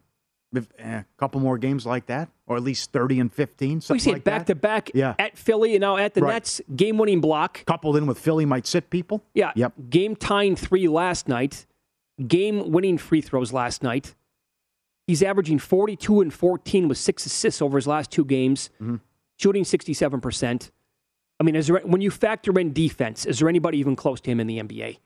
a 0.56 1.04
couple 1.16 1.40
more 1.40 1.58
games 1.58 1.84
like 1.86 2.06
that, 2.06 2.28
or 2.46 2.56
at 2.56 2.62
least 2.62 2.92
30 2.92 3.20
and 3.20 3.32
15, 3.32 3.82
We 3.90 3.98
see 3.98 4.10
like 4.10 4.18
it 4.18 4.24
back 4.24 4.40
that. 4.46 4.46
to 4.52 4.54
back 4.54 4.90
Yeah. 4.94 5.14
at 5.18 5.36
Philly 5.36 5.74
and 5.74 5.80
now 5.80 5.96
at 5.96 6.14
the 6.14 6.20
Right. 6.22 6.34
Nets. 6.34 6.60
Game 6.74 6.98
winning 6.98 7.20
block. 7.20 7.64
Coupled 7.66 7.96
in 7.96 8.06
with 8.06 8.18
Philly 8.18 8.44
might 8.44 8.66
sit 8.66 8.90
people. 8.90 9.22
Yeah. 9.34 9.52
Yep. 9.56 9.72
Game 9.90 10.16
tying 10.16 10.56
three 10.56 10.88
last 10.88 11.28
night. 11.28 11.66
Game 12.26 12.70
winning 12.70 12.98
free 12.98 13.20
throws 13.20 13.52
last 13.52 13.82
night. 13.82 14.14
He's 15.06 15.22
averaging 15.22 15.58
42 15.58 16.20
and 16.20 16.32
14 16.32 16.88
with 16.88 16.98
six 16.98 17.26
assists 17.26 17.62
over 17.62 17.76
his 17.78 17.86
last 17.86 18.10
two 18.10 18.24
games, 18.24 18.70
Mm-hmm. 18.80 18.96
shooting 19.38 19.64
67%. 19.64 20.70
I 21.38 21.44
mean, 21.44 21.54
is 21.54 21.66
there, 21.66 21.80
when 21.84 22.00
you 22.00 22.10
factor 22.10 22.58
in 22.58 22.72
defense, 22.72 23.26
is 23.26 23.38
there 23.38 23.48
anybody 23.48 23.78
even 23.78 23.94
close 23.94 24.20
to 24.22 24.30
him 24.30 24.40
in 24.40 24.46
the 24.46 24.58
NBA? 24.58 24.98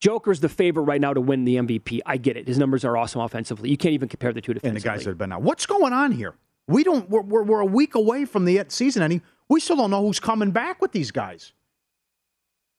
Joker's 0.00 0.40
the 0.40 0.48
favorite 0.48 0.84
right 0.84 1.00
now 1.00 1.14
to 1.14 1.20
win 1.20 1.44
the 1.44 1.56
MVP. 1.56 2.00
I 2.04 2.16
get 2.18 2.36
it. 2.36 2.46
His 2.46 2.58
numbers 2.58 2.84
are 2.84 2.96
awesome 2.96 3.20
offensively. 3.20 3.70
You 3.70 3.76
can't 3.76 3.94
even 3.94 4.08
compare 4.08 4.32
the 4.32 4.40
two 4.40 4.54
defensively. 4.54 4.76
and 4.76 4.84
the 4.84 4.88
guys 4.88 5.04
that 5.04 5.10
have 5.10 5.18
been 5.18 5.32
out. 5.32 5.42
What's 5.42 5.66
going 5.66 5.92
on 5.92 6.12
here? 6.12 6.34
We 6.68 6.84
don't. 6.84 7.08
We're, 7.08 7.22
we're, 7.22 7.42
we're 7.42 7.60
a 7.60 7.66
week 7.66 7.94
away 7.94 8.24
from 8.24 8.44
the 8.44 8.64
season 8.68 9.02
ending. 9.02 9.22
We 9.48 9.60
still 9.60 9.76
don't 9.76 9.90
know 9.90 10.02
who's 10.02 10.20
coming 10.20 10.50
back 10.50 10.82
with 10.82 10.92
these 10.92 11.10
guys. 11.10 11.52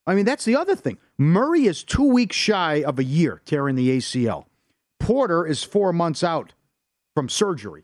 I 0.06 0.16
mean, 0.16 0.26
that's 0.26 0.46
the 0.46 0.56
other 0.56 0.76
thing. 0.76 0.98
Murray 1.18 1.66
is 1.66 1.84
two 1.84 2.08
weeks 2.08 2.36
shy 2.36 2.84
of 2.84 3.00
a 3.00 3.04
year 3.04 3.42
tearing 3.46 3.76
the 3.76 3.98
ACL. 3.98 4.46
Porter 5.00 5.46
is 5.46 5.64
four 5.64 5.92
months 5.92 6.24
out 6.24 6.54
from 7.14 7.30
surgery. 7.30 7.84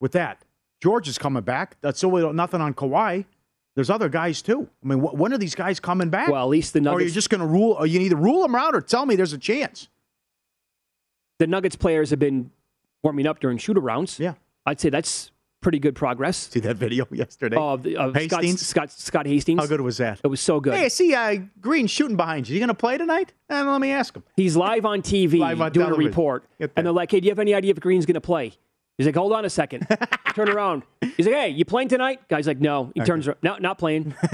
With 0.00 0.12
that, 0.12 0.44
George 0.82 1.08
is 1.08 1.16
coming 1.16 1.42
back. 1.42 1.78
That's 1.80 1.98
still 1.98 2.32
nothing 2.32 2.60
on 2.60 2.74
Kawhi. 2.74 3.24
There's 3.76 3.90
other 3.90 4.08
guys 4.08 4.42
too. 4.42 4.68
I 4.82 4.86
mean, 4.88 4.98
wh- 4.98 5.14
when 5.14 5.32
are 5.32 5.38
these 5.38 5.54
guys 5.54 5.78
coming 5.78 6.08
back? 6.10 6.28
Well, 6.28 6.42
at 6.42 6.48
least 6.48 6.72
the 6.72 6.80
Nuggets. 6.80 6.94
Or 6.94 6.96
are 6.96 7.00
you 7.00 7.04
Nuggets- 7.04 7.14
just 7.14 7.30
going 7.30 7.40
to 7.42 7.46
rule? 7.46 7.76
Or 7.78 7.86
you 7.86 7.98
can 7.98 8.06
either 8.06 8.16
rule 8.16 8.42
them 8.42 8.54
out 8.56 8.74
or 8.74 8.80
tell 8.80 9.06
me 9.06 9.14
there's 9.16 9.32
a 9.34 9.38
chance. 9.38 9.88
the 11.38 11.46
Nuggets 11.46 11.76
players 11.76 12.10
have 12.10 12.18
been 12.18 12.50
warming 13.02 13.26
up 13.26 13.38
during 13.40 13.58
shoot 13.58 13.76
arounds. 13.76 14.18
Yeah. 14.18 14.34
I'd 14.64 14.80
say 14.80 14.88
that's 14.88 15.30
pretty 15.60 15.78
good 15.78 15.94
progress. 15.94 16.36
See 16.48 16.60
that 16.60 16.76
video 16.76 17.06
yesterday? 17.12 17.56
Of, 17.58 17.82
the- 17.82 17.96
of 17.98 18.12
Scott, 18.16 18.42
Hastings? 18.42 18.66
Scott, 18.66 18.90
Scott 18.90 19.26
Hastings. 19.26 19.60
How 19.60 19.66
good 19.66 19.82
was 19.82 19.98
that? 19.98 20.20
It 20.24 20.28
was 20.28 20.40
so 20.40 20.58
good. 20.60 20.72
Hey, 20.74 20.86
I 20.86 20.88
see 20.88 21.14
uh, 21.14 21.36
Green 21.60 21.86
shooting 21.86 22.16
behind 22.16 22.48
you. 22.48 22.54
You 22.54 22.60
going 22.60 22.68
to 22.68 22.74
play 22.74 22.96
tonight? 22.96 23.34
And 23.50 23.68
let 23.70 23.80
me 23.82 23.90
ask 23.90 24.16
him. 24.16 24.22
He's 24.36 24.56
live 24.56 24.86
on 24.86 25.02
TV 25.02 25.38
Live 25.38 25.60
on 25.60 25.72
doing 25.72 25.86
television. 25.86 26.06
a 26.06 26.08
report. 26.08 26.44
And 26.58 26.70
they're 26.86 26.92
like, 26.92 27.10
hey, 27.10 27.20
do 27.20 27.26
you 27.26 27.30
have 27.30 27.38
any 27.38 27.52
idea 27.54 27.72
if 27.72 27.80
Green's 27.80 28.06
going 28.06 28.14
to 28.14 28.20
play? 28.22 28.52
He's 28.98 29.06
like, 29.06 29.14
hold 29.16 29.32
on 29.32 29.44
a 29.44 29.50
second. 29.50 29.86
Turn 30.34 30.48
around. 30.48 30.82
He's 31.16 31.26
like, 31.26 31.34
hey, 31.34 31.48
you 31.50 31.64
playing 31.64 31.88
tonight? 31.88 32.20
Guy's 32.28 32.46
like, 32.46 32.60
no. 32.60 32.92
He 32.94 33.00
turns 33.02 33.28
around. 33.28 33.38
No, 33.42 33.56
not 33.58 33.78
playing. 33.78 34.14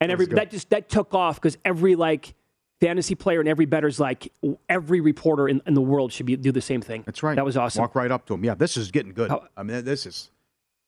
And 0.00 0.10
every 0.10 0.26
that 0.26 0.50
just 0.50 0.68
that 0.70 0.88
took 0.88 1.14
off 1.14 1.36
because 1.36 1.56
every 1.64 1.94
like 1.94 2.34
fantasy 2.80 3.14
player 3.14 3.38
and 3.38 3.48
every 3.48 3.66
better's 3.66 4.00
like 4.00 4.32
every 4.68 5.00
reporter 5.00 5.48
in, 5.48 5.62
in 5.64 5.74
the 5.74 5.80
world 5.80 6.12
should 6.12 6.26
be 6.26 6.34
do 6.34 6.50
the 6.50 6.60
same 6.60 6.80
thing. 6.80 7.04
That's 7.06 7.22
right. 7.22 7.36
That 7.36 7.44
was 7.44 7.56
awesome. 7.56 7.82
Walk 7.82 7.94
right 7.94 8.10
up 8.10 8.26
to 8.26 8.34
him. 8.34 8.44
Yeah, 8.44 8.54
this 8.56 8.76
is 8.76 8.90
getting 8.90 9.12
good. 9.12 9.30
How- 9.30 9.46
I 9.56 9.62
mean, 9.62 9.84
this 9.84 10.04
is. 10.04 10.32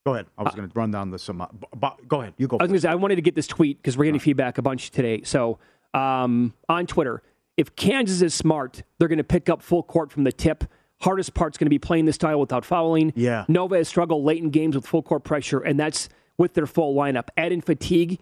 Go 0.05 0.15
ahead. 0.15 0.27
I 0.37 0.43
was 0.43 0.53
going 0.57 0.69
to 0.69 0.75
run 0.77 0.91
down 0.91 1.13
the 1.13 1.21
some. 1.21 1.41
Uh, 1.41 1.47
b- 1.47 1.67
b- 1.81 1.89
go 2.09 2.23
ahead. 2.23 2.35
You 2.39 2.49
go. 2.49 2.57
I 2.59 2.65
was 2.65 2.69
going 2.71 2.79
to 2.79 2.81
say 2.81 2.89
I 2.89 2.97
wanted 2.97 3.15
to 3.15 3.23
get 3.23 3.37
this 3.37 3.47
tweet 3.47 3.77
because 3.79 3.97
we're 3.97 4.07
getting 4.07 4.19
feedback 4.19 4.59
a 4.59 4.63
bunch 4.63 4.91
today. 4.91 5.23
So 5.23 5.61
um, 5.95 6.53
on 6.69 6.85
Twitter, 6.89 7.23
if 7.57 7.77
Kansas 7.77 8.21
is 8.21 8.35
smart, 8.35 8.83
they're 8.99 9.07
going 9.07 9.19
to 9.19 9.23
pick 9.23 9.49
up 9.49 9.63
full 9.63 9.85
court 9.85 10.11
from 10.11 10.25
the 10.25 10.33
tip. 10.33 10.65
Hardest 11.03 11.35
part's 11.35 11.59
going 11.59 11.67
to 11.67 11.71
be 11.71 11.79
playing 11.79 12.05
this 12.07 12.15
style 12.15 12.41
without 12.41 12.65
fouling. 12.65 13.13
Yeah. 13.17 13.45
Nova 13.49 13.77
has 13.77 13.89
struggled 13.89 14.25
late 14.25 14.43
in 14.43 14.51
games 14.51 14.75
with 14.77 14.87
full 14.87 15.03
court 15.03 15.23
pressure, 15.25 15.61
and 15.61 15.79
that's 15.79 16.09
with 16.39 16.55
their 16.55 16.67
full 16.67 16.95
lineup. 16.95 17.29
Add 17.37 17.53
in 17.53 17.61
fatigue. 17.61 18.21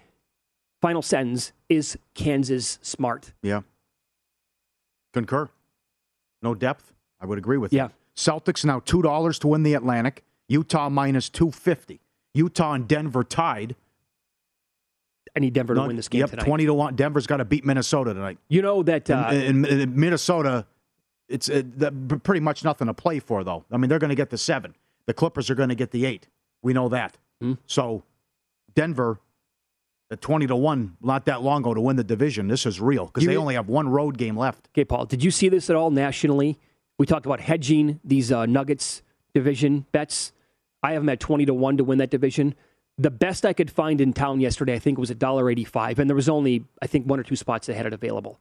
Final 0.80 1.02
sentence 1.02 1.52
is 1.68 1.96
Kansas 2.14 2.78
smart. 2.82 3.32
Yeah. 3.42 3.60
Concur. 5.12 5.48
No 6.42 6.54
depth. 6.54 6.92
I 7.20 7.26
would 7.26 7.38
agree 7.38 7.58
with 7.58 7.72
Yeah. 7.72 7.84
you. 7.84 7.90
Celtics 8.16 8.64
now 8.64 8.80
two 8.80 9.00
dollars 9.00 9.38
to 9.40 9.48
win 9.48 9.62
the 9.62 9.74
Atlantic. 9.74 10.24
Utah 10.48 10.88
minus 10.88 11.28
two 11.28 11.50
fifty. 11.50 12.00
Utah 12.34 12.72
and 12.72 12.88
Denver 12.88 13.22
tied. 13.22 13.76
I 15.36 15.40
need 15.40 15.52
Denver 15.54 15.74
to 15.74 15.80
No, 15.82 15.86
win 15.86 15.96
this 15.96 16.08
game 16.08 16.20
yep, 16.20 16.30
tonight. 16.30 16.44
twenty 16.44 16.66
to 16.66 16.74
one. 16.74 16.94
Denver's 16.96 17.26
got 17.26 17.38
to 17.38 17.44
beat 17.44 17.64
Minnesota 17.64 18.12
tonight. 18.12 18.38
You 18.48 18.60
know 18.60 18.82
that 18.82 19.08
uh, 19.08 19.28
in, 19.32 19.64
in- 19.64 19.80
in 19.80 19.98
Minnesota, 19.98 20.66
it's 21.32 21.48
uh, 21.48 21.62
the, 21.64 21.90
pretty 22.22 22.40
much 22.40 22.64
nothing 22.64 22.86
to 22.86 22.94
play 22.94 23.18
for, 23.18 23.42
though. 23.44 23.64
I 23.70 23.76
mean, 23.76 23.88
they're 23.88 23.98
going 23.98 24.10
to 24.10 24.16
get 24.16 24.30
the 24.30 24.38
seven. 24.38 24.74
The 25.06 25.14
Clippers 25.14 25.50
are 25.50 25.54
going 25.54 25.68
to 25.70 25.74
get 25.74 25.90
the 25.90 26.06
eight. 26.06 26.28
We 26.62 26.72
know 26.72 26.88
that. 26.90 27.18
Hmm. 27.40 27.54
So, 27.66 28.04
Denver, 28.74 29.18
at 30.10 30.20
twenty 30.20 30.46
to 30.46 30.54
one, 30.56 30.96
not 31.02 31.24
that 31.24 31.42
long 31.42 31.62
ago 31.62 31.74
to 31.74 31.80
win 31.80 31.96
the 31.96 32.04
division. 32.04 32.48
This 32.48 32.66
is 32.66 32.80
real 32.80 33.06
because 33.06 33.26
they 33.26 33.36
only 33.36 33.54
have 33.54 33.68
one 33.68 33.88
road 33.88 34.16
game 34.18 34.36
left. 34.36 34.68
Okay, 34.72 34.84
Paul, 34.84 35.06
did 35.06 35.24
you 35.24 35.30
see 35.30 35.48
this 35.48 35.70
at 35.70 35.76
all 35.76 35.90
nationally? 35.90 36.58
We 36.98 37.06
talked 37.06 37.26
about 37.26 37.40
hedging 37.40 37.98
these 38.04 38.30
uh, 38.30 38.46
Nuggets 38.46 39.02
division 39.34 39.86
bets. 39.92 40.32
I 40.82 40.92
have 40.92 41.02
them 41.02 41.08
at 41.08 41.20
20 41.20 41.46
to 41.46 41.54
1 41.54 41.76
to 41.78 41.84
win 41.84 41.98
that 41.98 42.10
division. 42.10 42.54
The 42.98 43.10
best 43.10 43.46
I 43.46 43.52
could 43.52 43.70
find 43.70 44.00
in 44.00 44.12
town 44.12 44.40
yesterday, 44.40 44.74
I 44.74 44.78
think, 44.78 44.98
was 44.98 45.10
$1.85, 45.10 45.98
and 45.98 46.10
there 46.10 46.14
was 46.14 46.28
only, 46.28 46.64
I 46.82 46.86
think, 46.86 47.06
one 47.06 47.18
or 47.18 47.22
two 47.22 47.36
spots 47.36 47.66
that 47.66 47.74
had 47.74 47.86
it 47.86 47.92
available. 47.92 48.38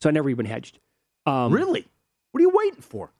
So 0.00 0.08
I 0.08 0.12
never 0.12 0.28
even 0.28 0.44
hedged. 0.44 0.78
Um, 1.24 1.52
Really? 1.52 1.86
What 2.34 2.40
are 2.40 2.42
you 2.42 2.50
waiting 2.52 2.80
for? 2.80 3.12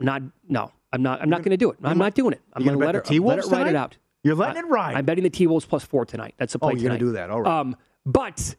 Not, 0.00 0.20
no, 0.46 0.70
I'm 0.92 1.02
not. 1.02 1.22
I'm 1.22 1.30
not 1.30 1.38
going 1.38 1.52
to 1.52 1.56
do 1.56 1.70
it. 1.70 1.78
I'm 1.82 1.96
not 1.96 2.12
doing 2.12 2.34
it. 2.34 2.42
I'm 2.52 2.62
going 2.62 2.78
to 2.78 2.84
let 2.84 3.06
the 3.06 3.18
let 3.20 3.38
it 3.38 3.46
ride 3.46 3.68
it 3.68 3.74
out. 3.74 3.96
You're 4.22 4.34
letting 4.34 4.58
it 4.62 4.68
ride. 4.68 4.96
I'm 4.96 5.06
betting 5.06 5.24
the 5.24 5.30
T 5.30 5.46
Wolves 5.46 5.64
plus 5.64 5.82
four 5.82 6.04
tonight. 6.04 6.34
That's 6.36 6.52
the 6.52 6.58
Oh, 6.60 6.68
you're 6.68 6.90
gonna 6.90 6.98
do 6.98 7.12
that. 7.12 7.30
All 7.30 7.40
right. 7.40 7.60
Um, 7.60 7.74
but 8.04 8.56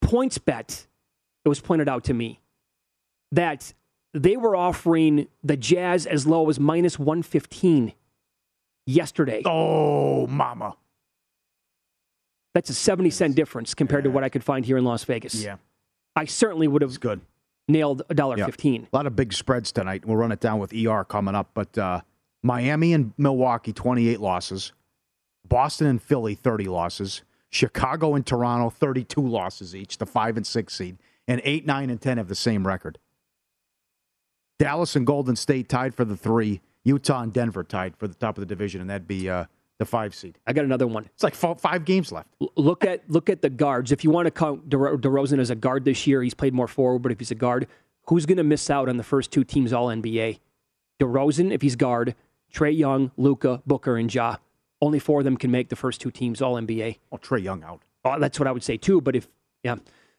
points 0.00 0.38
bet, 0.38 0.86
it 1.44 1.48
was 1.48 1.58
pointed 1.58 1.88
out 1.88 2.04
to 2.04 2.14
me 2.14 2.38
that 3.32 3.74
they 4.14 4.36
were 4.36 4.54
offering 4.54 5.26
the 5.42 5.56
Jazz 5.56 6.06
as 6.06 6.24
low 6.24 6.48
as 6.48 6.60
minus 6.60 7.00
115 7.00 7.94
yesterday. 8.86 9.42
Oh, 9.44 10.28
mama. 10.28 10.76
That's 12.54 12.70
a 12.70 12.74
70 12.74 13.10
cent 13.10 13.34
difference 13.34 13.74
compared 13.74 14.04
to 14.04 14.10
what 14.10 14.22
I 14.22 14.28
could 14.28 14.44
find 14.44 14.64
here 14.64 14.76
in 14.76 14.84
Las 14.84 15.02
Vegas. 15.02 15.42
Yeah. 15.42 15.56
I 16.14 16.26
certainly 16.26 16.68
would 16.68 16.82
have 16.82 17.00
good. 17.00 17.22
Nailed 17.68 18.02
a 18.08 18.14
dollar 18.14 18.36
Yeah. 18.38 18.46
fifteen. 18.46 18.88
A 18.92 18.96
lot 18.96 19.06
of 19.06 19.16
big 19.16 19.32
spreads 19.32 19.72
tonight. 19.72 20.04
We'll 20.04 20.16
run 20.16 20.32
it 20.32 20.40
down 20.40 20.58
with 20.58 20.72
ER 20.74 21.04
coming 21.04 21.34
up. 21.34 21.50
But 21.54 21.76
uh, 21.78 22.00
Miami 22.42 22.92
and 22.92 23.12
Milwaukee, 23.18 23.72
28 23.72 24.20
losses. 24.20 24.72
Boston 25.48 25.86
and 25.86 26.02
Philly, 26.02 26.34
30 26.34 26.64
losses. 26.66 27.22
Chicago 27.50 28.14
and 28.14 28.26
Toronto, 28.26 28.70
32 28.70 29.20
losses 29.20 29.76
each, 29.76 29.98
the 29.98 30.06
five 30.06 30.36
and 30.36 30.46
six 30.46 30.74
seed. 30.74 30.98
And 31.28 31.40
eight, 31.44 31.66
nine, 31.66 31.90
and 31.90 32.00
10 32.00 32.16
have 32.18 32.28
the 32.28 32.34
same 32.34 32.66
record. 32.66 32.98
Dallas 34.58 34.96
and 34.96 35.06
Golden 35.06 35.36
State 35.36 35.68
tied 35.68 35.94
for 35.94 36.04
the 36.04 36.16
three. 36.16 36.60
Utah 36.84 37.22
and 37.22 37.32
Denver 37.32 37.62
tied 37.62 37.96
for 37.96 38.08
the 38.08 38.14
top 38.14 38.36
of 38.36 38.40
the 38.42 38.46
division, 38.46 38.80
and 38.80 38.90
that'd 38.90 39.06
be 39.06 39.28
uh, 39.28 39.44
the 39.78 39.84
five 39.86 40.14
seed. 40.14 40.38
I 40.46 40.52
got 40.52 40.64
another 40.64 40.86
one. 40.86 41.06
It's 41.06 41.22
like 41.24 41.34
five 41.34 41.84
games 41.84 42.12
left. 42.12 42.28
L- 42.40 42.52
Look 42.56 42.84
at 42.84 43.02
look 43.10 43.28
at 43.30 43.42
the 43.42 43.50
guards. 43.50 43.90
If 43.92 44.04
you 44.04 44.10
want 44.10 44.26
to 44.26 44.30
count 44.30 44.68
DeRo- 44.68 44.96
DeRozan 45.00 45.38
as 45.40 45.50
a 45.50 45.54
guard 45.56 45.84
this 45.84 46.06
year, 46.06 46.22
he's 46.22 46.34
played 46.34 46.54
more 46.54 46.68
forward. 46.68 47.00
But 47.02 47.12
if 47.12 47.18
he's 47.18 47.30
a 47.30 47.34
guard, 47.36 47.66
who's 48.08 48.26
going 48.26 48.38
to 48.38 48.44
miss 48.44 48.70
out 48.70 48.88
on 48.88 48.96
the 48.96 49.02
first 49.04 49.30
two 49.30 49.44
teams 49.44 49.72
All 49.72 49.88
NBA? 49.88 50.38
DeRozan, 51.00 51.52
if 51.52 51.62
he's 51.62 51.76
guard, 51.76 52.14
Trae 52.54 52.76
Young, 52.76 53.10
Luka, 53.16 53.62
Booker, 53.66 53.96
and 53.96 54.12
Ja. 54.12 54.36
Only 54.80 54.98
four 54.98 55.20
of 55.20 55.24
them 55.24 55.36
can 55.36 55.50
make 55.50 55.68
the 55.68 55.76
first 55.76 56.00
two 56.00 56.10
teams 56.10 56.42
All 56.42 56.54
NBA. 56.54 56.98
Oh, 57.10 57.16
Trae 57.16 57.42
Young 57.42 57.64
out. 57.64 57.82
Oh, 58.04 58.18
that's 58.18 58.38
what 58.38 58.46
I 58.46 58.52
would 58.52 58.62
say 58.64 58.76
too. 58.76 59.00
But 59.00 59.16
if 59.16 59.28
yeah. 59.62 59.76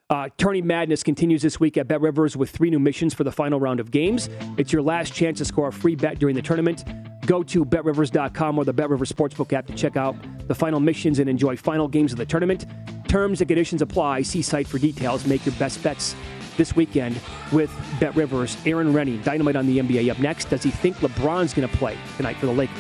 Uh, 0.10 0.30
Tourney 0.38 0.62
Madness 0.62 1.02
continues 1.02 1.42
this 1.42 1.60
week 1.60 1.78
at 1.78 1.88
Bet 1.88 2.02
Rivers 2.02 2.36
with 2.38 2.50
three 2.50 2.70
new 2.70 2.78
missions 2.80 3.14
for 3.14 3.24
the 3.24 3.32
final 3.32 3.60
round 3.60 3.80
of 3.80 3.90
games. 3.90 4.30
It's 4.58 4.72
your 4.72 4.82
last 4.82 5.14
chance 5.14 5.38
to 5.40 5.46
score 5.46 5.70
a 5.70 5.74
free 5.74 5.96
bet 5.96 6.20
during 6.20 6.36
the 6.36 6.42
tournament. 6.42 6.84
Go 7.26 7.44
to 7.44 7.64
betrivers.com 7.64 8.58
or 8.58 8.66
the 8.66 8.74
BetRivers 8.74 9.12
Sportsbook 9.12 9.54
app 9.54 9.68
to 9.68 9.74
check 9.74 9.96
out 9.96 10.16
the 10.48 10.56
final 10.56 10.80
missions 10.80 11.20
and 11.20 11.30
enjoy 11.30 11.56
final 11.56 11.88
games 11.88 12.12
of 12.12 12.18
the 12.18 12.26
tournament. 12.26 12.66
Terms 13.08 13.42
and 13.42 13.48
conditions 13.48 13.82
apply. 13.82 14.24
See 14.24 14.42
site 14.42 14.68
for 14.68 14.78
details. 14.78 15.26
Make 15.26 15.46
your 15.46 15.56
best 15.56 15.82
bets 15.84 16.16
this 16.58 16.76
weekend 16.76 17.20
with 17.52 17.72
Bet 18.00 18.16
Rivers. 18.16 18.58
Erin 18.66 18.94
Rynning, 18.94 19.24
dynamite 19.24 19.56
on 19.56 19.68
the 19.68 19.80
NBA 19.80 20.10
up 20.12 20.20
next. 20.20 20.50
Does 20.50 20.64
he 20.64 20.72
think 20.72 20.98
LeBron's 20.98 21.54
going 21.54 21.68
to 21.68 21.78
play 21.78 21.98
tonight 22.18 22.38
for 22.38 22.46
the 22.46 22.54
Lakers? 22.54 22.78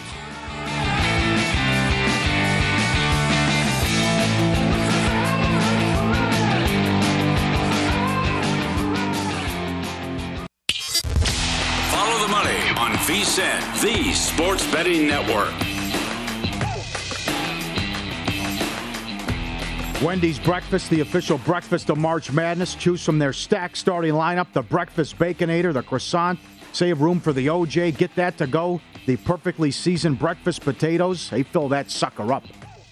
The 13.84 14.13
Sports 14.13 14.65
Betting 14.72 15.08
Network. 15.08 15.52
Wendy's 20.02 20.39
Breakfast, 20.39 20.89
the 20.89 21.02
official 21.02 21.38
breakfast 21.39 21.89
of 21.89 21.98
March 21.98 22.32
Madness. 22.32 22.76
Choose 22.76 23.04
from 23.04 23.19
their 23.19 23.34
stack 23.34 23.76
starting 23.76 24.13
lineup 24.13 24.54
the 24.54 24.62
breakfast 24.62 25.17
baconator, 25.17 25.74
the 25.74 25.84
croissant. 25.84 26.39
Save 26.72 27.02
room 27.02 27.19
for 27.19 27.34
the 27.34 27.48
OJ. 27.48 27.98
Get 27.98 28.15
that 28.15 28.38
to 28.38 28.48
go. 28.48 28.80
The 29.06 29.17
perfectly 29.17 29.69
seasoned 29.69 30.17
breakfast 30.17 30.62
potatoes. 30.62 31.30
They 31.30 31.43
fill 31.43 31.67
that 31.67 31.91
sucker 31.91 32.32
up. 32.32 32.46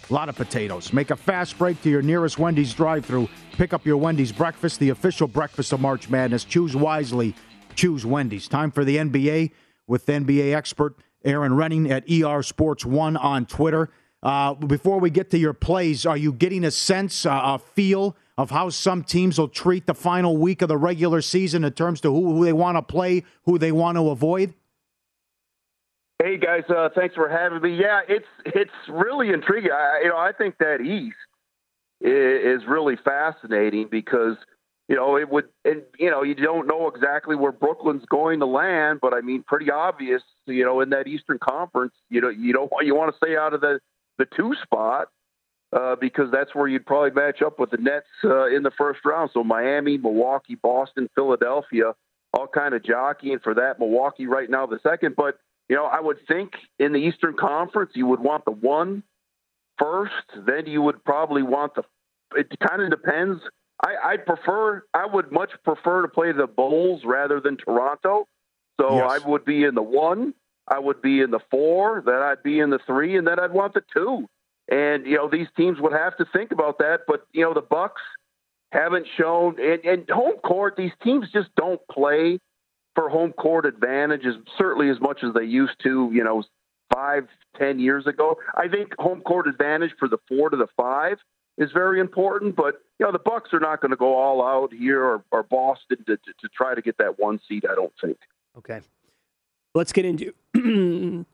A 0.09 0.13
lot 0.13 0.27
of 0.27 0.35
potatoes. 0.35 0.91
Make 0.91 1.11
a 1.11 1.15
fast 1.15 1.57
break 1.57 1.81
to 1.83 1.89
your 1.89 2.01
nearest 2.01 2.37
Wendy's 2.37 2.73
drive 2.73 3.05
through. 3.05 3.29
Pick 3.53 3.71
up 3.71 3.85
your 3.85 3.95
Wendy's 3.95 4.33
breakfast, 4.33 4.81
the 4.81 4.89
official 4.89 5.29
breakfast 5.29 5.71
of 5.71 5.79
March 5.79 6.09
Madness. 6.09 6.43
Choose 6.43 6.75
wisely. 6.75 7.33
Choose 7.75 8.05
Wendy's. 8.05 8.49
Time 8.49 8.71
for 8.71 8.83
the 8.83 8.97
NBA 8.97 9.51
with 9.91 10.05
NBA 10.05 10.55
expert 10.55 10.95
Erin 11.25 11.51
Rynning 11.51 11.91
at 11.91 12.09
ER 12.09 12.41
Sports 12.41 12.85
One 12.85 13.17
on 13.17 13.45
Twitter. 13.45 13.89
Uh, 14.23 14.53
before 14.53 14.99
we 14.99 15.09
get 15.09 15.29
to 15.31 15.37
your 15.37 15.51
plays, 15.53 16.05
are 16.05 16.15
you 16.15 16.31
getting 16.31 16.63
a 16.63 16.71
sense, 16.71 17.25
uh, 17.25 17.41
a 17.43 17.59
feel 17.59 18.15
of 18.37 18.51
how 18.51 18.69
some 18.69 19.03
teams 19.03 19.37
will 19.37 19.49
treat 19.49 19.87
the 19.87 19.93
final 19.93 20.37
week 20.37 20.61
of 20.61 20.69
the 20.69 20.77
regular 20.77 21.21
season 21.21 21.65
in 21.65 21.73
terms 21.73 21.99
to 22.01 22.09
who, 22.09 22.37
who 22.37 22.45
they 22.45 22.53
want 22.53 22.77
to 22.77 22.81
play, 22.81 23.25
who 23.43 23.57
they 23.57 23.73
want 23.73 23.97
to 23.97 24.09
avoid? 24.09 24.53
Hey 26.23 26.37
guys, 26.37 26.63
uh, 26.69 26.87
thanks 26.95 27.13
for 27.13 27.27
having 27.27 27.61
me. 27.61 27.77
Yeah, 27.77 27.99
it's 28.07 28.27
it's 28.45 28.71
really 28.87 29.29
intriguing. 29.29 29.71
I, 29.71 30.01
you 30.03 30.09
know, 30.09 30.17
I 30.17 30.31
think 30.31 30.57
that 30.59 30.79
East 30.79 31.15
is, 31.99 32.61
is 32.61 32.67
really 32.67 32.95
fascinating 33.03 33.89
because 33.91 34.37
you 34.91 34.97
know 34.97 35.15
it 35.15 35.29
would, 35.29 35.45
and 35.63 35.83
you 35.97 36.11
know, 36.11 36.21
you 36.21 36.35
don't 36.35 36.67
know 36.67 36.89
exactly 36.89 37.33
where 37.33 37.53
Brooklyn's 37.53 38.03
going 38.09 38.41
to 38.41 38.45
land, 38.45 38.99
but 39.01 39.13
I 39.13 39.21
mean, 39.21 39.41
pretty 39.41 39.71
obvious. 39.71 40.21
You 40.47 40.65
know, 40.65 40.81
in 40.81 40.89
that 40.89 41.07
Eastern 41.07 41.39
Conference, 41.39 41.93
you 42.09 42.19
know, 42.19 42.27
you 42.27 42.51
don't 42.51 42.69
you 42.81 42.93
want 42.93 43.09
to 43.09 43.15
stay 43.15 43.37
out 43.37 43.53
of 43.53 43.61
the 43.61 43.79
the 44.17 44.25
two 44.35 44.53
spot 44.61 45.07
uh, 45.71 45.95
because 45.95 46.29
that's 46.29 46.53
where 46.53 46.67
you'd 46.67 46.85
probably 46.85 47.11
match 47.11 47.41
up 47.41 47.57
with 47.57 47.71
the 47.71 47.77
Nets 47.77 48.05
uh, 48.25 48.47
in 48.47 48.63
the 48.63 48.71
first 48.77 48.99
round. 49.05 49.29
So 49.33 49.45
Miami, 49.45 49.97
Milwaukee, 49.97 50.55
Boston, 50.55 51.09
Philadelphia, 51.15 51.93
all 52.33 52.47
kind 52.47 52.73
of 52.73 52.83
jockeying 52.83 53.39
for 53.41 53.53
that. 53.53 53.79
Milwaukee 53.79 54.27
right 54.27 54.49
now 54.49 54.65
the 54.65 54.79
second, 54.83 55.15
but 55.15 55.39
you 55.69 55.77
know 55.77 55.85
I 55.85 56.01
would 56.01 56.17
think 56.27 56.51
in 56.79 56.91
the 56.91 56.99
Eastern 56.99 57.37
Conference 57.37 57.91
you 57.95 58.07
would 58.07 58.19
want 58.19 58.43
the 58.43 58.51
one 58.51 59.03
first, 59.79 60.11
then 60.45 60.65
you 60.65 60.81
would 60.81 61.01
probably 61.05 61.43
want 61.43 61.75
the. 61.75 61.83
It 62.35 62.51
kind 62.59 62.81
of 62.81 62.89
depends. 62.89 63.41
I, 63.83 64.13
I 64.13 64.17
prefer. 64.17 64.83
I 64.93 65.05
would 65.05 65.31
much 65.31 65.51
prefer 65.63 66.03
to 66.03 66.07
play 66.07 66.31
the 66.31 66.47
Bulls 66.47 67.01
rather 67.03 67.39
than 67.39 67.57
Toronto. 67.57 68.27
So 68.79 68.95
Yes. 68.95 69.21
I 69.23 69.27
would 69.27 69.45
be 69.45 69.63
in 69.63 69.75
the 69.75 69.81
one. 69.81 70.33
I 70.67 70.79
would 70.79 71.01
be 71.01 71.21
in 71.21 71.31
the 71.31 71.39
four. 71.49 72.01
Then 72.05 72.15
I'd 72.15 72.43
be 72.43 72.59
in 72.59 72.69
the 72.69 72.79
three, 72.85 73.17
and 73.17 73.27
then 73.27 73.39
I'd 73.39 73.51
want 73.51 73.73
the 73.73 73.83
two. 73.93 74.27
And 74.69 75.05
you 75.05 75.17
know 75.17 75.27
these 75.29 75.47
teams 75.57 75.79
would 75.79 75.93
have 75.93 76.15
to 76.17 76.25
think 76.31 76.51
about 76.51 76.77
that. 76.77 77.01
But 77.07 77.25
you 77.33 77.43
know 77.43 77.53
the 77.53 77.61
Bucks 77.61 78.01
haven't 78.71 79.07
shown, 79.17 79.59
and, 79.59 79.83
and 79.83 80.09
home 80.09 80.37
court. 80.37 80.75
These 80.77 80.93
teams 81.03 81.27
just 81.33 81.49
don't 81.55 81.81
play 81.91 82.39
for 82.95 83.09
home 83.09 83.33
court 83.33 83.65
advantage 83.65 84.25
as 84.25 84.35
certainly 84.57 84.89
as 84.89 84.99
much 85.01 85.23
as 85.23 85.33
they 85.33 85.43
used 85.43 85.75
to. 85.83 86.09
You 86.13 86.23
know, 86.23 86.43
five, 86.93 87.27
ten 87.57 87.79
years 87.79 88.07
ago. 88.07 88.37
I 88.55 88.67
think 88.67 88.93
home 88.97 89.21
court 89.21 89.47
advantage 89.47 89.91
for 89.99 90.07
the 90.07 90.19
four 90.27 90.49
to 90.49 90.57
the 90.57 90.67
five 90.77 91.17
is 91.57 91.71
very 91.73 91.99
important. 91.99 92.55
But 92.55 92.75
you 93.01 93.07
know 93.07 93.11
the 93.11 93.19
Bucks 93.19 93.49
are 93.51 93.59
not 93.59 93.81
going 93.81 93.89
to 93.89 93.97
go 93.97 94.15
all 94.15 94.45
out 94.47 94.71
here 94.71 95.03
or, 95.03 95.23
or 95.31 95.41
Boston 95.41 95.97
to, 96.05 96.17
to, 96.17 96.33
to 96.39 96.47
try 96.55 96.75
to 96.75 96.81
get 96.83 96.99
that 96.99 97.17
one 97.17 97.39
seed. 97.49 97.65
I 97.69 97.73
don't 97.73 97.91
think. 97.99 98.15
Okay. 98.59 98.79
Let's 99.73 99.91
get 99.91 100.05
into. 100.05 100.33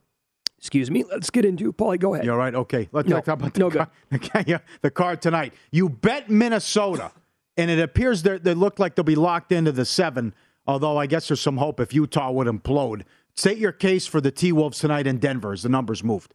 excuse 0.58 0.90
me. 0.90 1.04
Let's 1.12 1.30
get 1.30 1.44
into. 1.44 1.74
Paulie, 1.74 2.00
go 2.00 2.14
ahead. 2.14 2.26
You're 2.26 2.38
right. 2.38 2.56
Okay. 2.56 2.88
Let's 2.94 3.10
No. 3.10 3.18
talk 3.20 3.28
about 3.40 3.54
the, 3.54 3.60
No, 3.60 3.70
car, 3.70 4.44
yeah, 4.48 4.60
the 4.82 4.90
card 4.90 5.22
tonight. 5.22 5.54
You 5.72 5.90
bet 5.90 6.30
Minnesota, 6.30 7.12
and 7.58 7.70
it 7.70 7.80
appears 7.80 8.24
they 8.24 8.38
they 8.38 8.54
look 8.54 8.80
like 8.80 8.96
they'll 8.96 9.04
be 9.04 9.16
locked 9.16 9.52
into 9.52 9.74
the 9.74 9.84
seven. 9.86 10.34
Although 10.66 10.96
I 10.98 11.06
guess 11.06 11.28
there's 11.28 11.42
some 11.42 11.58
hope 11.58 11.82
if 11.82 11.94
Utah 11.94 12.32
would 12.32 12.48
implode 12.48 13.04
State 13.38 13.60
your 13.60 13.72
case 13.72 14.08
for 14.08 14.20
the 14.20 14.32
T 14.32 14.52
Wolves 14.52 14.80
tonight 14.80 15.06
in 15.06 15.20
Denver 15.20 15.54
as 15.54 15.62
the 15.62 15.70
numbers 15.70 16.04
moved. 16.04 16.34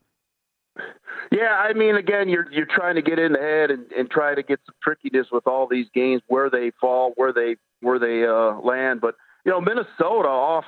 Yeah, 1.31 1.59
I 1.59 1.73
mean, 1.73 1.97
again, 1.97 2.29
you're 2.29 2.51
you're 2.51 2.67
trying 2.67 2.97
to 2.97 3.03
get 3.03 3.19
in 3.19 3.33
the 3.33 3.39
head 3.39 3.71
and, 3.71 3.91
and 3.93 4.11
try 4.11 4.35
to 4.35 4.43
get 4.43 4.61
some 4.67 4.75
trickiness 4.83 5.29
with 5.31 5.47
all 5.47 5.67
these 5.67 5.87
games, 5.95 6.23
where 6.27 6.51
they 6.51 6.73
fall, 6.81 7.13
where 7.17 7.33
they 7.33 7.57
where 7.81 7.99
they 7.99 8.25
uh, 8.27 8.61
land. 8.61 9.01
But 9.01 9.17
you 9.45 9.53
know, 9.53 9.61
Minnesota 9.61 10.29
off 10.29 10.65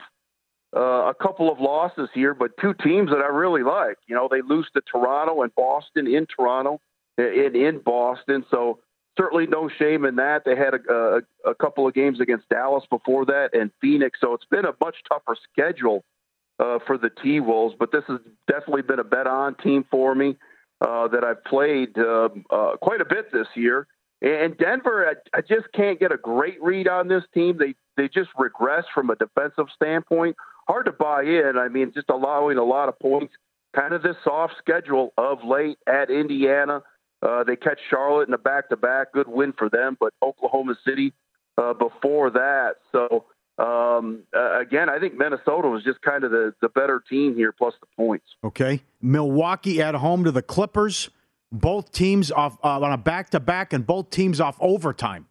uh, 0.76 1.08
a 1.08 1.14
couple 1.14 1.50
of 1.50 1.60
losses 1.60 2.08
here, 2.14 2.34
but 2.34 2.52
two 2.60 2.74
teams 2.74 3.10
that 3.10 3.18
I 3.18 3.28
really 3.28 3.62
like. 3.62 3.98
You 4.06 4.14
know, 4.14 4.28
they 4.30 4.42
lose 4.42 4.68
to 4.74 4.82
Toronto 4.90 5.42
and 5.42 5.54
Boston 5.54 6.06
in 6.06 6.26
Toronto, 6.26 6.80
and 7.16 7.56
in 7.56 7.78
Boston. 7.78 8.44
So 8.50 8.80
certainly 9.18 9.46
no 9.46 9.68
shame 9.68 10.04
in 10.04 10.16
that. 10.16 10.44
They 10.44 10.56
had 10.56 10.74
a, 10.74 10.92
a, 10.92 11.50
a 11.50 11.54
couple 11.54 11.86
of 11.86 11.94
games 11.94 12.20
against 12.20 12.48
Dallas 12.48 12.84
before 12.90 13.24
that 13.26 13.50
and 13.52 13.70
Phoenix. 13.80 14.18
So 14.20 14.34
it's 14.34 14.46
been 14.46 14.64
a 14.64 14.74
much 14.80 14.96
tougher 15.08 15.36
schedule 15.52 16.04
uh, 16.58 16.78
for 16.86 16.98
the 16.98 17.10
T 17.22 17.40
Wolves, 17.40 17.74
but 17.78 17.92
this 17.92 18.04
has 18.08 18.20
definitely 18.48 18.82
been 18.82 18.98
a 19.00 19.04
bet 19.04 19.26
on 19.26 19.54
team 19.56 19.84
for 19.90 20.14
me 20.14 20.36
uh, 20.80 21.08
that 21.08 21.24
I've 21.24 21.44
played 21.44 21.96
uh, 21.98 22.28
uh, 22.50 22.76
quite 22.76 23.00
a 23.00 23.04
bit 23.04 23.32
this 23.32 23.48
year. 23.54 23.86
And 24.22 24.56
Denver, 24.56 25.06
I, 25.06 25.38
I 25.38 25.40
just 25.40 25.66
can't 25.74 26.00
get 26.00 26.12
a 26.12 26.16
great 26.16 26.62
read 26.62 26.88
on 26.88 27.08
this 27.08 27.24
team. 27.34 27.58
They 27.58 27.74
they 27.96 28.08
just 28.08 28.30
regress 28.38 28.84
from 28.94 29.10
a 29.10 29.16
defensive 29.16 29.66
standpoint. 29.74 30.36
Hard 30.68 30.86
to 30.86 30.92
buy 30.92 31.22
in. 31.22 31.58
I 31.58 31.68
mean, 31.68 31.92
just 31.92 32.08
allowing 32.08 32.56
a 32.56 32.64
lot 32.64 32.88
of 32.88 32.98
points. 32.98 33.34
Kind 33.76 33.92
of 33.92 34.02
this 34.02 34.16
soft 34.24 34.54
schedule 34.58 35.12
of 35.18 35.38
late 35.44 35.78
at 35.86 36.10
Indiana. 36.10 36.82
Uh, 37.22 37.44
they 37.44 37.56
catch 37.56 37.78
Charlotte 37.90 38.28
in 38.28 38.34
a 38.34 38.38
back-to-back. 38.38 39.12
Good 39.12 39.28
win 39.28 39.52
for 39.52 39.68
them, 39.68 39.96
but 39.98 40.12
Oklahoma 40.22 40.76
City 40.86 41.12
uh, 41.58 41.72
before 41.74 42.30
that. 42.30 42.76
So 42.92 43.26
um, 43.58 44.24
uh, 44.34 44.58
again, 44.60 44.88
I 44.88 44.98
think 44.98 45.16
Minnesota 45.16 45.68
was 45.68 45.84
just 45.84 46.00
kind 46.02 46.24
of 46.24 46.32
the, 46.32 46.54
the 46.60 46.68
better 46.68 47.02
team 47.08 47.36
here, 47.36 47.52
plus 47.52 47.74
the 47.80 47.86
points. 47.96 48.26
Okay. 48.42 48.82
Milwaukee 49.00 49.80
at 49.80 49.94
home 49.94 50.24
to 50.24 50.32
the 50.32 50.42
Clippers. 50.42 51.10
Both 51.52 51.92
teams 51.92 52.32
off 52.32 52.58
uh, 52.64 52.80
on 52.80 52.92
a 52.92 52.98
back 52.98 53.30
to 53.30 53.38
back, 53.38 53.72
and 53.72 53.86
both 53.86 54.10
teams 54.10 54.40
off 54.40 54.56
overtime. 54.58 55.26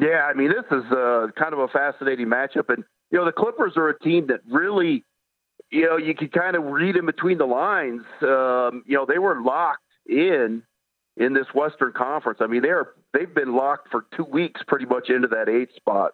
Yeah, 0.00 0.22
I 0.22 0.34
mean, 0.34 0.50
this 0.50 0.64
is 0.70 0.84
uh, 0.92 1.26
kind 1.36 1.52
of 1.52 1.58
a 1.58 1.68
fascinating 1.68 2.28
matchup. 2.28 2.72
And, 2.72 2.84
you 3.10 3.18
know, 3.18 3.24
the 3.24 3.32
Clippers 3.32 3.72
are 3.76 3.88
a 3.88 3.98
team 3.98 4.28
that 4.28 4.40
really, 4.48 5.02
you 5.70 5.86
know, 5.86 5.96
you 5.96 6.14
can 6.14 6.28
kind 6.28 6.54
of 6.54 6.62
read 6.64 6.94
in 6.94 7.04
between 7.04 7.38
the 7.38 7.46
lines. 7.46 8.02
Um, 8.22 8.84
you 8.86 8.96
know, 8.96 9.06
they 9.06 9.18
were 9.18 9.42
locked 9.42 9.82
in 10.06 10.62
in 11.16 11.34
this 11.34 11.46
Western 11.52 11.92
Conference. 11.92 12.38
I 12.40 12.46
mean, 12.46 12.62
they're 12.62 12.90
they've 13.12 13.34
been 13.34 13.56
locked 13.56 13.88
for 13.90 14.06
two 14.16 14.24
weeks 14.24 14.60
pretty 14.68 14.86
much 14.86 15.10
into 15.10 15.26
that 15.28 15.48
eighth 15.48 15.74
spot 15.74 16.12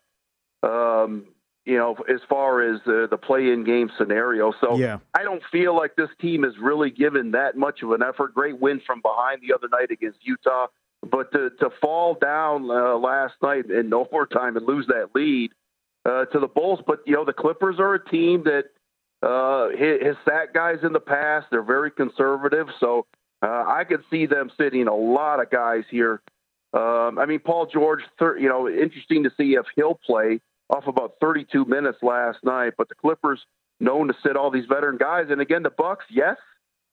um, 0.66 1.26
you 1.66 1.76
know, 1.76 1.96
as 2.08 2.20
far 2.28 2.62
as 2.62 2.80
uh, 2.86 3.08
the 3.10 3.18
play-in 3.20 3.64
game 3.64 3.90
scenario. 3.98 4.52
So 4.60 4.76
yeah. 4.76 4.98
I 5.14 5.24
don't 5.24 5.42
feel 5.50 5.76
like 5.76 5.96
this 5.96 6.10
team 6.20 6.44
has 6.44 6.52
really 6.62 6.90
given 6.90 7.32
that 7.32 7.56
much 7.56 7.82
of 7.82 7.90
an 7.90 8.02
effort. 8.02 8.34
Great 8.34 8.60
win 8.60 8.80
from 8.86 9.02
behind 9.02 9.40
the 9.42 9.52
other 9.52 9.68
night 9.68 9.90
against 9.90 10.18
Utah, 10.22 10.68
but 11.02 11.32
to, 11.32 11.50
to 11.58 11.70
fall 11.80 12.14
down 12.14 12.70
uh, 12.70 12.96
last 12.96 13.34
night 13.42 13.68
in 13.68 13.92
overtime 14.12 14.56
and 14.56 14.64
lose 14.64 14.86
that 14.86 15.08
lead 15.14 15.50
uh, 16.04 16.26
to 16.26 16.38
the 16.38 16.46
Bulls. 16.46 16.80
But 16.86 17.00
you 17.04 17.14
know, 17.14 17.24
the 17.24 17.32
Clippers 17.32 17.80
are 17.80 17.94
a 17.94 18.04
team 18.08 18.44
that 18.44 18.66
uh, 19.26 19.70
has 19.76 20.16
sat 20.24 20.54
guys 20.54 20.78
in 20.84 20.92
the 20.92 21.00
past. 21.00 21.48
They're 21.50 21.62
very 21.62 21.90
conservative, 21.90 22.68
so 22.78 23.06
uh, 23.42 23.64
I 23.66 23.82
could 23.82 24.04
see 24.08 24.26
them 24.26 24.52
sitting 24.56 24.86
a 24.86 24.94
lot 24.94 25.42
of 25.42 25.50
guys 25.50 25.82
here. 25.90 26.22
Um, 26.72 27.18
I 27.18 27.26
mean, 27.26 27.40
Paul 27.40 27.66
George. 27.66 28.02
Thir- 28.20 28.38
you 28.38 28.48
know, 28.48 28.68
interesting 28.68 29.24
to 29.24 29.30
see 29.36 29.54
if 29.54 29.66
he'll 29.74 29.98
play 30.06 30.40
off 30.70 30.86
about 30.86 31.14
32 31.20 31.64
minutes 31.64 31.98
last 32.02 32.38
night. 32.42 32.74
But 32.76 32.88
the 32.88 32.94
Clippers 32.94 33.40
known 33.80 34.08
to 34.08 34.14
sit 34.22 34.36
all 34.36 34.50
these 34.50 34.66
veteran 34.66 34.96
guys, 34.96 35.26
and 35.30 35.40
again, 35.40 35.62
the 35.62 35.70
Bucks, 35.70 36.04
yes, 36.10 36.36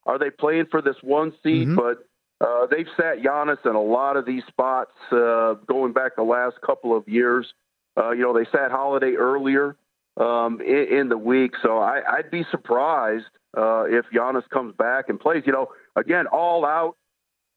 are 0.06 0.18
they 0.18 0.30
playing 0.30 0.66
for 0.70 0.82
this 0.82 0.96
one 1.02 1.32
seed? 1.42 1.68
Mm-hmm. 1.68 1.76
But 1.76 2.06
uh, 2.40 2.66
they've 2.66 2.88
sat 2.96 3.18
Giannis 3.18 3.64
in 3.64 3.74
a 3.74 3.82
lot 3.82 4.16
of 4.16 4.26
these 4.26 4.42
spots 4.48 4.92
uh, 5.12 5.54
going 5.66 5.92
back 5.92 6.16
the 6.16 6.22
last 6.22 6.56
couple 6.64 6.96
of 6.96 7.08
years. 7.08 7.52
Uh, 7.96 8.10
you 8.10 8.22
know, 8.22 8.36
they 8.36 8.44
sat 8.50 8.70
Holiday 8.70 9.14
earlier 9.14 9.76
um, 10.16 10.60
in, 10.60 10.98
in, 10.98 11.08
the 11.08 11.18
week, 11.18 11.52
so 11.62 11.78
I, 11.78 12.00
would 12.16 12.30
be 12.30 12.44
surprised 12.50 13.26
uh, 13.56 13.84
if 13.84 14.04
Giannis 14.12 14.48
comes 14.50 14.74
back 14.76 15.08
and 15.08 15.18
plays. 15.18 15.44
You 15.46 15.52
know, 15.52 15.68
again, 15.96 16.26
all 16.26 16.64
out 16.64 16.96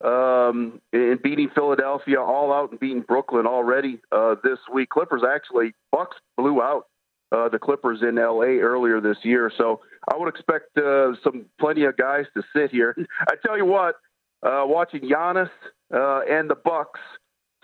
um, 0.04 0.82
in 0.94 1.20
beating 1.24 1.50
Philadelphia, 1.54 2.22
all 2.22 2.54
out 2.54 2.72
and 2.72 2.80
beating 2.80 3.02
Brooklyn 3.02 3.48
already 3.48 4.00
uh, 4.12 4.36
this 4.44 4.60
week. 4.72 4.90
Clippers 4.90 5.24
actually 5.28 5.74
Bucks 5.92 6.18
blew 6.38 6.62
out 6.62 6.86
uh, 7.32 7.50
the 7.50 7.60
Clippers 7.60 8.02
in 8.02 8.18
L.A. 8.18 8.60
earlier 8.60 9.02
this 9.02 9.18
year, 9.24 9.52
so 9.58 9.82
I 10.12 10.18
would 10.18 10.30
expect 10.30 10.78
uh, 10.78 11.14
some 11.24 11.46
plenty 11.60 11.84
of 11.86 11.98
guys 11.98 12.26
to 12.36 12.44
sit 12.56 12.72
here. 12.72 12.96
I 13.22 13.34
tell 13.46 13.58
you 13.58 13.66
what, 13.66 13.96
uh, 14.44 14.64
watching 14.66 15.02
Giannis 15.02 15.50
uh, 15.94 16.22
and 16.30 16.50
the 16.50 16.56
Bucks 16.56 17.00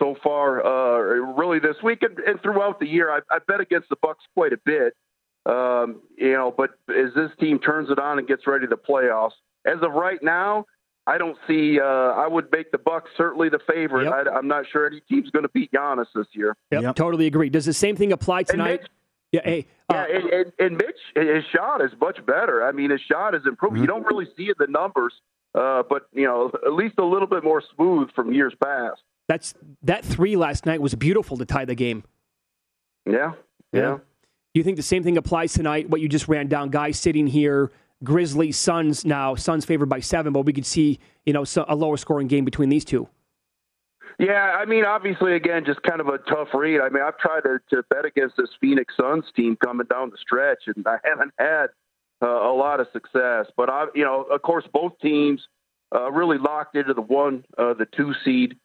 so 0.00 0.16
far, 0.22 0.64
uh, 0.64 0.98
really 1.36 1.60
this 1.60 1.76
week 1.82 2.02
and, 2.02 2.18
and 2.18 2.42
throughout 2.42 2.80
the 2.80 2.86
year, 2.86 3.10
I, 3.10 3.20
I 3.30 3.38
bet 3.46 3.60
against 3.60 3.88
the 3.88 3.96
Bucks 4.02 4.24
quite 4.34 4.52
a 4.52 4.58
bit. 4.64 4.94
Um, 5.46 6.00
you 6.16 6.32
know, 6.32 6.52
but 6.56 6.70
as 6.88 7.14
this 7.14 7.30
team 7.38 7.58
turns 7.58 7.90
it 7.90 7.98
on 7.98 8.18
and 8.18 8.26
gets 8.26 8.46
ready 8.46 8.66
to 8.66 8.76
playoffs, 8.76 9.32
as 9.66 9.76
of 9.82 9.92
right 9.92 10.22
now, 10.22 10.64
I 11.06 11.18
don't 11.18 11.36
see. 11.46 11.78
Uh, 11.80 11.84
I 11.84 12.26
would 12.26 12.50
make 12.50 12.70
the 12.72 12.78
Bucks 12.78 13.10
certainly 13.16 13.48
the 13.48 13.58
favorite. 13.70 14.04
Yep. 14.04 14.26
I, 14.34 14.38
am 14.38 14.48
not 14.48 14.64
sure 14.70 14.86
any 14.86 15.00
team's 15.00 15.30
going 15.30 15.42
to 15.42 15.50
beat 15.50 15.70
Giannis 15.70 16.06
this 16.14 16.26
year. 16.32 16.56
Yep, 16.70 16.82
yep, 16.82 16.96
totally 16.96 17.26
agree. 17.26 17.50
Does 17.50 17.66
the 17.66 17.74
same 17.74 17.94
thing 17.94 18.12
apply 18.12 18.44
tonight? 18.44 18.82
Mitch, 18.82 18.90
yeah, 19.32 19.40
hey, 19.44 19.66
uh, 19.90 19.94
yeah, 19.94 20.16
and, 20.16 20.30
and, 20.30 20.52
and, 20.58 20.76
Mitch, 20.76 20.96
his 21.14 21.44
shot 21.52 21.82
is 21.82 21.90
much 22.00 22.24
better. 22.24 22.64
I 22.64 22.72
mean, 22.72 22.90
his 22.90 23.00
shot 23.00 23.34
is 23.34 23.42
improved. 23.46 23.74
Mm-hmm. 23.74 23.82
You 23.82 23.86
don't 23.86 24.06
really 24.06 24.26
see 24.36 24.44
it 24.44 24.56
in 24.60 24.66
the 24.66 24.66
numbers, 24.68 25.12
uh, 25.54 25.82
but 25.88 26.08
you 26.12 26.24
know, 26.24 26.50
at 26.64 26.72
least 26.72 26.94
a 26.98 27.04
little 27.04 27.26
bit 27.26 27.44
more 27.44 27.62
smooth 27.74 28.10
from 28.14 28.32
years 28.32 28.54
past. 28.62 29.02
That's 29.28 29.54
that 29.82 30.04
three 30.04 30.36
last 30.36 30.64
night 30.66 30.80
was 30.80 30.94
beautiful 30.94 31.36
to 31.36 31.44
tie 31.44 31.64
the 31.64 31.74
game. 31.74 32.04
Yeah, 33.04 33.32
yeah. 33.72 33.80
yeah. 33.80 33.98
You 34.54 34.62
think 34.62 34.76
the 34.76 34.82
same 34.82 35.02
thing 35.02 35.18
applies 35.18 35.52
tonight? 35.52 35.90
What 35.90 36.00
you 36.00 36.08
just 36.08 36.28
ran 36.28 36.46
down, 36.46 36.70
guys 36.70 36.98
sitting 36.98 37.26
here 37.26 37.72
Grizzlies, 38.04 38.56
Suns 38.56 39.04
now. 39.04 39.34
Suns 39.34 39.64
favored 39.64 39.88
by 39.88 40.00
seven, 40.00 40.32
but 40.32 40.42
we 40.42 40.52
could 40.52 40.66
see 40.66 40.98
you 41.24 41.32
know 41.32 41.44
a 41.68 41.74
lower 41.74 41.96
scoring 41.96 42.28
game 42.28 42.44
between 42.44 42.68
these 42.68 42.84
two. 42.84 43.08
Yeah, 44.18 44.56
I 44.60 44.64
mean, 44.64 44.84
obviously, 44.84 45.34
again, 45.34 45.64
just 45.64 45.82
kind 45.82 46.00
of 46.00 46.06
a 46.06 46.18
tough 46.18 46.48
read. 46.54 46.80
I 46.80 46.88
mean, 46.88 47.02
I've 47.02 47.18
tried 47.18 47.40
to, 47.40 47.58
to 47.70 47.82
bet 47.90 48.04
against 48.04 48.36
this 48.36 48.50
Phoenix 48.60 48.94
Suns 48.96 49.24
team 49.34 49.56
coming 49.56 49.86
down 49.90 50.10
the 50.10 50.16
stretch, 50.18 50.62
and 50.66 50.86
I 50.86 50.98
haven't 51.04 51.32
had 51.38 51.66
uh, 52.22 52.28
a 52.28 52.54
lot 52.54 52.80
of 52.80 52.86
success. 52.92 53.46
But 53.56 53.70
I, 53.70 53.86
you 53.94 54.04
know, 54.04 54.22
of 54.22 54.42
course, 54.42 54.64
both 54.72 54.92
teams 55.00 55.40
uh, 55.94 56.12
really 56.12 56.38
locked 56.38 56.76
into 56.76 56.94
the 56.94 57.02
one, 57.02 57.44
uh, 57.58 57.74
the 57.74 57.86
two 57.86 58.12
seed 58.24 58.56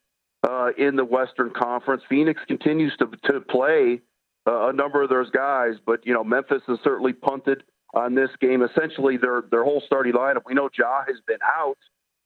uh, 0.48 0.70
in 0.78 0.96
the 0.96 1.06
Western 1.06 1.52
Conference. 1.52 2.04
Phoenix 2.08 2.42
continues 2.48 2.96
to 2.98 3.08
to 3.32 3.42
play 3.42 4.02
uh, 4.48 4.70
a 4.70 4.74
number 4.74 5.02
of 5.02 5.10
those 5.10 5.30
guys, 5.32 5.76
but 5.84 6.06
you 6.06 6.14
know, 6.14 6.24
Memphis 6.24 6.62
has 6.68 6.78
certainly 6.84 7.14
punted 7.14 7.64
on 7.94 8.16
this 8.16 8.30
game. 8.40 8.64
Essentially, 8.64 9.18
their 9.18 9.44
their 9.50 9.64
whole 9.64 9.82
starting 9.86 10.14
lineup. 10.14 10.42
We 10.46 10.54
know 10.54 10.70
Ja 10.78 11.04
has 11.08 11.18
been 11.28 11.40
out, 11.44 11.78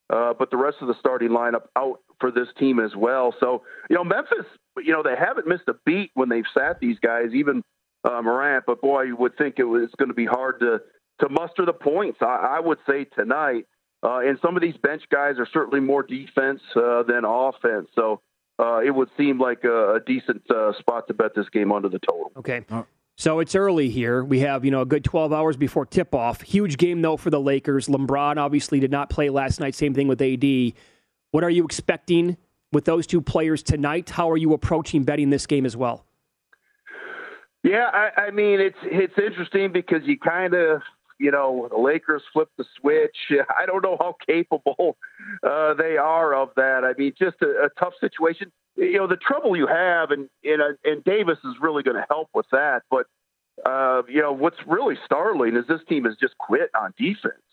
uh, 0.10 0.34
but 0.38 0.52
the 0.52 0.58
rest 0.58 0.78
of 0.82 0.88
the 0.88 0.96
starting 1.00 1.30
lineup 1.30 1.68
out 1.76 2.00
for 2.20 2.32
this 2.32 2.48
team 2.58 2.80
as 2.80 2.96
well. 2.96 3.34
So 3.40 3.64
you 3.90 3.96
know, 3.96 4.04
Memphis, 4.04 4.46
you 4.78 4.94
know, 4.94 5.04
they 5.04 5.16
haven't 5.18 5.48
missed 5.48 5.68
a 5.68 5.76
beat 5.86 6.12
when 6.14 6.30
they've 6.30 6.44
sat 6.54 6.80
these 6.80 7.00
guys, 7.00 7.34
even 7.34 7.64
uh, 8.04 8.22
Morant. 8.22 8.66
But 8.66 8.82
boy, 8.82 9.04
you 9.04 9.16
would 9.16 9.38
think 9.38 9.56
it 9.58 9.66
was 9.66 9.90
going 9.98 10.10
to 10.10 10.16
be 10.16 10.26
hard 10.26 10.60
to 10.60 10.82
to 11.20 11.30
muster 11.30 11.66
the 11.66 11.74
points. 11.74 12.20
I, 12.22 12.58
I 12.58 12.60
would 12.60 12.80
say 12.88 13.06
tonight. 13.06 13.66
Uh, 14.04 14.20
and 14.20 14.38
some 14.42 14.58
of 14.58 14.62
these 14.62 14.76
bench 14.84 15.04
guys 15.10 15.36
are 15.40 15.48
certainly 15.54 15.80
more 15.80 16.04
defense 16.04 16.60
uh, 16.76 17.04
than 17.04 17.24
offense. 17.24 17.88
So 17.96 18.20
uh, 18.60 18.80
it 18.80 18.92
would 18.92 19.10
seem 19.18 19.40
like 19.40 19.64
a, 19.64 19.96
a 19.96 20.00
decent 20.06 20.44
uh, 20.52 20.74
spot 20.78 21.08
to 21.08 21.14
bet 21.14 21.34
this 21.36 21.48
game 21.50 21.72
under 21.72 21.88
the 21.88 22.00
total. 22.00 22.32
Okay. 22.38 22.66
So 23.16 23.40
it's 23.40 23.54
early 23.54 23.90
here. 23.90 24.24
We 24.24 24.40
have, 24.40 24.66
you 24.66 24.72
know, 24.72 24.82
a 24.82 24.86
good 24.86 25.04
12 25.04 25.32
hours 25.32 25.56
before 25.56 25.86
tip 25.86 26.16
off. 26.16 26.42
Huge 26.42 26.78
game, 26.78 27.02
though, 27.02 27.18
for 27.18 27.30
the 27.30 27.40
Lakers. 27.40 27.88
LeBron 27.88 28.38
obviously 28.38 28.80
did 28.80 28.92
not 28.92 29.10
play 29.10 29.30
last 29.30 29.60
night. 29.60 29.76
Same 29.76 29.94
thing 29.94 30.08
with 30.08 30.22
AD. 30.22 30.74
What 31.32 31.44
are 31.44 31.50
you 31.50 31.64
expecting 31.64 32.38
with 32.72 32.86
those 32.86 33.06
two 33.06 33.22
players 33.22 33.62
tonight? 33.62 34.10
How 34.10 34.30
are 34.32 34.38
you 34.38 34.54
approaching 34.54 35.04
betting 35.04 35.30
this 35.30 35.46
game 35.46 35.66
as 35.66 35.78
well? 35.78 36.06
Yeah, 37.64 37.90
I, 37.94 38.24
I 38.24 38.32
mean, 38.32 38.60
it's 38.60 38.78
it's 38.84 39.14
interesting 39.18 39.72
because 39.72 40.02
you 40.04 40.20
kind 40.20 40.54
of, 40.54 40.82
you 41.18 41.32
know, 41.32 41.70
the 41.72 41.78
Lakers 41.78 42.22
flipped 42.34 42.58
the 42.58 42.66
switch. 42.82 43.16
I 43.58 43.66
don't 43.66 43.82
know 43.84 43.96
how 43.98 44.16
capable 44.28 44.98
uh, 45.42 45.74
they 45.76 45.96
are 45.98 46.36
of 46.36 46.50
that. 46.58 46.84
I 46.84 46.92
mean, 47.00 47.14
just 47.18 47.38
a, 47.42 47.66
a 47.66 47.70
tough 47.80 47.94
situation 48.02 48.52
you 48.76 48.98
know 48.98 49.08
the 49.08 49.18
trouble 49.18 49.56
you 49.56 49.68
have, 49.68 50.12
and 50.12 50.30
and, 50.44 50.78
and 50.84 51.04
Davis 51.04 51.38
is 51.44 51.56
really 51.62 51.84
going 51.84 51.98
to 51.98 52.06
help 52.10 52.30
with 52.34 52.46
that. 52.52 52.84
But 52.90 53.08
uh, 53.66 54.04
you 54.08 54.22
know 54.22 54.34
what's 54.34 54.58
really 54.68 54.96
startling 55.06 55.56
is 55.56 55.66
this 55.68 55.82
team 55.88 56.06
has 56.06 56.16
just 56.20 56.38
quit 56.38 56.70
on 56.80 56.94
defense 56.98 57.44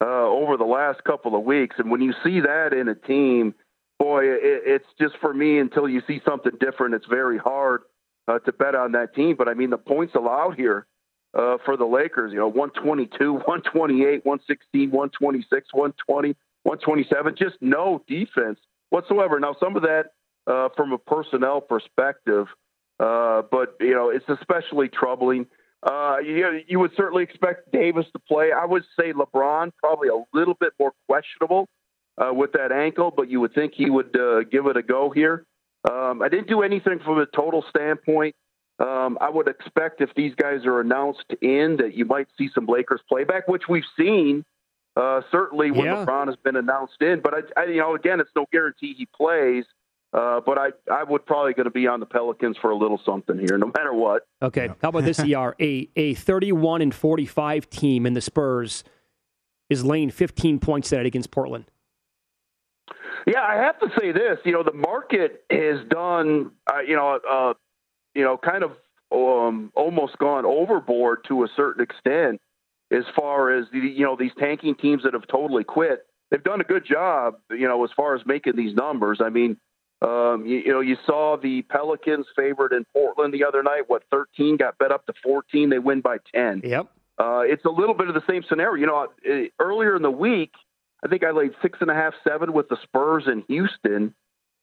uh, 0.00 0.26
over 0.26 0.56
the 0.56 0.64
last 0.64 1.04
couple 1.04 1.36
of 1.36 1.44
weeks, 1.44 1.76
and 1.78 1.90
when 1.90 2.00
you 2.00 2.12
see 2.24 2.40
that 2.40 2.72
in 2.72 2.88
a 2.88 2.94
team, 2.94 3.54
boy, 3.98 4.24
it, 4.24 4.62
it's 4.66 4.88
just 5.00 5.14
for 5.20 5.32
me 5.32 5.58
until 5.58 5.88
you 5.88 6.02
see 6.06 6.20
something 6.26 6.52
different, 6.60 6.94
it's 6.94 7.06
very 7.06 7.38
hard 7.38 7.82
uh, 8.28 8.38
to 8.40 8.52
bet 8.52 8.74
on 8.74 8.92
that 8.92 9.14
team. 9.14 9.36
But 9.36 9.48
I 9.48 9.54
mean, 9.54 9.70
the 9.70 9.78
points 9.78 10.14
allowed 10.14 10.54
here 10.56 10.86
uh, 11.34 11.56
for 11.64 11.76
the 11.76 11.84
Lakers. 11.84 12.32
You 12.32 12.38
know, 12.38 12.48
122, 12.48 13.32
128, 13.46 14.24
116, 14.24 14.90
126, 14.90 15.68
120, 15.72 16.36
127. 16.62 17.36
Just 17.36 17.56
no 17.60 18.02
defense 18.06 18.58
whatsoever. 18.90 19.40
Now, 19.40 19.56
some 19.58 19.76
of 19.76 19.82
that 19.82 20.12
uh, 20.46 20.68
from 20.76 20.92
a 20.92 20.98
personnel 20.98 21.60
perspective, 21.60 22.46
uh, 23.00 23.42
but 23.50 23.76
you 23.80 23.94
know, 23.94 24.10
it's 24.10 24.28
especially 24.28 24.88
troubling. 24.88 25.46
Uh, 25.82 26.18
you, 26.24 26.60
you 26.68 26.78
would 26.78 26.92
certainly 26.96 27.24
expect 27.24 27.72
Davis 27.72 28.06
to 28.12 28.18
play. 28.20 28.50
I 28.52 28.64
would 28.64 28.84
say 28.98 29.12
LeBron 29.12 29.72
probably 29.78 30.08
a 30.08 30.22
little 30.32 30.54
bit 30.54 30.72
more 30.78 30.92
questionable 31.08 31.68
uh, 32.18 32.32
with 32.32 32.52
that 32.52 32.70
ankle, 32.70 33.10
but 33.10 33.28
you 33.28 33.40
would 33.40 33.54
think 33.54 33.74
he 33.74 33.90
would 33.90 34.16
uh, 34.16 34.44
give 34.44 34.66
it 34.66 34.76
a 34.76 34.82
go 34.82 35.10
here. 35.10 35.44
Um, 35.90 36.22
I 36.22 36.28
didn't 36.28 36.48
do 36.48 36.62
anything 36.62 37.00
from 37.00 37.18
a 37.18 37.26
total 37.26 37.64
standpoint. 37.68 38.36
Um, 38.78 39.18
I 39.20 39.28
would 39.28 39.48
expect 39.48 40.00
if 40.00 40.14
these 40.14 40.34
guys 40.34 40.64
are 40.64 40.80
announced 40.80 41.34
in 41.40 41.76
that 41.78 41.94
you 41.94 42.04
might 42.04 42.28
see 42.38 42.48
some 42.54 42.66
Lakers 42.66 43.00
playback, 43.08 43.48
which 43.48 43.68
we've 43.68 43.84
seen 43.98 44.44
uh, 44.96 45.22
certainly 45.30 45.70
when 45.70 45.86
yeah. 45.86 46.04
LeBron 46.04 46.26
has 46.26 46.36
been 46.36 46.56
announced 46.56 47.00
in. 47.00 47.20
But 47.20 47.34
I, 47.34 47.60
I, 47.60 47.64
you 47.64 47.80
know, 47.80 47.94
again, 47.94 48.20
it's 48.20 48.30
no 48.36 48.46
guarantee 48.52 48.94
he 48.96 49.06
plays. 49.06 49.64
Uh, 50.12 50.40
but 50.44 50.58
I, 50.58 50.68
I 50.92 51.04
would 51.04 51.24
probably 51.24 51.54
going 51.54 51.64
to 51.64 51.70
be 51.70 51.86
on 51.86 51.98
the 51.98 52.06
Pelicans 52.06 52.58
for 52.60 52.70
a 52.70 52.76
little 52.76 53.00
something 53.04 53.38
here, 53.38 53.56
no 53.56 53.72
matter 53.74 53.94
what. 53.94 54.26
Okay, 54.42 54.68
how 54.82 54.90
about 54.90 55.04
this? 55.04 55.18
ER 55.20 55.54
a 55.58 55.88
a 55.96 56.14
thirty 56.14 56.52
one 56.52 56.82
and 56.82 56.94
forty 56.94 57.24
five 57.24 57.70
team 57.70 58.04
in 58.04 58.12
the 58.12 58.20
Spurs 58.20 58.84
is 59.70 59.84
laying 59.84 60.10
fifteen 60.10 60.58
points 60.58 60.90
tonight 60.90 61.06
against 61.06 61.30
Portland. 61.30 61.64
Yeah, 63.26 63.42
I 63.42 63.54
have 63.54 63.78
to 63.80 63.88
say 63.98 64.12
this. 64.12 64.38
You 64.44 64.52
know, 64.52 64.62
the 64.62 64.72
market 64.72 65.44
has 65.50 65.78
done, 65.88 66.50
uh, 66.70 66.80
you 66.80 66.96
know, 66.96 67.20
uh, 67.30 67.54
you 68.14 68.22
know, 68.22 68.36
kind 68.36 68.64
of 68.64 68.72
um, 69.12 69.72
almost 69.74 70.18
gone 70.18 70.44
overboard 70.44 71.24
to 71.28 71.44
a 71.44 71.48
certain 71.56 71.82
extent 71.82 72.40
as 72.90 73.04
far 73.16 73.56
as 73.56 73.66
the, 73.72 73.78
you 73.78 74.04
know 74.04 74.16
these 74.16 74.32
tanking 74.38 74.74
teams 74.74 75.04
that 75.04 75.14
have 75.14 75.26
totally 75.26 75.64
quit. 75.64 76.06
They've 76.30 76.42
done 76.42 76.60
a 76.60 76.64
good 76.64 76.84
job, 76.84 77.36
you 77.50 77.68
know, 77.68 77.84
as 77.84 77.90
far 77.96 78.14
as 78.14 78.22
making 78.26 78.56
these 78.56 78.74
numbers. 78.74 79.20
I 79.22 79.28
mean, 79.28 79.58
um, 80.02 80.44
you, 80.44 80.58
you, 80.58 80.72
know, 80.72 80.80
you 80.80 80.96
saw 81.06 81.36
the 81.40 81.62
Pelicans 81.62 82.26
favored 82.34 82.72
in 82.72 82.84
Portland 82.92 83.32
the 83.32 83.44
other 83.44 83.62
night. 83.62 83.82
What 83.86 84.02
13 84.10 84.56
got 84.56 84.76
bet 84.78 84.90
up 84.90 85.06
to 85.06 85.12
14. 85.22 85.70
They 85.70 85.78
win 85.78 86.00
by 86.00 86.16
10. 86.34 86.62
Yep. 86.64 86.86
Uh, 87.18 87.42
it's 87.44 87.64
a 87.64 87.70
little 87.70 87.94
bit 87.94 88.08
of 88.08 88.14
the 88.14 88.22
same 88.28 88.42
scenario. 88.48 88.80
You 88.80 88.86
know, 88.86 89.08
uh, 89.30 89.48
earlier 89.60 89.94
in 89.94 90.02
the 90.02 90.10
week, 90.10 90.52
I 91.04 91.08
think 91.08 91.24
I 91.24 91.30
laid 91.30 91.52
six 91.62 91.78
and 91.80 91.90
a 91.90 91.94
half, 91.94 92.14
seven 92.26 92.52
with 92.52 92.68
the 92.68 92.76
Spurs 92.82 93.24
in 93.26 93.44
Houston, 93.48 94.14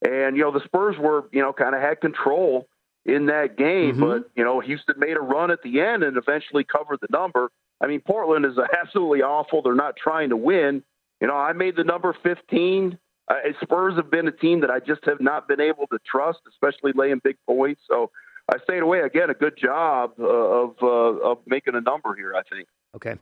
and 0.06 0.36
you 0.36 0.44
know 0.44 0.52
the 0.52 0.64
Spurs 0.66 0.96
were 0.98 1.26
you 1.32 1.42
know 1.42 1.54
kind 1.54 1.76
of 1.76 1.82
had 1.82 2.02
control 2.02 2.68
in 3.06 3.28
that 3.28 3.58
game, 3.58 3.96
mm-hmm. 3.96 4.02
but 4.02 4.30
you 4.36 4.44
know 4.44 4.60
Houston 4.60 4.96
made 4.98 5.16
a 5.16 5.22
run 5.22 5.52
at 5.52 5.62
the 5.64 5.82
end 5.82 6.04
and 6.04 6.18
eventually 6.18 6.64
covered 6.64 7.00
the 7.02 7.08
number. 7.12 7.50
I 7.82 7.88
mean, 7.88 8.02
Portland 8.02 8.46
is 8.46 8.58
absolutely 8.82 9.22
awful. 9.22 9.62
They're 9.62 9.76
not 9.76 9.96
trying 9.96 10.30
to 10.30 10.38
win. 10.38 10.84
You 11.22 11.28
know, 11.28 11.36
I 11.36 11.54
made 11.54 11.76
the 11.76 11.84
number 11.84 12.16
15. 12.24 12.98
Uh, 13.30 13.36
Spurs 13.62 13.96
have 13.96 14.10
been 14.10 14.28
a 14.28 14.32
team 14.32 14.62
that 14.62 14.72
I 14.72 14.80
just 14.80 15.06
have 15.06 15.22
not 15.22 15.48
been 15.48 15.62
able 15.62 15.86
to 15.88 16.00
trust, 16.10 16.40
especially 16.50 16.94
laying 16.96 17.22
big 17.24 17.38
points. 17.46 17.82
So 17.88 18.10
I 18.52 18.58
stayed 18.64 18.82
away. 18.82 19.02
Again, 19.02 19.30
a 19.30 19.36
good 19.36 19.58
job 19.58 20.14
uh, 20.20 20.26
of 20.26 20.76
uh, 20.82 20.88
of 20.88 21.38
making 21.46 21.76
a 21.76 21.82
number 21.82 22.16
here. 22.16 22.34
I 22.36 22.42
think. 22.44 22.68
Okay, 22.96 23.16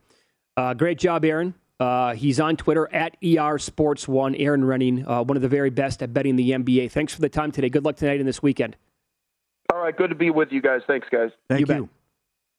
uh, 0.55 0.74
great 0.74 0.97
job, 0.97 1.26
Erin. 1.26 1.53
Uh, 1.80 2.16
he's 2.16 2.39
on 2.39 2.55
Twitter 2.55 2.91
at 2.93 3.18
ER 3.24 3.58
Sports 3.60 4.08
One. 4.08 4.34
Erin 4.36 4.64
Rynning, 4.64 5.08
uh, 5.08 5.24
one 5.24 5.38
of 5.38 5.43
the 5.43 5.49
very 5.49 5.70
best 5.70 6.01
at 6.01 6.14
betting 6.14 6.36
the 6.36 6.51
NBA. 6.51 6.91
Thanks 6.91 7.14
for 7.14 7.22
the 7.22 7.30
time 7.30 7.51
today. 7.51 7.70
Good 7.70 7.86
luck 7.86 7.97
tonight 7.97 8.20
and 8.20 8.28
this 8.28 8.41
weekend. 8.41 8.76
All 9.72 9.80
right, 9.80 9.95
good 9.95 10.10
to 10.10 10.16
be 10.16 10.30
with 10.30 10.51
you 10.51 10.62
guys. 10.62 10.82
Thanks, 10.88 11.08
guys. 11.12 11.32
Thank 11.49 11.68
you. 11.68 11.76
you. 11.76 11.89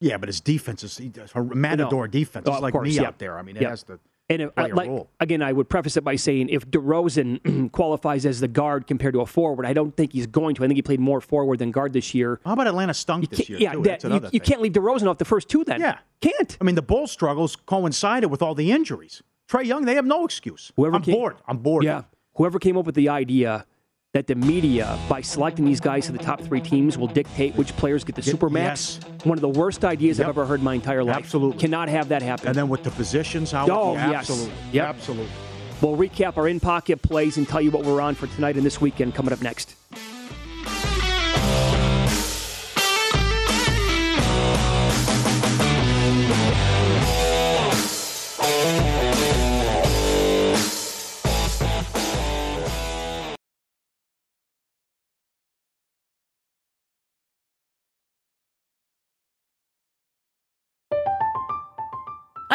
Yeah, 0.00 0.16
but 0.16 0.28
his 0.28 0.40
defense 0.40 0.82
is 0.82 0.98
he 0.98 1.08
does, 1.08 1.32
matador 1.36 2.08
defense. 2.08 2.48
It's 2.48 2.56
oh, 2.56 2.60
like 2.60 2.72
course, 2.72 2.88
me 2.88 2.96
yeah. 2.96 3.04
out 3.04 3.18
there. 3.18 3.38
I 3.38 3.42
mean, 3.42 3.56
it 3.56 3.62
yeah. 3.62 3.70
has 3.70 3.84
to 3.84 4.00
and 4.28 4.42
if, 4.42 4.50
like, 4.56 4.90
again, 5.20 5.40
I 5.40 5.52
would 5.52 5.68
preface 5.68 5.96
it 5.96 6.02
by 6.02 6.16
saying 6.16 6.48
if 6.48 6.66
DeRozan 6.68 7.70
qualifies 7.72 8.26
as 8.26 8.40
the 8.40 8.48
guard 8.48 8.86
compared 8.86 9.14
to 9.14 9.20
a 9.20 9.26
forward, 9.26 9.64
I 9.66 9.72
don't 9.72 9.96
think 9.96 10.12
he's 10.12 10.26
going 10.26 10.56
to. 10.56 10.64
I 10.64 10.66
think 10.66 10.76
he 10.76 10.82
played 10.82 10.98
more 10.98 11.20
forward 11.20 11.60
than 11.60 11.70
guard 11.70 11.92
this 11.92 12.12
year. 12.12 12.40
How 12.44 12.54
about 12.54 12.66
Atlanta 12.66 12.92
stunk 12.92 13.30
this 13.30 13.48
year? 13.48 13.58
Yeah, 13.60 13.74
too? 13.74 13.82
That, 13.82 14.04
you, 14.04 14.28
you 14.32 14.40
can't 14.40 14.60
leave 14.60 14.72
DeRozan 14.72 15.08
off 15.08 15.18
the 15.18 15.24
first 15.24 15.48
two 15.48 15.62
then. 15.62 15.80
Yeah, 15.80 15.98
can't. 16.20 16.56
I 16.60 16.64
mean, 16.64 16.74
the 16.74 16.82
Bulls' 16.82 17.12
struggles 17.12 17.54
coincided 17.54 18.26
with 18.28 18.42
all 18.42 18.54
the 18.54 18.72
injuries. 18.72 19.22
Trae 19.48 19.64
Young, 19.64 19.84
they 19.84 19.94
have 19.94 20.06
no 20.06 20.24
excuse. 20.24 20.72
Whoever 20.74 20.96
I'm 20.96 21.02
came, 21.02 21.14
bored. 21.14 21.36
I'm 21.46 21.58
bored. 21.58 21.84
Yeah. 21.84 22.02
Whoever 22.34 22.58
came 22.58 22.76
up 22.76 22.84
with 22.84 22.96
the 22.96 23.08
idea 23.08 23.64
that 24.16 24.26
the 24.26 24.34
media, 24.34 24.98
by 25.10 25.20
selecting 25.20 25.66
these 25.66 25.78
guys 25.78 26.06
to 26.06 26.12
the 26.12 26.18
top 26.18 26.40
three 26.40 26.62
teams, 26.62 26.96
will 26.96 27.06
dictate 27.06 27.54
which 27.54 27.76
players 27.76 28.02
get 28.02 28.14
the 28.14 28.22
super 28.22 28.48
max. 28.48 28.98
Yes. 29.02 29.24
One 29.26 29.36
of 29.36 29.42
the 29.42 29.48
worst 29.50 29.84
ideas 29.84 30.18
yep. 30.18 30.24
I've 30.24 30.30
ever 30.30 30.46
heard 30.46 30.60
in 30.60 30.64
my 30.64 30.72
entire 30.72 31.04
life. 31.04 31.16
Absolutely. 31.16 31.58
Cannot 31.58 31.90
have 31.90 32.08
that 32.08 32.22
happen. 32.22 32.48
And 32.48 32.56
then 32.56 32.70
with 32.70 32.82
the 32.82 32.90
positions, 32.92 33.52
how? 33.52 33.68
Oh, 33.68 33.92
yeah, 33.92 34.12
yes. 34.12 34.20
Absolutely. 34.20 34.54
Yep. 34.72 34.88
Absolutely. 34.88 35.32
We'll 35.82 35.96
recap 35.98 36.38
our 36.38 36.48
in 36.48 36.60
pocket 36.60 37.02
plays 37.02 37.36
and 37.36 37.46
tell 37.46 37.60
you 37.60 37.70
what 37.70 37.84
we're 37.84 38.00
on 38.00 38.14
for 38.14 38.26
tonight 38.28 38.56
and 38.56 38.64
this 38.64 38.80
weekend 38.80 39.14
coming 39.14 39.34
up 39.34 39.42
next. 39.42 39.76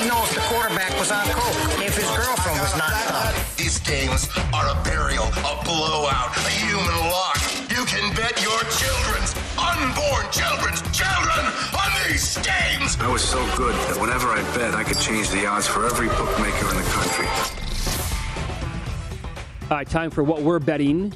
He 0.00 0.08
knows 0.08 0.30
the 0.30 0.40
quarterback 0.48 0.98
was 0.98 1.12
on 1.12 1.26
coke 1.26 1.84
if 1.84 1.94
his 1.94 2.08
girlfriend 2.16 2.58
was 2.58 2.74
knocked 2.74 3.12
up. 3.12 3.34
These 3.58 3.80
games 3.80 4.30
are 4.50 4.66
a 4.72 4.82
burial, 4.82 5.24
a 5.24 5.62
blowout, 5.62 6.34
a 6.38 6.48
human 6.48 6.96
lock. 7.12 7.36
You 7.68 7.84
can 7.84 8.08
bet 8.16 8.40
your 8.40 8.60
children's 8.80 9.36
unborn 9.60 10.24
children's 10.32 10.80
children 10.96 11.44
on 11.76 11.90
these 12.08 12.38
games. 12.38 12.96
I 12.98 13.12
was 13.12 13.22
so 13.22 13.44
good 13.58 13.74
that 13.74 14.00
whenever 14.00 14.28
I 14.28 14.40
bet, 14.56 14.74
I 14.74 14.84
could 14.84 14.98
change 14.98 15.28
the 15.28 15.44
odds 15.44 15.66
for 15.66 15.84
every 15.84 16.08
bookmaker 16.08 16.70
in 16.70 16.76
the 16.78 16.88
country. 16.96 17.26
All 19.64 19.76
right, 19.76 19.86
time 19.86 20.10
for 20.10 20.24
what 20.24 20.40
we're 20.40 20.60
betting. 20.60 21.12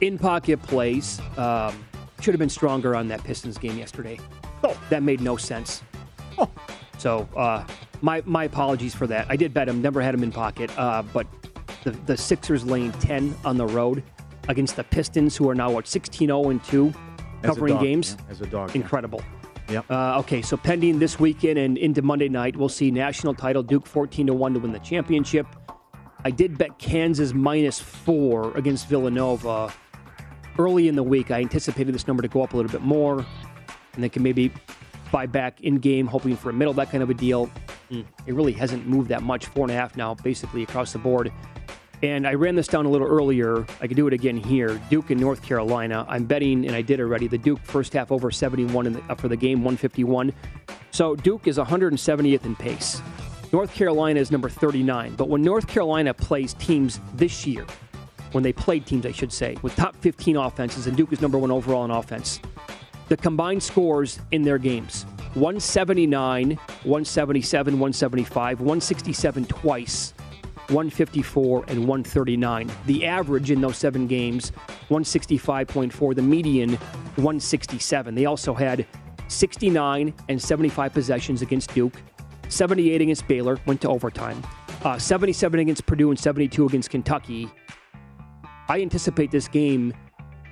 In 0.00 0.16
pocket 0.18 0.62
plays. 0.62 1.20
Um, 1.36 1.84
should 2.22 2.32
have 2.32 2.40
been 2.40 2.48
stronger 2.48 2.96
on 2.96 3.08
that 3.08 3.22
Pistons 3.24 3.58
game 3.58 3.76
yesterday. 3.76 4.18
Oh, 4.64 4.80
that 4.88 5.02
made 5.02 5.20
no 5.20 5.36
sense. 5.36 5.82
Oh. 6.38 6.48
So, 7.02 7.28
uh, 7.36 7.66
my 8.00 8.22
my 8.26 8.44
apologies 8.44 8.94
for 8.94 9.08
that. 9.08 9.26
I 9.28 9.34
did 9.34 9.52
bet 9.52 9.68
him, 9.68 9.82
never 9.82 10.00
had 10.00 10.14
him 10.14 10.22
in 10.22 10.30
pocket, 10.30 10.70
uh, 10.78 11.02
but 11.12 11.26
the, 11.82 11.90
the 11.90 12.16
Sixers 12.16 12.64
lane 12.64 12.92
10 12.92 13.34
on 13.44 13.56
the 13.56 13.66
road 13.66 14.04
against 14.46 14.76
the 14.76 14.84
Pistons, 14.84 15.36
who 15.36 15.50
are 15.50 15.54
now, 15.56 15.68
what, 15.68 15.88
16 15.88 16.28
0 16.28 16.50
and 16.50 16.62
2, 16.62 16.94
covering 17.42 17.74
dog, 17.74 17.82
games? 17.82 18.16
yeah, 18.16 18.30
as 18.30 18.40
a 18.40 18.46
dog, 18.46 18.70
yeah. 18.70 18.82
Incredible. 18.82 19.20
Yep. 19.68 19.90
Uh, 19.90 20.20
okay, 20.20 20.42
so 20.42 20.56
pending 20.56 21.00
this 21.00 21.18
weekend 21.18 21.58
and 21.58 21.76
into 21.76 22.02
Monday 22.02 22.28
night, 22.28 22.56
we'll 22.56 22.68
see 22.68 22.92
national 22.92 23.34
title 23.34 23.64
Duke 23.64 23.84
14 23.84 24.28
to 24.28 24.34
1 24.34 24.54
to 24.54 24.60
win 24.60 24.70
the 24.70 24.78
championship. 24.78 25.48
I 26.24 26.30
did 26.30 26.56
bet 26.56 26.78
Kansas 26.78 27.34
minus 27.34 27.80
four 27.80 28.56
against 28.56 28.86
Villanova 28.86 29.72
early 30.56 30.86
in 30.86 30.94
the 30.94 31.02
week. 31.02 31.32
I 31.32 31.40
anticipated 31.40 31.92
this 31.92 32.06
number 32.06 32.22
to 32.22 32.28
go 32.28 32.42
up 32.42 32.52
a 32.52 32.56
little 32.56 32.70
bit 32.70 32.82
more, 32.82 33.26
and 33.94 34.04
they 34.04 34.08
can 34.08 34.22
maybe 34.22 34.52
buy 35.12 35.26
back 35.26 35.60
in 35.60 35.76
game, 35.78 36.06
hoping 36.08 36.34
for 36.36 36.50
a 36.50 36.52
middle, 36.52 36.74
that 36.74 36.90
kind 36.90 37.02
of 37.02 37.10
a 37.10 37.14
deal. 37.14 37.48
Mm, 37.90 38.04
It 38.26 38.34
really 38.34 38.52
hasn't 38.52 38.86
moved 38.88 39.10
that 39.10 39.22
much, 39.22 39.46
four 39.46 39.64
and 39.64 39.70
a 39.70 39.74
half 39.74 39.96
now, 39.96 40.14
basically 40.14 40.62
across 40.64 40.92
the 40.92 40.98
board. 40.98 41.30
And 42.02 42.26
I 42.26 42.34
ran 42.34 42.56
this 42.56 42.66
down 42.66 42.84
a 42.84 42.88
little 42.88 43.06
earlier. 43.06 43.64
I 43.80 43.86
could 43.86 43.96
do 43.96 44.08
it 44.08 44.12
again 44.12 44.36
here. 44.36 44.80
Duke 44.90 45.12
in 45.12 45.18
North 45.18 45.40
Carolina. 45.42 46.04
I'm 46.08 46.24
betting, 46.24 46.66
and 46.66 46.74
I 46.74 46.82
did 46.82 46.98
already, 46.98 47.28
the 47.28 47.38
Duke 47.38 47.60
first 47.62 47.92
half 47.92 48.10
over 48.10 48.32
71 48.32 48.88
in 48.88 48.94
the, 48.94 49.02
up 49.08 49.20
for 49.20 49.28
the 49.28 49.36
game, 49.36 49.58
151. 49.58 50.32
So 50.90 51.14
Duke 51.14 51.46
is 51.46 51.58
170th 51.58 52.44
in 52.44 52.56
pace. 52.56 53.00
North 53.52 53.72
Carolina 53.72 54.18
is 54.18 54.32
number 54.32 54.48
39. 54.48 55.14
But 55.14 55.28
when 55.28 55.42
North 55.42 55.68
Carolina 55.68 56.12
plays 56.12 56.54
teams 56.54 56.98
this 57.14 57.46
year, 57.46 57.66
when 58.32 58.42
they 58.42 58.52
played 58.52 58.84
teams, 58.86 59.06
I 59.06 59.12
should 59.12 59.32
say, 59.32 59.56
with 59.62 59.76
top 59.76 59.94
15 59.96 60.36
offenses, 60.36 60.86
and 60.88 60.96
Duke 60.96 61.12
is 61.12 61.20
number 61.20 61.38
one 61.38 61.50
overall 61.52 61.84
in 61.84 61.90
offense, 61.90 62.40
the 63.12 63.16
combined 63.18 63.62
scores 63.62 64.20
in 64.30 64.40
their 64.40 64.56
games 64.56 65.04
179, 65.34 66.52
177, 66.56 67.74
175, 67.74 68.60
167 68.60 69.44
twice, 69.44 70.14
154, 70.68 71.64
and 71.68 71.80
139. 71.80 72.70
The 72.86 73.04
average 73.04 73.50
in 73.50 73.60
those 73.60 73.76
seven 73.76 74.06
games, 74.06 74.52
165.4. 74.88 76.14
The 76.14 76.22
median, 76.22 76.70
167. 77.16 78.14
They 78.14 78.24
also 78.24 78.54
had 78.54 78.86
69 79.28 80.14
and 80.30 80.40
75 80.40 80.94
possessions 80.94 81.42
against 81.42 81.74
Duke, 81.74 82.00
78 82.48 83.02
against 83.02 83.28
Baylor, 83.28 83.58
went 83.66 83.82
to 83.82 83.90
overtime, 83.90 84.42
uh, 84.84 84.98
77 84.98 85.60
against 85.60 85.84
Purdue, 85.84 86.08
and 86.08 86.18
72 86.18 86.64
against 86.64 86.88
Kentucky. 86.88 87.50
I 88.70 88.80
anticipate 88.80 89.30
this 89.30 89.48
game 89.48 89.92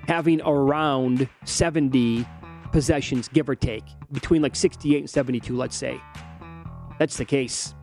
having 0.07 0.43
around 0.43 1.27
70 1.45 2.27
possessions, 2.73 3.29
give 3.29 3.49
or 3.49 3.55
take, 3.55 3.85
between 4.13 4.43
like 4.43 4.55
68 4.57 4.99
and 4.99 5.11
72, 5.11 5.57
let's 5.57 5.77
say. 5.77 6.01
That's 6.99 7.17
the 7.17 7.25
case. 7.25 7.75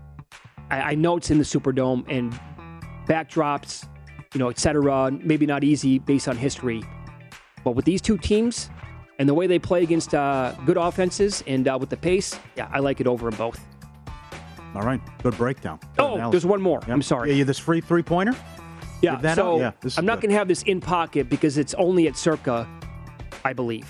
I, 0.70 0.82
I 0.92 0.96
know 0.96 1.18
it's 1.18 1.32
in 1.32 1.38
the 1.38 1.44
Superdome 1.44 2.06
and 2.08 2.38
backdrops, 3.08 3.88
you 4.34 4.40
know, 4.40 4.50
et 4.50 4.60
cetera, 4.60 5.12
maybe 5.12 5.46
not 5.46 5.64
easy 5.64 6.00
based 6.00 6.28
on 6.28 6.38
history. 6.38 6.84
But 7.64 7.72
with 7.72 7.86
these 7.86 8.02
two 8.02 8.18
teams 8.18 8.70
and 9.20 9.28
the 9.28 9.34
way 9.34 9.48
they 9.48 9.60
play 9.60 9.84
against 9.84 10.14
uh, 10.14 10.54
good 10.66 10.78
offenses 10.78 11.44
and 11.48 11.68
uh, 11.68 11.78
with 11.80 11.90
the 11.90 11.98
pace, 11.98 12.38
yeah, 12.56 12.70
I 12.72 12.80
like 12.80 13.00
it 13.02 13.08
over 13.08 13.30
them 13.30 13.38
both. 13.38 13.60
All 14.76 14.84
right, 14.84 15.02
good 15.24 15.36
breakdown. 15.38 15.80
Good 15.98 16.04
Oh, 16.04 16.16
analysis. 16.16 16.32
there's 16.44 16.46
one 16.50 16.62
more. 16.62 16.80
Yep. 16.82 16.90
I'm 16.90 17.02
sorry. 17.02 17.30
Yeah, 17.32 17.38
you 17.38 17.46
this 17.46 17.58
free 17.58 17.82
three 17.82 18.04
pointer? 18.04 18.36
Yeah, 19.02 19.34
so? 19.34 19.60
Yeah, 19.60 19.72
I'm 19.98 20.06
not 20.06 20.22
going 20.22 20.32
to 20.32 20.38
have 20.38 20.48
this 20.48 20.64
in 20.64 20.82
pocket 20.82 21.30
because 21.30 21.58
it's 21.58 21.74
only 21.76 22.08
at 22.08 22.18
Circa, 22.18 22.68
I 23.46 23.54
believe. 23.54 23.88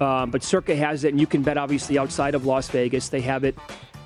Um, 0.00 0.30
but 0.30 0.42
Circa 0.42 0.74
has 0.74 1.04
it, 1.04 1.08
and 1.08 1.20
you 1.20 1.26
can 1.26 1.42
bet 1.42 1.56
obviously 1.56 1.98
outside 1.98 2.34
of 2.34 2.46
Las 2.46 2.68
Vegas. 2.68 3.08
They 3.08 3.20
have 3.20 3.44
it 3.44 3.56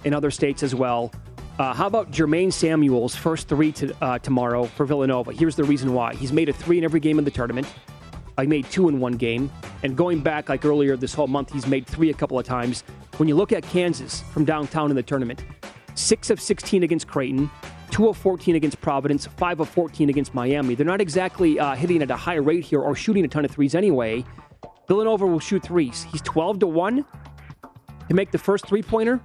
in 0.05 0.15
other 0.15 0.31
states 0.31 0.63
as 0.63 0.75
well. 0.75 1.13
Uh, 1.59 1.75
how 1.75 1.87
about 1.87 2.11
Jermaine 2.13 2.53
Samuels' 2.53 3.17
first 3.17 3.49
three 3.49 3.73
to, 3.73 3.95
uh, 4.01 4.19
tomorrow 4.21 4.65
for 4.65 4.87
Villanova? 4.87 5.33
Here's 5.33 5.57
the 5.57 5.65
reason 5.65 5.93
why. 5.93 6.15
He's 6.15 6.33
made 6.33 6.49
a 6.49 6.53
three 6.53 6.79
in 6.79 6.85
every 6.85 7.01
game 7.01 7.19
in 7.19 7.25
the 7.25 7.33
tournament. 7.33 7.67
I 8.37 8.47
made 8.47 8.71
two 8.71 8.89
in 8.89 9.01
one 9.01 9.15
game. 9.15 9.51
And 9.83 9.97
going 9.97 10.21
back 10.21 10.49
like 10.49 10.65
earlier 10.65 10.97
this 10.97 11.13
whole 11.13 11.27
month, 11.27 11.53
he's 11.53 11.67
made 11.67 11.87
three 11.87 12.11
a 12.11 12.15
couple 12.15 12.39
of 12.39 12.47
times. 12.47 12.85
When 13.17 13.29
you 13.29 13.35
look 13.35 13.53
at 13.53 13.65
Kansas 13.65 14.21
from 14.33 14.45
downtown 14.45 14.91
in 14.91 14.97
the 14.97 15.03
tournament, 15.03 15.45
six 15.97 16.31
of 16.31 16.41
16 16.41 16.85
against 16.85 17.09
Creighton, 17.09 17.51
two 17.91 18.09
of 18.09 18.17
14 18.17 18.55
against 18.55 18.81
Providence, 18.81 19.27
five 19.27 19.59
of 19.59 19.69
14 19.69 20.09
against 20.09 20.35
Miami. 20.35 20.77
They're 20.77 20.87
not 20.87 21.01
exactly 21.01 21.59
uh, 21.59 21.75
hitting 21.75 22.01
at 22.03 22.11
a 22.13 22.17
high 22.17 22.37
rate 22.37 22.65
here 22.65 22.81
or 22.81 22.95
shooting 22.95 23.25
a 23.25 23.29
ton 23.29 23.45
of 23.45 23.51
threes 23.51 23.75
anyway. 23.75 24.25
Villanova 24.89 25.27
will 25.27 25.39
shoot 25.39 25.63
threes. 25.63 26.07
He's 26.11 26.23
12 26.23 26.61
to 26.61 26.67
1 26.67 27.05
to 28.09 28.15
make 28.15 28.31
the 28.31 28.39
first 28.39 28.67
three 28.67 28.83
pointer. 28.83 29.21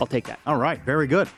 I'll 0.00 0.06
take 0.06 0.26
that. 0.26 0.40
All 0.46 0.56
right, 0.56 0.82
very 0.84 1.06
good. 1.06 1.28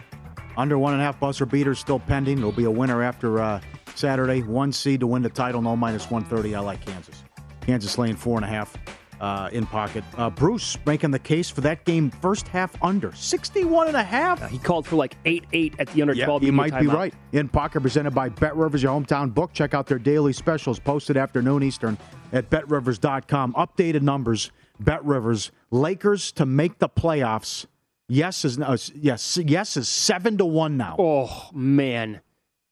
Under 0.57 0.79
one 0.79 0.93
and 0.93 1.03
a 1.03 1.05
half 1.05 1.19
buzzer 1.21 1.47
beaters 1.47 1.79
still 1.79 1.99
pending. 1.99 2.37
There'll 2.37 2.53
be 2.53 2.65
a 2.65 2.71
winner 2.71 3.03
after 3.03 3.41
uh, 3.41 3.61
Saturday. 3.95 4.43
One 4.43 4.73
seed 4.73 5.01
to 5.01 5.07
win 5.07 5.23
the 5.23 5.31
title, 5.31 5.63
no 5.63 5.77
minus 5.77 6.11
130. 6.11 6.55
I 6.55 6.61
like 6.61 6.85
Kansas. 6.85 7.23
Kansas 7.61 7.97
laying 7.99 8.17
four 8.17 8.37
and 8.37 8.45
a 8.45 8.49
half 8.49 8.77
uh, 9.23 9.49
in 9.53 9.65
pocket. 9.65 10.03
Uh, 10.19 10.29
Bruce 10.29 10.77
making 10.85 11.13
the 11.13 11.19
case 11.19 11.49
for 11.49 11.61
that 11.63 11.85
game 11.85 12.11
first 12.11 12.49
half 12.49 12.75
under 12.83 13.13
61 13.15 13.87
and 13.89 13.97
a 13.97 14.03
half. 14.03 14.51
he 14.51 14.59
called 14.59 14.87
for 14.87 14.97
like 14.97 15.17
8 15.25 15.45
8 15.53 15.75
at 15.79 15.87
the 15.89 16.03
under 16.03 16.13
Yeah, 16.13 16.27
12. 16.27 16.43
you 16.43 16.53
might 16.53 16.79
be 16.79 16.89
right. 16.89 17.15
In 17.33 17.49
pocket 17.49 17.81
presented 17.81 18.11
by 18.11 18.29
Bet 18.29 18.55
Rivers, 18.57 18.83
your 18.83 18.93
hometown 19.01 19.33
book. 19.33 19.53
Check 19.53 19.73
out 19.75 19.87
their 19.87 20.01
daily 20.01 20.33
specials 20.33 20.79
posted 20.79 21.17
afternoon 21.17 21.63
Eastern 21.63 21.97
at 22.33 22.51
betrivers.com. 22.51 23.55
Updated 23.55 24.03
numbers. 24.03 24.51
Bet 24.81 25.05
Rivers. 25.05 25.53
Lakers 25.71 26.33
to 26.33 26.45
make 26.45 26.79
the 26.79 26.89
playoffs. 26.89 27.67
Yes 28.09 28.45
is 28.45 28.59
uh, 28.59 28.77
yes 28.95 29.39
yes 29.39 29.77
is 29.77 29.89
seven 29.89 30.37
to 30.39 30.45
one 30.45 30.77
now. 30.77 30.97
Oh 30.99 31.49
man! 31.55 32.21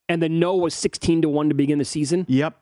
And 0.09 0.21
the 0.21 0.29
no 0.29 0.57
was 0.57 0.75
16 0.75 1.23
to 1.23 1.29
one 1.29 1.49
to 1.49 1.55
begin 1.55 1.79
the 1.79 1.85
season. 1.85 2.27
Yep. 2.29 2.59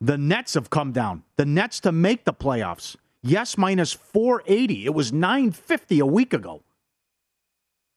The 0.00 0.18
Nets 0.18 0.54
have 0.54 0.68
come 0.70 0.90
down. 0.92 1.22
The 1.36 1.46
Nets 1.46 1.78
to 1.80 1.92
make 1.92 2.24
the 2.24 2.32
playoffs. 2.34 2.96
Yes 3.22 3.56
minus 3.56 3.92
480. 3.92 4.86
It 4.86 4.94
was 4.94 5.12
950 5.12 6.00
a 6.00 6.06
week 6.06 6.32
ago. 6.32 6.62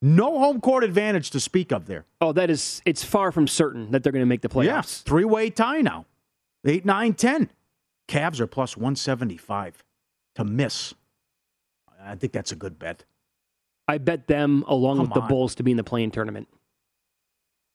No 0.01 0.37
home 0.37 0.61
court 0.61 0.83
advantage 0.83 1.31
to 1.31 1.39
speak 1.39 1.71
of 1.71 1.87
there. 1.87 2.05
Oh, 2.21 2.31
that 2.33 2.49
is. 2.49 2.81
It's 2.85 3.03
far 3.03 3.31
from 3.31 3.47
certain 3.47 3.91
that 3.91 4.03
they're 4.03 4.11
going 4.11 4.21
to 4.21 4.27
make 4.27 4.41
the 4.41 4.49
playoffs. 4.49 5.01
Yeah, 5.01 5.09
three 5.09 5.25
way 5.25 5.49
tie 5.49 5.81
now. 5.81 6.05
Eight, 6.65 6.85
nine, 6.85 7.13
ten. 7.13 7.49
Cavs 8.07 8.39
are 8.39 8.47
plus 8.47 8.77
175 8.77 9.83
to 10.35 10.43
miss. 10.43 10.93
I 12.03 12.15
think 12.15 12.33
that's 12.33 12.51
a 12.51 12.55
good 12.55 12.77
bet. 12.77 13.03
I 13.87 13.97
bet 13.97 14.27
them 14.27 14.63
along 14.67 14.97
Come 14.97 15.05
with 15.07 15.13
the. 15.15 15.21
Bulls 15.21 15.55
to 15.55 15.63
be 15.63 15.71
in 15.71 15.77
the 15.77 15.83
play-in 15.83 16.11
tournament. 16.11 16.47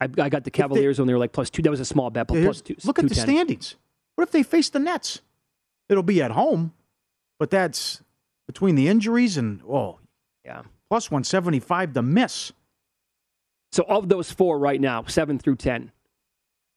I, 0.01 0.09
I 0.19 0.29
got 0.29 0.45
the 0.45 0.51
Cavaliers 0.51 0.99
when 0.99 1.07
they 1.07 1.13
were 1.13 1.19
like 1.19 1.33
plus 1.33 1.51
two. 1.51 1.63
That 1.63 1.71
was 1.71 1.81
a 1.81 1.85
small 1.85 2.11
bet, 2.11 2.29
but 2.29 2.43
plus 2.43 2.61
two. 2.61 2.77
Look 2.85 2.99
at 2.99 3.09
the 3.09 3.15
standings. 3.15 3.77
What 4.15 4.23
if 4.25 4.31
they 4.31 4.43
face 4.43 4.71
the 4.71 4.79
Nets? 4.79 5.21
It'll 5.89 6.03
be 6.03 6.23
at 6.23 6.31
home, 6.31 6.73
but 7.41 7.51
that's 7.51 8.03
between 8.47 8.77
the 8.77 8.87
injuries 8.87 9.37
and 9.39 9.63
oh, 9.69 9.99
yeah, 10.45 10.63
plus 10.89 11.11
175 11.11 11.95
to 11.95 12.03
miss. 12.03 12.53
So 13.73 13.85
of 13.89 14.09
those 14.09 14.31
four 14.31 14.59
right 14.59 14.81
now, 14.81 15.05
seven 15.05 15.39
through 15.39 15.57
ten, 15.57 15.91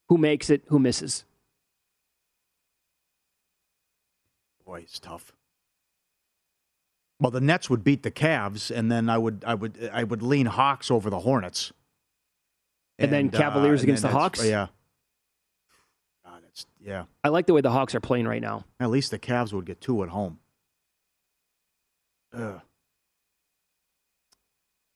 who 0.09 0.17
makes 0.17 0.49
it? 0.49 0.63
Who 0.67 0.79
misses? 0.79 1.25
Boy, 4.65 4.81
it's 4.81 4.99
tough. 4.99 5.33
Well, 7.19 7.31
the 7.31 7.41
Nets 7.41 7.69
would 7.69 7.83
beat 7.83 8.03
the 8.03 8.11
Cavs, 8.11 8.71
and 8.71 8.91
then 8.91 9.09
I 9.09 9.17
would 9.17 9.43
I 9.45 9.55
would 9.55 9.89
I 9.91 10.03
would 10.03 10.21
lean 10.21 10.45
Hawks 10.45 10.89
over 10.89 11.09
the 11.09 11.19
Hornets. 11.19 11.73
And 12.99 13.11
then 13.11 13.31
uh, 13.33 13.37
Cavaliers 13.37 13.81
and 13.81 13.89
against 13.89 14.03
the 14.03 14.09
Hawks? 14.09 14.45
Yeah. 14.45 14.67
God, 16.25 16.41
it's 16.47 16.65
yeah. 16.79 17.05
I 17.23 17.29
like 17.29 17.47
the 17.47 17.53
way 17.53 17.61
the 17.61 17.71
Hawks 17.71 17.95
are 17.95 17.99
playing 17.99 18.27
right 18.27 18.41
now. 18.41 18.65
At 18.79 18.91
least 18.91 19.11
the 19.11 19.19
Cavs 19.19 19.51
would 19.51 19.65
get 19.65 19.81
two 19.81 20.03
at 20.03 20.09
home. 20.09 20.39
Ugh. 22.33 22.61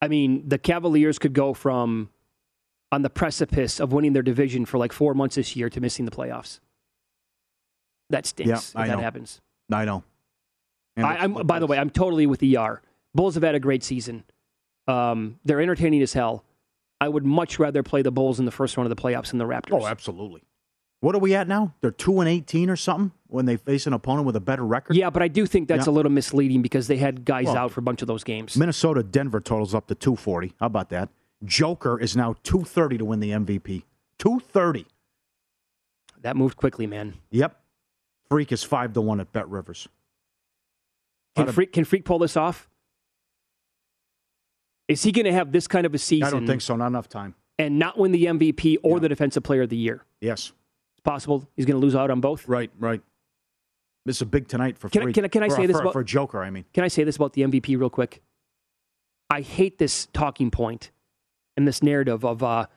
I 0.02 0.08
mean, 0.08 0.48
the 0.48 0.58
Cavaliers 0.58 1.18
could 1.20 1.34
go 1.34 1.54
from 1.54 2.10
on 2.92 3.02
the 3.02 3.10
precipice 3.10 3.80
of 3.80 3.92
winning 3.92 4.14
their 4.14 4.22
division 4.24 4.66
for 4.66 4.78
like 4.78 4.94
four 4.94 5.14
months 5.14 5.36
this 5.36 5.56
year 5.56 5.70
to 5.70 5.82
missing 5.82 6.06
the 6.06 6.12
playoffs. 6.12 6.60
That 8.10 8.26
stinks 8.26 8.48
Yeah, 8.50 8.58
if 8.58 8.76
I 8.76 8.88
that 8.88 8.98
know. 8.98 9.02
happens. 9.04 9.42
I 9.72 9.86
know. 9.86 10.04
I, 10.96 11.18
I'm, 11.18 11.34
by 11.34 11.60
the 11.60 11.68
way, 11.68 11.78
I'm 11.78 11.90
totally 11.90 12.26
with 12.26 12.40
the 12.40 12.58
ER. 12.58 12.82
Bulls 13.14 13.36
have 13.36 13.44
had 13.44 13.54
a 13.56 13.60
great 13.60 13.84
season. 13.84 14.24
Um, 14.88 15.40
they're 15.46 15.62
entertaining 15.62 16.02
as 16.02 16.14
hell. 16.14 16.44
I 17.00 17.10
would 17.10 17.26
much 17.26 17.60
rather 17.60 17.84
play 17.84 18.02
the 18.02 18.10
Bulls 18.12 18.40
in 18.40 18.46
the 18.46 18.52
first 18.52 18.78
round 18.78 18.90
of 18.90 18.96
the 18.96 19.02
playoffs 19.02 19.30
than 19.30 19.38
the 19.38 19.46
Raptors. 19.46 19.80
Oh, 19.82 19.86
absolutely. 19.86 20.42
What 21.00 21.14
are 21.16 21.20
we 21.20 21.36
at 21.36 21.48
now? 21.48 21.76
They're 21.82 21.92
two 21.92 22.20
and 22.22 22.30
eighteen 22.30 22.70
or 22.70 22.76
something 22.76 23.12
when 23.28 23.46
they 23.46 23.56
face 23.58 23.86
an 23.86 23.94
opponent 23.94 24.26
with 24.26 24.36
a 24.36 24.40
better 24.40 24.66
record. 24.66 24.96
Yeah, 24.96 25.10
but 25.10 25.22
I 25.22 25.28
do 25.28 25.46
think 25.46 25.68
that's 25.68 25.86
Yeah. 25.86 25.92
a 25.92 25.94
little 25.94 26.12
misleading 26.12 26.62
because 26.62 26.88
they 26.88 26.98
had 26.98 27.24
guys 27.24 27.46
Well, 27.46 27.58
out 27.58 27.72
for 27.72 27.80
a 27.80 27.84
bunch 27.84 28.02
of 28.02 28.08
those 28.08 28.24
games. 28.24 28.58
Minnesota 28.58 29.04
Denver 29.04 29.40
totals 29.40 29.76
up 29.76 29.88
to 29.88 29.96
two 29.96 30.16
forty. 30.16 30.54
How 30.60 30.66
about 30.66 30.90
that? 30.90 31.10
Joker 31.46 32.00
is 32.00 32.16
now 32.16 32.36
two 32.44 32.64
thirty 32.64 32.98
to 32.98 33.06
win 33.06 33.20
the 33.20 33.32
MVP. 33.32 33.84
Two 34.18 34.40
thirty. 34.40 34.88
That 36.22 36.36
moved 36.36 36.58
quickly, 36.58 36.88
man. 36.88 37.14
Yep. 37.30 37.60
Freak 38.30 38.52
is 38.52 38.64
five 38.64 38.94
to 38.94 39.02
one 39.02 39.20
at 39.20 39.32
Bet 39.32 39.48
Rivers. 39.48 39.88
Can 41.36 41.52
Freak, 41.52 41.72
can 41.72 41.86
Freak 41.86 42.04
pull 42.04 42.18
this 42.18 42.36
off? 42.36 42.68
Is 44.88 45.04
he 45.04 45.12
going 45.12 45.26
to 45.26 45.32
have 45.34 45.52
this 45.52 45.68
kind 45.68 45.86
of 45.86 45.94
a 45.94 45.98
season? 46.00 46.28
I 46.28 46.32
don't 46.32 46.48
think 46.48 46.62
so. 46.62 46.76
Not 46.76 46.88
enough 46.88 47.08
time. 47.08 47.36
And 47.60 47.78
not 47.78 47.98
win 48.00 48.12
the 48.12 48.26
MVP 48.26 48.78
or 48.84 49.00
the 49.00 49.08
Defensive 49.10 49.44
Player 49.44 49.62
of 49.64 49.70
the 49.70 49.78
Year? 49.78 50.04
Yes. 50.22 50.52
Possible 51.08 51.48
he's 51.56 51.66
going 51.66 51.80
to 51.80 51.86
lose 51.86 51.96
out 51.96 52.12
on 52.12 52.20
both. 52.20 52.46
Right. 52.50 52.70
Right. 52.78 53.02
This 54.06 54.18
is 54.18 54.22
a 54.24 54.26
big 54.26 54.48
tonight 54.50 54.78
for 54.78 54.90
Can 54.90 55.02
I- 55.02 55.06
Freak. 55.06 55.16
can 55.16 55.24
I- 55.26 55.30
can 55.30 55.42
I 55.44 55.48
For- 55.50 55.56
say 55.56 55.66
this 55.66 55.80
about- 55.80 55.94
for 55.94 56.04
Joker? 56.04 56.44
I 56.44 56.50
mean, 56.50 56.66
Can 56.74 56.84
I 56.84 56.90
say 56.90 57.06
this 57.06 57.16
about 57.16 57.32
the 57.34 57.44
MVP 57.44 57.78
real 57.78 57.90
quick? 57.90 58.22
I 59.30 59.40
hate 59.42 59.78
this 59.78 60.08
talking 60.08 60.52
point 60.52 60.92
and 61.56 61.66
this 61.68 61.82
narrative 61.82 62.26
of, 62.26 62.44
uh, 62.44 62.68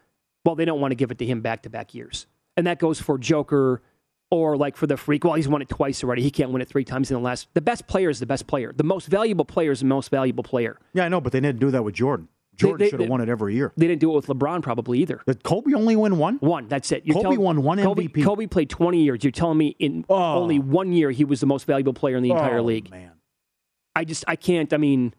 well, 0.44 0.54
they 0.54 0.64
don't 0.64 0.80
want 0.80 0.92
to 0.92 0.96
give 0.96 1.10
it 1.10 1.18
to 1.18 1.26
him 1.26 1.40
back 1.40 1.62
to 1.62 1.70
back 1.70 1.92
years. 1.94 2.26
And 2.56 2.66
that 2.68 2.78
goes 2.78 3.00
for 3.00 3.18
Joker 3.18 3.82
or 4.30 4.56
like 4.56 4.76
for 4.76 4.86
the 4.86 4.96
freak. 4.96 5.24
Well, 5.24 5.34
he's 5.34 5.48
won 5.48 5.60
it 5.62 5.68
twice 5.68 6.04
already. 6.04 6.22
He 6.22 6.30
can't 6.30 6.50
win 6.52 6.62
it 6.62 6.68
three 6.68 6.84
times 6.84 7.10
in 7.10 7.16
the 7.16 7.20
last. 7.20 7.48
The 7.54 7.60
best 7.60 7.88
player 7.88 8.10
is 8.10 8.20
the 8.20 8.26
best 8.26 8.46
player. 8.46 8.72
The 8.72 8.84
most 8.84 9.06
valuable 9.08 9.44
player 9.44 9.72
is 9.72 9.80
the 9.80 9.86
most 9.86 10.08
valuable 10.08 10.44
player. 10.44 10.78
yeah, 10.92 11.04
I 11.04 11.08
know, 11.08 11.20
but 11.20 11.32
they 11.32 11.40
didn't 11.40 11.58
do 11.60 11.70
that 11.72 11.82
with 11.82 11.94
Jordan. 11.96 12.28
Jordan 12.68 12.88
should 12.90 13.00
have 13.00 13.08
won 13.08 13.20
it 13.20 13.28
every 13.28 13.54
year. 13.54 13.72
They 13.76 13.86
didn't 13.86 14.00
do 14.00 14.10
it 14.12 14.14
with 14.16 14.26
LeBron 14.26 14.62
probably 14.62 14.98
either. 15.00 15.20
Did 15.26 15.42
Kobe 15.42 15.72
only 15.74 15.96
win 15.96 16.18
one? 16.18 16.36
One. 16.36 16.68
That's 16.68 16.92
it. 16.92 17.04
You're 17.04 17.14
Kobe 17.14 17.22
telling- 17.24 17.40
won 17.40 17.62
one 17.62 17.78
Kobe, 17.78 18.04
MVP. 18.04 18.24
Kobe 18.24 18.46
played 18.46 18.70
20 18.70 19.02
years. 19.02 19.24
You're 19.24 19.30
telling 19.32 19.58
me 19.58 19.76
in 19.78 20.04
oh. 20.08 20.34
only 20.34 20.58
one 20.58 20.92
year 20.92 21.10
he 21.10 21.24
was 21.24 21.40
the 21.40 21.46
most 21.46 21.66
valuable 21.66 21.92
player 21.94 22.16
in 22.16 22.22
the 22.22 22.30
entire 22.30 22.58
Oh, 22.58 22.64
league. 22.64 22.90
Man. 22.90 23.12
I 23.96 24.04
just 24.04 24.24
I 24.28 24.36
can't. 24.36 24.72
I 24.72 24.76
mean, 24.76 25.14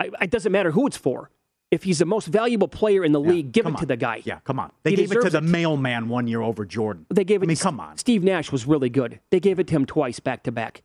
I, 0.00 0.10
it 0.22 0.30
doesn't 0.30 0.52
matter 0.52 0.70
who 0.70 0.86
it's 0.86 0.96
for. 0.96 1.30
If 1.70 1.82
he's 1.82 1.98
the 1.98 2.06
most 2.06 2.28
valuable 2.28 2.68
player 2.68 3.04
in 3.04 3.10
the 3.10 3.20
league, 3.20 3.50
give 3.50 3.66
it 3.66 3.76
to 3.78 3.86
the 3.86 3.96
guy. 3.96 4.22
Yeah, 4.24 4.38
come 4.44 4.60
on. 4.60 4.70
They 4.84 4.90
He 4.90 4.96
gave 4.96 5.12
it 5.12 5.20
to 5.22 5.30
the 5.30 5.40
mailman 5.40 6.08
one 6.08 6.28
year 6.28 6.40
over 6.40 6.64
Jordan. 6.64 7.06
They 7.10 7.24
gave 7.24 7.42
it. 7.42 7.46
I 7.46 7.48
mean, 7.48 7.56
to- 7.56 7.62
come 7.62 7.80
on. 7.80 7.98
Steve 7.98 8.22
Nash 8.22 8.52
was 8.52 8.66
really 8.66 8.88
good. 8.88 9.18
They 9.30 9.40
gave 9.40 9.58
it 9.58 9.66
to 9.66 9.74
him 9.74 9.84
twice, 9.84 10.20
back 10.20 10.44
to 10.44 10.52
back, 10.52 10.82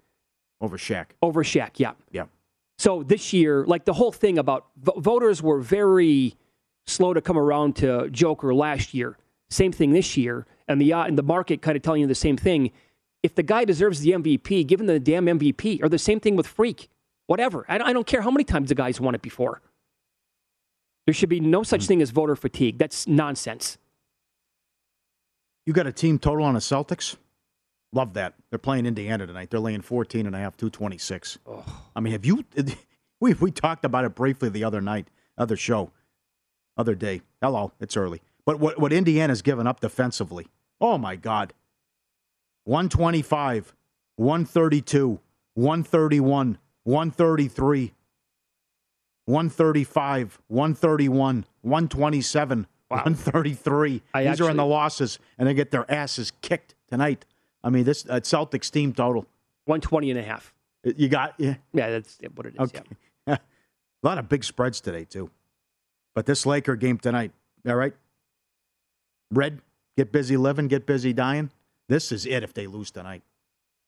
Over 0.60 0.78
Shaq. 0.78 1.06
over 1.22 1.44
Shaq. 1.44 1.72
Yeah. 1.78 1.92
Yeah. 2.12 2.26
So 2.82 3.04
this 3.04 3.32
year, 3.32 3.64
like 3.68 3.86
the 3.86 3.94
whole 3.94 4.12
thing 4.12 4.40
about 4.40 4.66
vo- 4.76 5.00
voters 5.00 5.40
were 5.44 5.60
very 5.60 6.34
slow 6.88 7.14
to 7.14 7.22
come 7.22 7.38
around 7.38 7.76
to 7.76 8.10
Joker 8.10 8.56
last 8.56 8.96
year. 8.96 9.20
Same 9.52 9.72
thing 9.72 9.92
this 9.92 10.18
year, 10.18 10.48
and 10.68 10.82
the 10.82 10.92
uh, 10.92 11.04
and 11.04 11.16
the 11.16 11.22
market 11.22 11.62
kind 11.62 11.78
of 11.78 11.84
telling 11.84 12.02
you 12.02 12.08
the 12.08 12.16
same 12.16 12.38
thing. 12.38 12.72
If 13.22 13.36
the 13.36 13.44
guy 13.44 13.66
deserves 13.66 14.00
the 14.00 14.14
MVP, 14.14 14.66
give 14.66 14.80
him 14.80 14.88
the 14.88 15.00
damn 15.00 15.28
MVP. 15.28 15.84
Or 15.84 15.90
the 15.90 16.00
same 16.00 16.20
thing 16.20 16.36
with 16.36 16.48
Freak. 16.48 16.90
Whatever. 17.28 17.68
I 17.70 17.78
I 17.78 17.94
don't 17.94 18.08
care 18.08 18.24
how 18.24 18.32
many 18.32 18.46
times 18.46 18.70
the 18.70 18.76
guy's 18.76 19.00
won 19.00 19.14
it 19.14 19.22
before. 19.22 19.62
There 21.06 21.14
should 21.14 21.30
be 21.30 21.40
no 21.40 21.62
such 21.62 21.86
thing 21.86 22.02
as 22.02 22.10
voter 22.10 22.36
fatigue. 22.36 22.80
That's 22.80 23.06
nonsense. 23.06 23.78
You 25.68 25.74
got 25.74 25.86
a 25.86 25.92
team 25.92 26.18
total 26.18 26.46
on 26.46 26.56
the 26.56 26.62
Celtics? 26.62 27.16
Love 27.94 28.14
that. 28.14 28.36
They're 28.50 28.60
playing 28.60 28.86
Indiana 28.86 29.28
tonight. 29.28 29.50
They're 29.50 29.60
laying 29.60 29.82
14 29.82 30.26
and 30.26 30.36
a 30.36 30.40
half, 30.40 30.56
226. 30.56 31.40
I 31.96 32.00
mean, 32.00 32.14
have 32.14 32.26
you 32.26 32.46
we 33.20 33.34
we 33.34 33.52
talked 33.52 33.84
about 33.84 34.06
it 34.06 34.16
briefly 34.16 34.50
the 34.50 34.64
other 34.64 34.82
night, 34.82 35.10
other 35.38 35.58
show, 35.58 35.92
other 36.78 36.96
day. 36.96 37.22
Hello, 37.42 37.74
it's 37.80 37.98
early. 37.98 38.22
But 38.46 38.60
what 38.60 38.80
what 38.80 38.94
Indiana's 38.94 39.42
given 39.42 39.68
up 39.68 39.82
defensively. 39.82 40.48
Oh 40.80 40.98
my 40.98 41.16
god. 41.16 41.54
125, 42.66 43.74
132, 44.18 45.20
131, 45.56 46.58
133, 46.84 47.94
135, 49.26 50.40
131, 50.48 51.46
127, 51.62 52.68
133. 52.88 54.02
I 54.14 54.24
These 54.24 54.42
are 54.42 54.50
in 54.50 54.58
the 54.58 54.66
losses, 54.66 55.20
and 55.38 55.48
they 55.48 55.54
get 55.54 55.72
their 55.72 55.90
asses 55.92 56.32
kicked 56.42 56.76
tonight. 56.90 57.26
I 57.64 57.70
mean, 57.70 57.84
this 57.84 58.06
uh, 58.10 58.16
Celtics 58.16 58.72
team 58.72 58.94
total. 58.94 59.26
120 59.66 60.12
and 60.12 60.20
a 60.20 60.24
half. 60.24 60.54
You 60.84 61.10
got 61.10 61.36
yeah. 61.38 61.56
Yeah, 61.74 61.92
that's 61.92 62.18
what 62.34 62.48
it 62.48 62.56
is. 62.56 62.60
Okay. 62.60 62.82
Yeah. 63.28 63.38
a 64.04 64.08
lot 64.08 64.18
of 64.18 64.28
big 64.28 64.44
spreads 64.44 64.82
today 64.82 65.06
too. 65.06 65.30
But 66.16 66.26
this 66.26 66.46
Laker 66.46 66.76
game 66.76 66.98
tonight, 66.98 67.32
all 67.68 67.76
right. 67.76 67.94
Red, 69.32 69.62
get 69.96 70.12
busy 70.12 70.36
living, 70.38 70.68
get 70.68 70.86
busy 70.86 71.14
dying. 71.14 71.52
This 71.88 72.12
is 72.12 72.26
it 72.26 72.44
if 72.44 72.54
they 72.54 72.68
lose 72.68 72.92
tonight. 72.92 73.22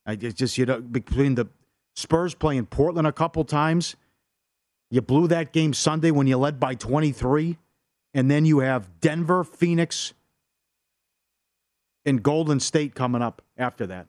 I 0.05 0.15
just 0.15 0.57
you 0.57 0.65
know 0.65 0.80
between 0.82 1.36
the 1.36 1.47
Spurs 1.95 2.36
playing 2.36 2.67
Portland 2.67 3.07
a 3.07 3.11
couple 3.11 3.43
times, 3.43 3.95
you 4.89 5.01
blew 5.01 5.28
that 5.28 5.53
game 5.53 5.74
Sunday 5.74 6.11
when 6.11 6.28
you 6.28 6.38
led 6.38 6.59
by 6.59 6.76
23, 6.76 7.57
and 8.13 8.30
then 8.30 8.45
you 8.45 8.59
have 8.59 8.99
Denver, 8.99 9.43
Phoenix, 9.43 10.13
and 12.06 12.22
Golden 12.22 12.60
State 12.60 12.95
coming 12.95 13.22
up 13.22 13.41
after 13.58 13.88
that. 13.88 14.08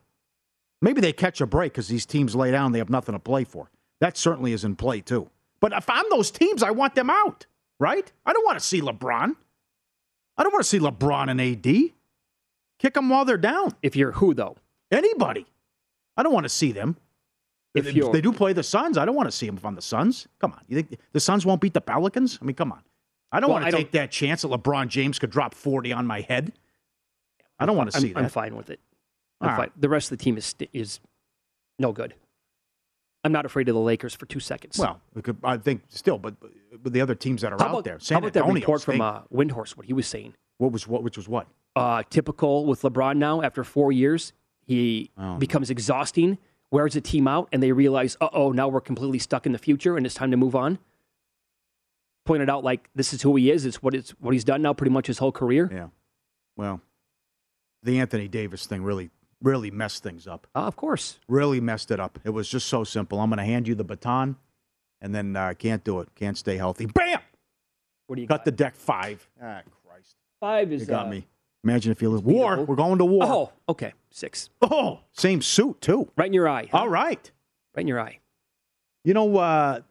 Maybe 0.81 1.01
they 1.01 1.13
catch 1.13 1.41
a 1.41 1.45
break 1.47 1.73
because 1.73 1.87
these 1.87 2.05
teams 2.05 2.35
lay 2.35 2.51
down, 2.51 2.71
they 2.71 2.79
have 2.79 2.89
nothing 2.89 3.13
to 3.13 3.19
play 3.19 3.43
for. 3.43 3.71
That 4.01 4.17
certainly 4.17 4.53
is 4.53 4.63
in 4.63 4.75
play 4.75 5.01
too. 5.01 5.29
But 5.61 5.73
if 5.73 5.89
I'm 5.89 6.05
those 6.09 6.31
teams, 6.31 6.61
I 6.61 6.71
want 6.71 6.95
them 6.95 7.09
out, 7.09 7.45
right? 7.79 8.11
I 8.25 8.33
don't 8.33 8.45
want 8.45 8.59
to 8.59 8.65
see 8.65 8.81
LeBron. 8.81 9.35
I 10.37 10.43
don't 10.43 10.51
want 10.51 10.63
to 10.63 10.69
see 10.69 10.79
LeBron 10.79 11.31
and 11.31 11.39
AD. 11.41 11.91
Kick 12.77 12.93
them 12.93 13.09
while 13.09 13.23
they're 13.25 13.37
down. 13.37 13.71
If 13.81 13.95
you're 13.95 14.11
who 14.11 14.33
though? 14.33 14.57
Anybody. 14.91 15.45
I 16.17 16.23
don't 16.23 16.33
want 16.33 16.43
to 16.43 16.49
see 16.49 16.71
them. 16.71 16.97
If 17.73 17.87
If, 17.87 18.11
they 18.11 18.21
do 18.21 18.31
play 18.31 18.53
the 18.53 18.63
Suns, 18.63 18.97
I 18.97 19.03
don't 19.05 19.15
want 19.15 19.27
to 19.27 19.31
see 19.35 19.45
them 19.45 19.59
on 19.63 19.75
the 19.75 19.81
Suns. 19.81 20.27
Come 20.39 20.53
on. 20.53 20.61
You 20.67 20.75
think 20.81 20.99
the 21.11 21.19
Suns 21.19 21.45
won't 21.45 21.59
beat 21.61 21.73
the 21.73 21.81
Pelicans? 21.81 22.39
I 22.41 22.45
mean, 22.45 22.55
come 22.55 22.71
on. 22.71 22.81
I 23.31 23.39
don't 23.39 23.49
Well, 23.49 23.59
want 23.61 23.71
to 23.71 23.77
take 23.77 23.91
that 23.91 24.11
chance 24.11 24.43
that 24.43 24.47
LeBron 24.49 24.87
James 24.87 25.19
could 25.19 25.29
drop 25.29 25.53
40 25.53 25.91
on 25.91 26.05
my 26.07 26.21
head. 26.21 26.53
I 27.59 27.65
don't 27.65 27.77
want 27.77 27.91
to 27.91 27.97
I'm, 27.97 28.01
see 28.01 28.13
that. 28.13 28.19
I'm 28.23 28.29
fine 28.29 28.55
with 28.55 28.69
it. 28.69 28.79
I'm 29.41 29.49
All 29.49 29.55
fine. 29.55 29.59
right. 29.61 29.71
The 29.81 29.89
rest 29.89 30.11
of 30.11 30.17
the 30.17 30.23
team 30.23 30.37
is 30.37 30.55
is 30.73 30.99
no 31.79 31.91
good. 31.91 32.15
I'm 33.23 33.31
not 33.31 33.45
afraid 33.45 33.67
of 33.69 33.75
the 33.75 33.81
Lakers 33.81 34.13
for 34.13 34.27
two 34.27 34.39
seconds. 34.39 34.77
Well, 34.77 35.01
could, 35.23 35.37
I 35.43 35.57
think 35.57 35.81
still, 35.89 36.19
but, 36.19 36.35
but 36.83 36.93
the 36.93 37.01
other 37.01 37.15
teams 37.15 37.41
that 37.41 37.51
are 37.51 37.57
how 37.57 37.65
out 37.65 37.69
about, 37.71 37.83
there, 37.83 37.99
San 37.99 38.15
how 38.15 38.19
about 38.19 38.33
that 38.33 38.45
report 38.45 38.83
from 38.83 39.01
uh, 39.01 39.21
Windhorst? 39.33 39.75
What 39.77 39.87
he 39.87 39.93
was 39.93 40.05
saying. 40.05 40.35
what 40.59 40.71
was 40.71 40.87
what? 40.87 41.01
Which 41.01 41.17
was 41.17 41.27
what? 41.27 41.47
Uh, 41.75 42.03
typical 42.09 42.65
with 42.65 42.83
LeBron 42.83 43.17
now. 43.17 43.41
After 43.41 43.63
four 43.63 43.91
years, 43.91 44.31
he 44.65 45.09
Oh. 45.17 45.35
becomes 45.37 45.69
exhausting. 45.69 46.37
Wears 46.71 46.93
the 46.93 47.01
team 47.01 47.27
out, 47.27 47.47
and 47.51 47.63
they 47.63 47.71
realize, 47.71 48.17
uh 48.21 48.29
oh, 48.33 48.51
now 48.51 48.67
we're 48.67 48.81
completely 48.81 49.19
stuck 49.19 49.45
in 49.45 49.51
the 49.53 49.57
future, 49.57 49.97
and 49.97 50.05
it's 50.05 50.15
time 50.15 50.31
to 50.31 50.37
move 50.37 50.55
on. 50.55 50.77
Pointed 52.25 52.49
out 52.49 52.63
like 52.63 52.89
this 52.95 53.13
is 53.13 53.21
who 53.21 53.35
he 53.35 53.51
is. 53.51 53.65
It's 53.65 53.81
what 53.83 53.93
it's 53.93 54.11
what 54.19 54.33
he's 54.33 54.43
done 54.43 54.61
now, 54.61 54.73
pretty 54.73 54.91
much 54.91 55.07
his 55.07 55.17
whole 55.19 55.31
career. 55.31 55.69
Yeah. 55.71 55.87
Well, 56.57 56.81
the 57.85 57.99
Anthony 57.99 58.27
Davis 58.27 58.65
thing 58.65 58.83
really 58.83 59.09
really 59.41 59.71
messed 59.71 60.03
things 60.03 60.27
up. 60.27 60.47
Uh, 60.55 60.59
of 60.61 60.75
course. 60.75 61.19
Really 61.27 61.61
messed 61.61 61.91
it 61.91 61.99
up. 61.99 62.19
It 62.23 62.31
was 62.31 62.49
just 62.49 62.67
so 62.67 62.83
simple. 62.83 63.19
I'm 63.19 63.29
going 63.29 63.37
to 63.37 63.43
hand 63.43 63.67
you 63.67 63.75
the 63.75 63.83
baton, 63.83 64.35
and 65.01 65.13
then 65.13 65.35
I 65.35 65.51
uh, 65.51 65.53
can't 65.53 65.83
do 65.83 65.99
it. 65.99 66.09
Can't 66.15 66.37
stay 66.37 66.57
healthy. 66.57 66.87
Bam! 66.87 67.19
What 68.07 68.15
do 68.15 68.21
you 68.21 68.27
got? 68.27 68.39
got? 68.39 68.45
the 68.45 68.51
deck 68.51 68.75
five. 68.75 69.27
Ah, 69.41 69.61
Christ. 69.85 70.15
Five 70.39 70.71
is 70.71 70.81
You 70.81 70.87
got 70.87 71.07
uh, 71.07 71.09
me. 71.09 71.27
Imagine 71.63 71.91
if 71.91 72.01
you 72.01 72.09
lose. 72.09 72.21
War. 72.21 72.63
We're 72.63 72.75
going 72.75 72.99
to 72.99 73.05
war. 73.05 73.23
Oh, 73.23 73.51
okay. 73.69 73.93
Six. 74.11 74.49
Oh, 74.61 74.99
same 75.13 75.41
suit, 75.41 75.81
too. 75.81 76.09
Right 76.15 76.27
in 76.27 76.33
your 76.33 76.47
eye. 76.47 76.69
huh? 76.71 76.79
All 76.79 76.89
right. 76.89 77.31
Right 77.75 77.81
in 77.81 77.87
your 77.87 77.99
eye. 77.99 78.19
You 79.03 79.13
know, 79.13 79.37
uh, 79.37 79.81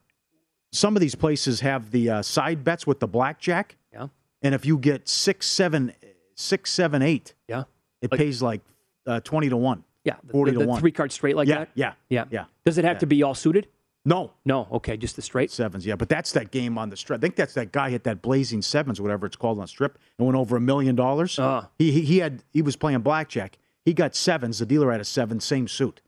some 0.72 0.96
of 0.96 1.00
these 1.00 1.14
places 1.14 1.60
have 1.60 1.90
the 1.90 2.10
uh, 2.10 2.22
side 2.22 2.64
bets 2.64 2.86
with 2.86 3.00
the 3.00 3.08
blackjack. 3.08 3.76
Yeah. 3.92 4.08
And 4.42 4.54
if 4.54 4.64
you 4.64 4.78
get 4.78 5.08
six, 5.08 5.46
seven, 5.46 5.92
six, 6.34 6.70
seven, 6.70 7.02
eight, 7.02 7.34
Yeah. 7.48 7.64
It 8.04 8.12
Like- 8.12 8.18
pays 8.18 8.42
like 8.42 8.60
uh, 9.06 9.20
20 9.20 9.48
to 9.50 9.56
1. 9.56 9.84
Yeah. 10.04 10.16
The, 10.24 10.32
40 10.32 10.52
the, 10.52 10.58
to 10.60 10.66
1. 10.66 10.80
three 10.80 10.92
card 10.92 11.12
straight 11.12 11.36
like 11.36 11.48
yeah, 11.48 11.58
that? 11.60 11.70
Yeah. 11.74 11.92
Yeah. 12.08 12.24
Yeah. 12.30 12.44
Does 12.64 12.78
it 12.78 12.84
have 12.84 12.96
Yeah. 12.96 13.00
to 13.00 13.06
be 13.06 13.22
all 13.22 13.34
suited? 13.34 13.68
No. 14.04 14.32
No. 14.44 14.68
Okay. 14.70 14.96
Just 14.98 15.16
the 15.16 15.22
straight? 15.22 15.50
Sevens, 15.50 15.86
yeah. 15.86 15.96
But 15.96 16.10
that's 16.10 16.32
that 16.32 16.50
game 16.50 16.76
on 16.76 16.90
the 16.90 16.96
strip. 16.96 17.18
I 17.18 17.22
think 17.22 17.36
that's 17.36 17.54
that 17.54 17.72
guy 17.72 17.88
hit 17.90 18.04
that 18.04 18.20
blazing 18.20 18.60
sevens, 18.60 19.00
whatever 19.00 19.24
it's 19.24 19.36
called 19.36 19.58
on 19.58 19.66
strip, 19.66 19.98
and 20.18 20.26
went 20.26 20.36
over 20.36 20.56
a 20.56 20.60
million 20.60 20.94
dollars. 20.94 21.38
He, 21.78 21.90
he 21.90 22.02
he 22.02 22.18
had 22.18 22.42
he 22.52 22.60
was 22.60 22.76
playing 22.76 23.00
blackjack. 23.00 23.56
He 23.84 23.94
got 23.94 24.14
sevens. 24.14 24.58
The 24.58 24.66
dealer 24.66 24.92
had 24.92 25.00
a 25.00 25.04
seven, 25.04 25.40
same 25.40 25.68
suit. 25.68 26.02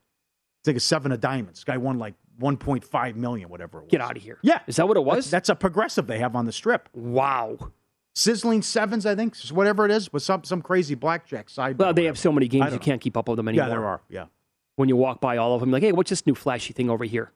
It's 0.61 0.67
like 0.67 0.77
a 0.77 0.81
seven 0.81 1.11
of 1.13 1.21
diamonds. 1.21 1.65
Guy 1.65 1.79
won 1.79 1.99
like 1.99 2.15
1.5 2.41 3.15
million, 3.17 3.49
whatever 3.49 3.79
it 3.79 3.83
was. 3.85 3.91
Get 3.91 4.01
out 4.03 4.17
of 4.17 4.23
here. 4.23 4.39
Yeah. 4.43 4.61
Is 4.67 4.77
that 4.77 4.87
what 4.89 4.97
it 4.99 5.05
was? 5.05 5.17
That's, 5.17 5.31
that's 5.31 5.49
a 5.49 5.55
progressive 5.55 6.07
they 6.07 6.19
have 6.19 6.37
on 6.37 6.45
the 6.45 6.53
strip. 6.53 6.89
Wow. 6.93 7.57
Sizzling 8.19 8.63
sevens, 8.63 9.05
I 9.05 9.15
think, 9.15 9.37
whatever 9.51 9.85
it 9.85 9.91
is, 9.91 10.11
with 10.11 10.23
some 10.23 10.43
some 10.43 10.63
crazy 10.63 10.95
blackjack 10.95 11.51
side. 11.51 11.79
Well, 11.79 11.93
they 11.93 12.05
have 12.05 12.19
so 12.19 12.33
many 12.33 12.49
games 12.49 12.67
you 12.67 12.71
know. 12.73 12.79
can't 12.79 13.01
keep 13.01 13.15
up 13.15 13.29
with 13.29 13.37
them 13.37 13.47
anymore. 13.47 13.67
Yeah, 13.67 13.69
there 13.69 13.85
are. 13.85 14.01
Yeah. 14.09 14.25
When 14.77 14.89
you 14.89 14.97
walk 14.97 15.21
by 15.21 15.37
all 15.37 15.53
of 15.55 15.61
them, 15.61 15.71
like, 15.71 15.83
hey, 15.83 15.93
what's 15.93 16.09
this 16.09 16.27
new 16.27 16.35
flashy 16.35 16.73
thing 16.73 16.89
over 16.89 17.05
here? 17.05 17.31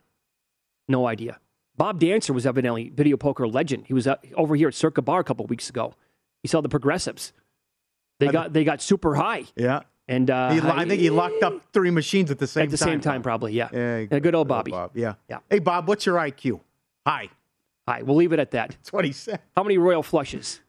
No 0.89 1.07
idea. 1.07 1.39
Bob 1.77 2.01
Dancer 2.01 2.33
was 2.33 2.47
evidently 2.47 2.89
video 2.95 3.19
poker 3.19 3.47
legend. 3.47 3.85
He 3.89 3.95
was 3.95 4.07
uh, 4.07 4.17
over 4.35 4.57
here 4.57 4.69
at 4.69 4.75
Circa 4.75 5.03
Bar 5.03 5.21
a 5.21 5.25
couple 5.25 5.45
weeks 5.47 5.69
ago. 5.69 5.93
He 6.43 6.49
saw 6.49 6.63
the 6.63 6.69
progressives. 6.71 7.35
They 8.19 8.29
I- 8.29 8.33
got 8.33 8.53
they 8.55 8.65
got 8.65 8.81
super 8.81 9.15
high, 9.17 9.45
Yeah. 9.57 9.81
and 10.09 10.31
uh, 10.31 10.51
He, 10.53 10.61
I 10.61 10.87
think 10.87 11.03
he 11.03 11.11
locked 11.11 11.43
up 11.43 11.61
three 11.75 11.91
machines 11.91 12.31
at 12.31 12.39
the 12.39 12.47
same 12.47 12.65
at 12.65 12.71
the 12.71 12.79
time. 12.79 12.89
same 12.89 13.01
time, 13.03 13.23
probably. 13.23 13.53
Yeah. 13.53 13.69
Yeah, 13.73 14.07
Yeah, 14.11 14.19
good 14.19 14.35
old 14.35 14.49
Bobby. 14.49 14.71
Bob. 14.71 14.93
Yeah. 14.97 15.15
Yeah. 15.29 15.41
Hey, 15.51 15.59
Bob, 15.59 15.89
what's 15.89 16.07
your 16.07 16.17
IQ? 16.17 16.61
High. 17.07 17.29
Hi, 17.87 18.03
we'll 18.03 18.17
leave 18.17 18.33
it 18.33 18.39
at 18.39 18.51
that. 18.53 18.71
That's 18.71 18.93
what 18.95 19.05
he 19.05 19.13
said. 19.13 19.41
How 19.57 19.63
many 19.63 19.77
royal 19.77 20.03
flushes? 20.03 20.61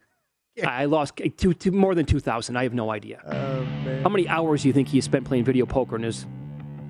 I 0.66 0.84
lost 0.84 1.20
uh, 1.20 1.28
two, 1.36 1.54
two, 1.54 1.70
more 1.72 1.94
than 1.94 2.04
two 2.04 2.20
thousand. 2.20 2.56
I 2.56 2.64
have 2.64 2.74
no 2.74 2.90
idea. 2.90 3.22
Oh, 3.26 3.64
How 4.02 4.08
many 4.08 4.28
hours 4.28 4.62
do 4.62 4.68
you 4.68 4.74
think 4.74 4.88
he 4.88 4.98
has 4.98 5.04
spent 5.04 5.24
playing 5.24 5.44
video 5.44 5.64
poker 5.64 5.96
in 5.96 6.02
his 6.02 6.26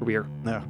career? 0.00 0.26
Yeah. 0.44 0.62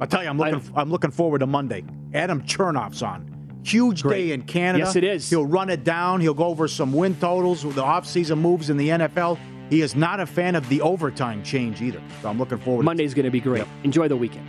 I'll 0.00 0.06
tell 0.06 0.22
you, 0.22 0.28
I'm 0.28 0.38
looking. 0.38 0.62
I'm 0.74 0.90
looking 0.90 1.10
forward 1.10 1.40
to 1.40 1.46
Monday. 1.46 1.84
Adam 2.14 2.42
Chernoff's 2.42 3.02
on. 3.02 3.34
Huge 3.64 4.02
day 4.02 4.32
in 4.32 4.42
Canada. 4.42 4.84
Yes, 4.84 4.96
it 4.96 5.04
is. 5.04 5.28
He'll 5.28 5.44
run 5.44 5.68
it 5.68 5.84
down. 5.84 6.20
He'll 6.20 6.32
go 6.32 6.44
over 6.46 6.68
some 6.68 6.92
win 6.92 7.14
totals, 7.16 7.62
the 7.62 7.82
offseason 7.82 8.38
moves 8.38 8.70
in 8.70 8.76
the 8.78 8.88
NFL. 8.88 9.38
He 9.68 9.82
is 9.82 9.94
not 9.94 10.18
a 10.20 10.24
fan 10.24 10.54
of 10.54 10.66
the 10.70 10.80
overtime 10.80 11.42
change 11.42 11.82
either. 11.82 12.00
So 12.22 12.30
I'm 12.30 12.38
looking 12.38 12.56
forward. 12.58 12.84
Monday's 12.84 13.12
going 13.12 13.24
to 13.24 13.30
be 13.30 13.40
great. 13.40 13.66
Enjoy 13.84 14.08
the 14.08 14.16
weekend. 14.16 14.48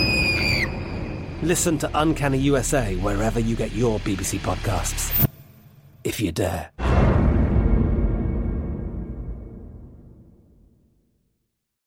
Listen 1.43 1.77
to 1.79 1.89
Uncanny 1.95 2.37
USA 2.37 2.95
wherever 2.97 3.39
you 3.39 3.55
get 3.55 3.71
your 3.73 3.99
BBC 4.01 4.39
podcasts, 4.39 5.27
if 6.03 6.21
you 6.21 6.31
dare. 6.31 6.69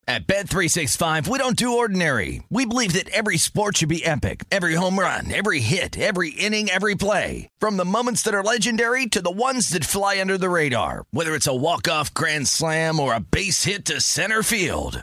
At 0.07 0.27
Bet365, 0.27 1.29
we 1.29 1.39
don't 1.39 1.57
do 1.57 1.79
ordinary. 1.79 2.43
We 2.51 2.67
believe 2.67 2.93
that 2.93 3.09
every 3.09 3.39
sport 3.39 3.79
should 3.79 3.89
be 3.89 4.05
epic. 4.05 4.45
Every 4.51 4.75
home 4.75 4.99
run, 4.99 5.33
every 5.33 5.61
hit, 5.61 5.99
every 5.99 6.31
inning, 6.31 6.69
every 6.69 6.95
play. 6.95 7.49
From 7.59 7.79
the 7.79 7.87
moments 7.87 8.23
that 8.23 8.35
are 8.35 8.45
legendary 8.45 9.07
to 9.07 9.23
the 9.23 9.31
ones 9.31 9.71
that 9.71 9.85
fly 9.85 10.21
under 10.21 10.37
the 10.37 10.51
radar. 10.51 11.05
Whether 11.11 11.35
it's 11.35 11.47
a 11.47 11.55
walk-off 11.55 12.13
grand 12.13 12.49
slam 12.49 13.01
or 13.01 13.15
a 13.15 13.21
base 13.21 13.65
hit 13.65 13.87
to 13.87 14.01
center 14.01 14.43
field. 14.43 15.03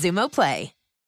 Xumo 0.01 0.29
Play. 0.29 0.80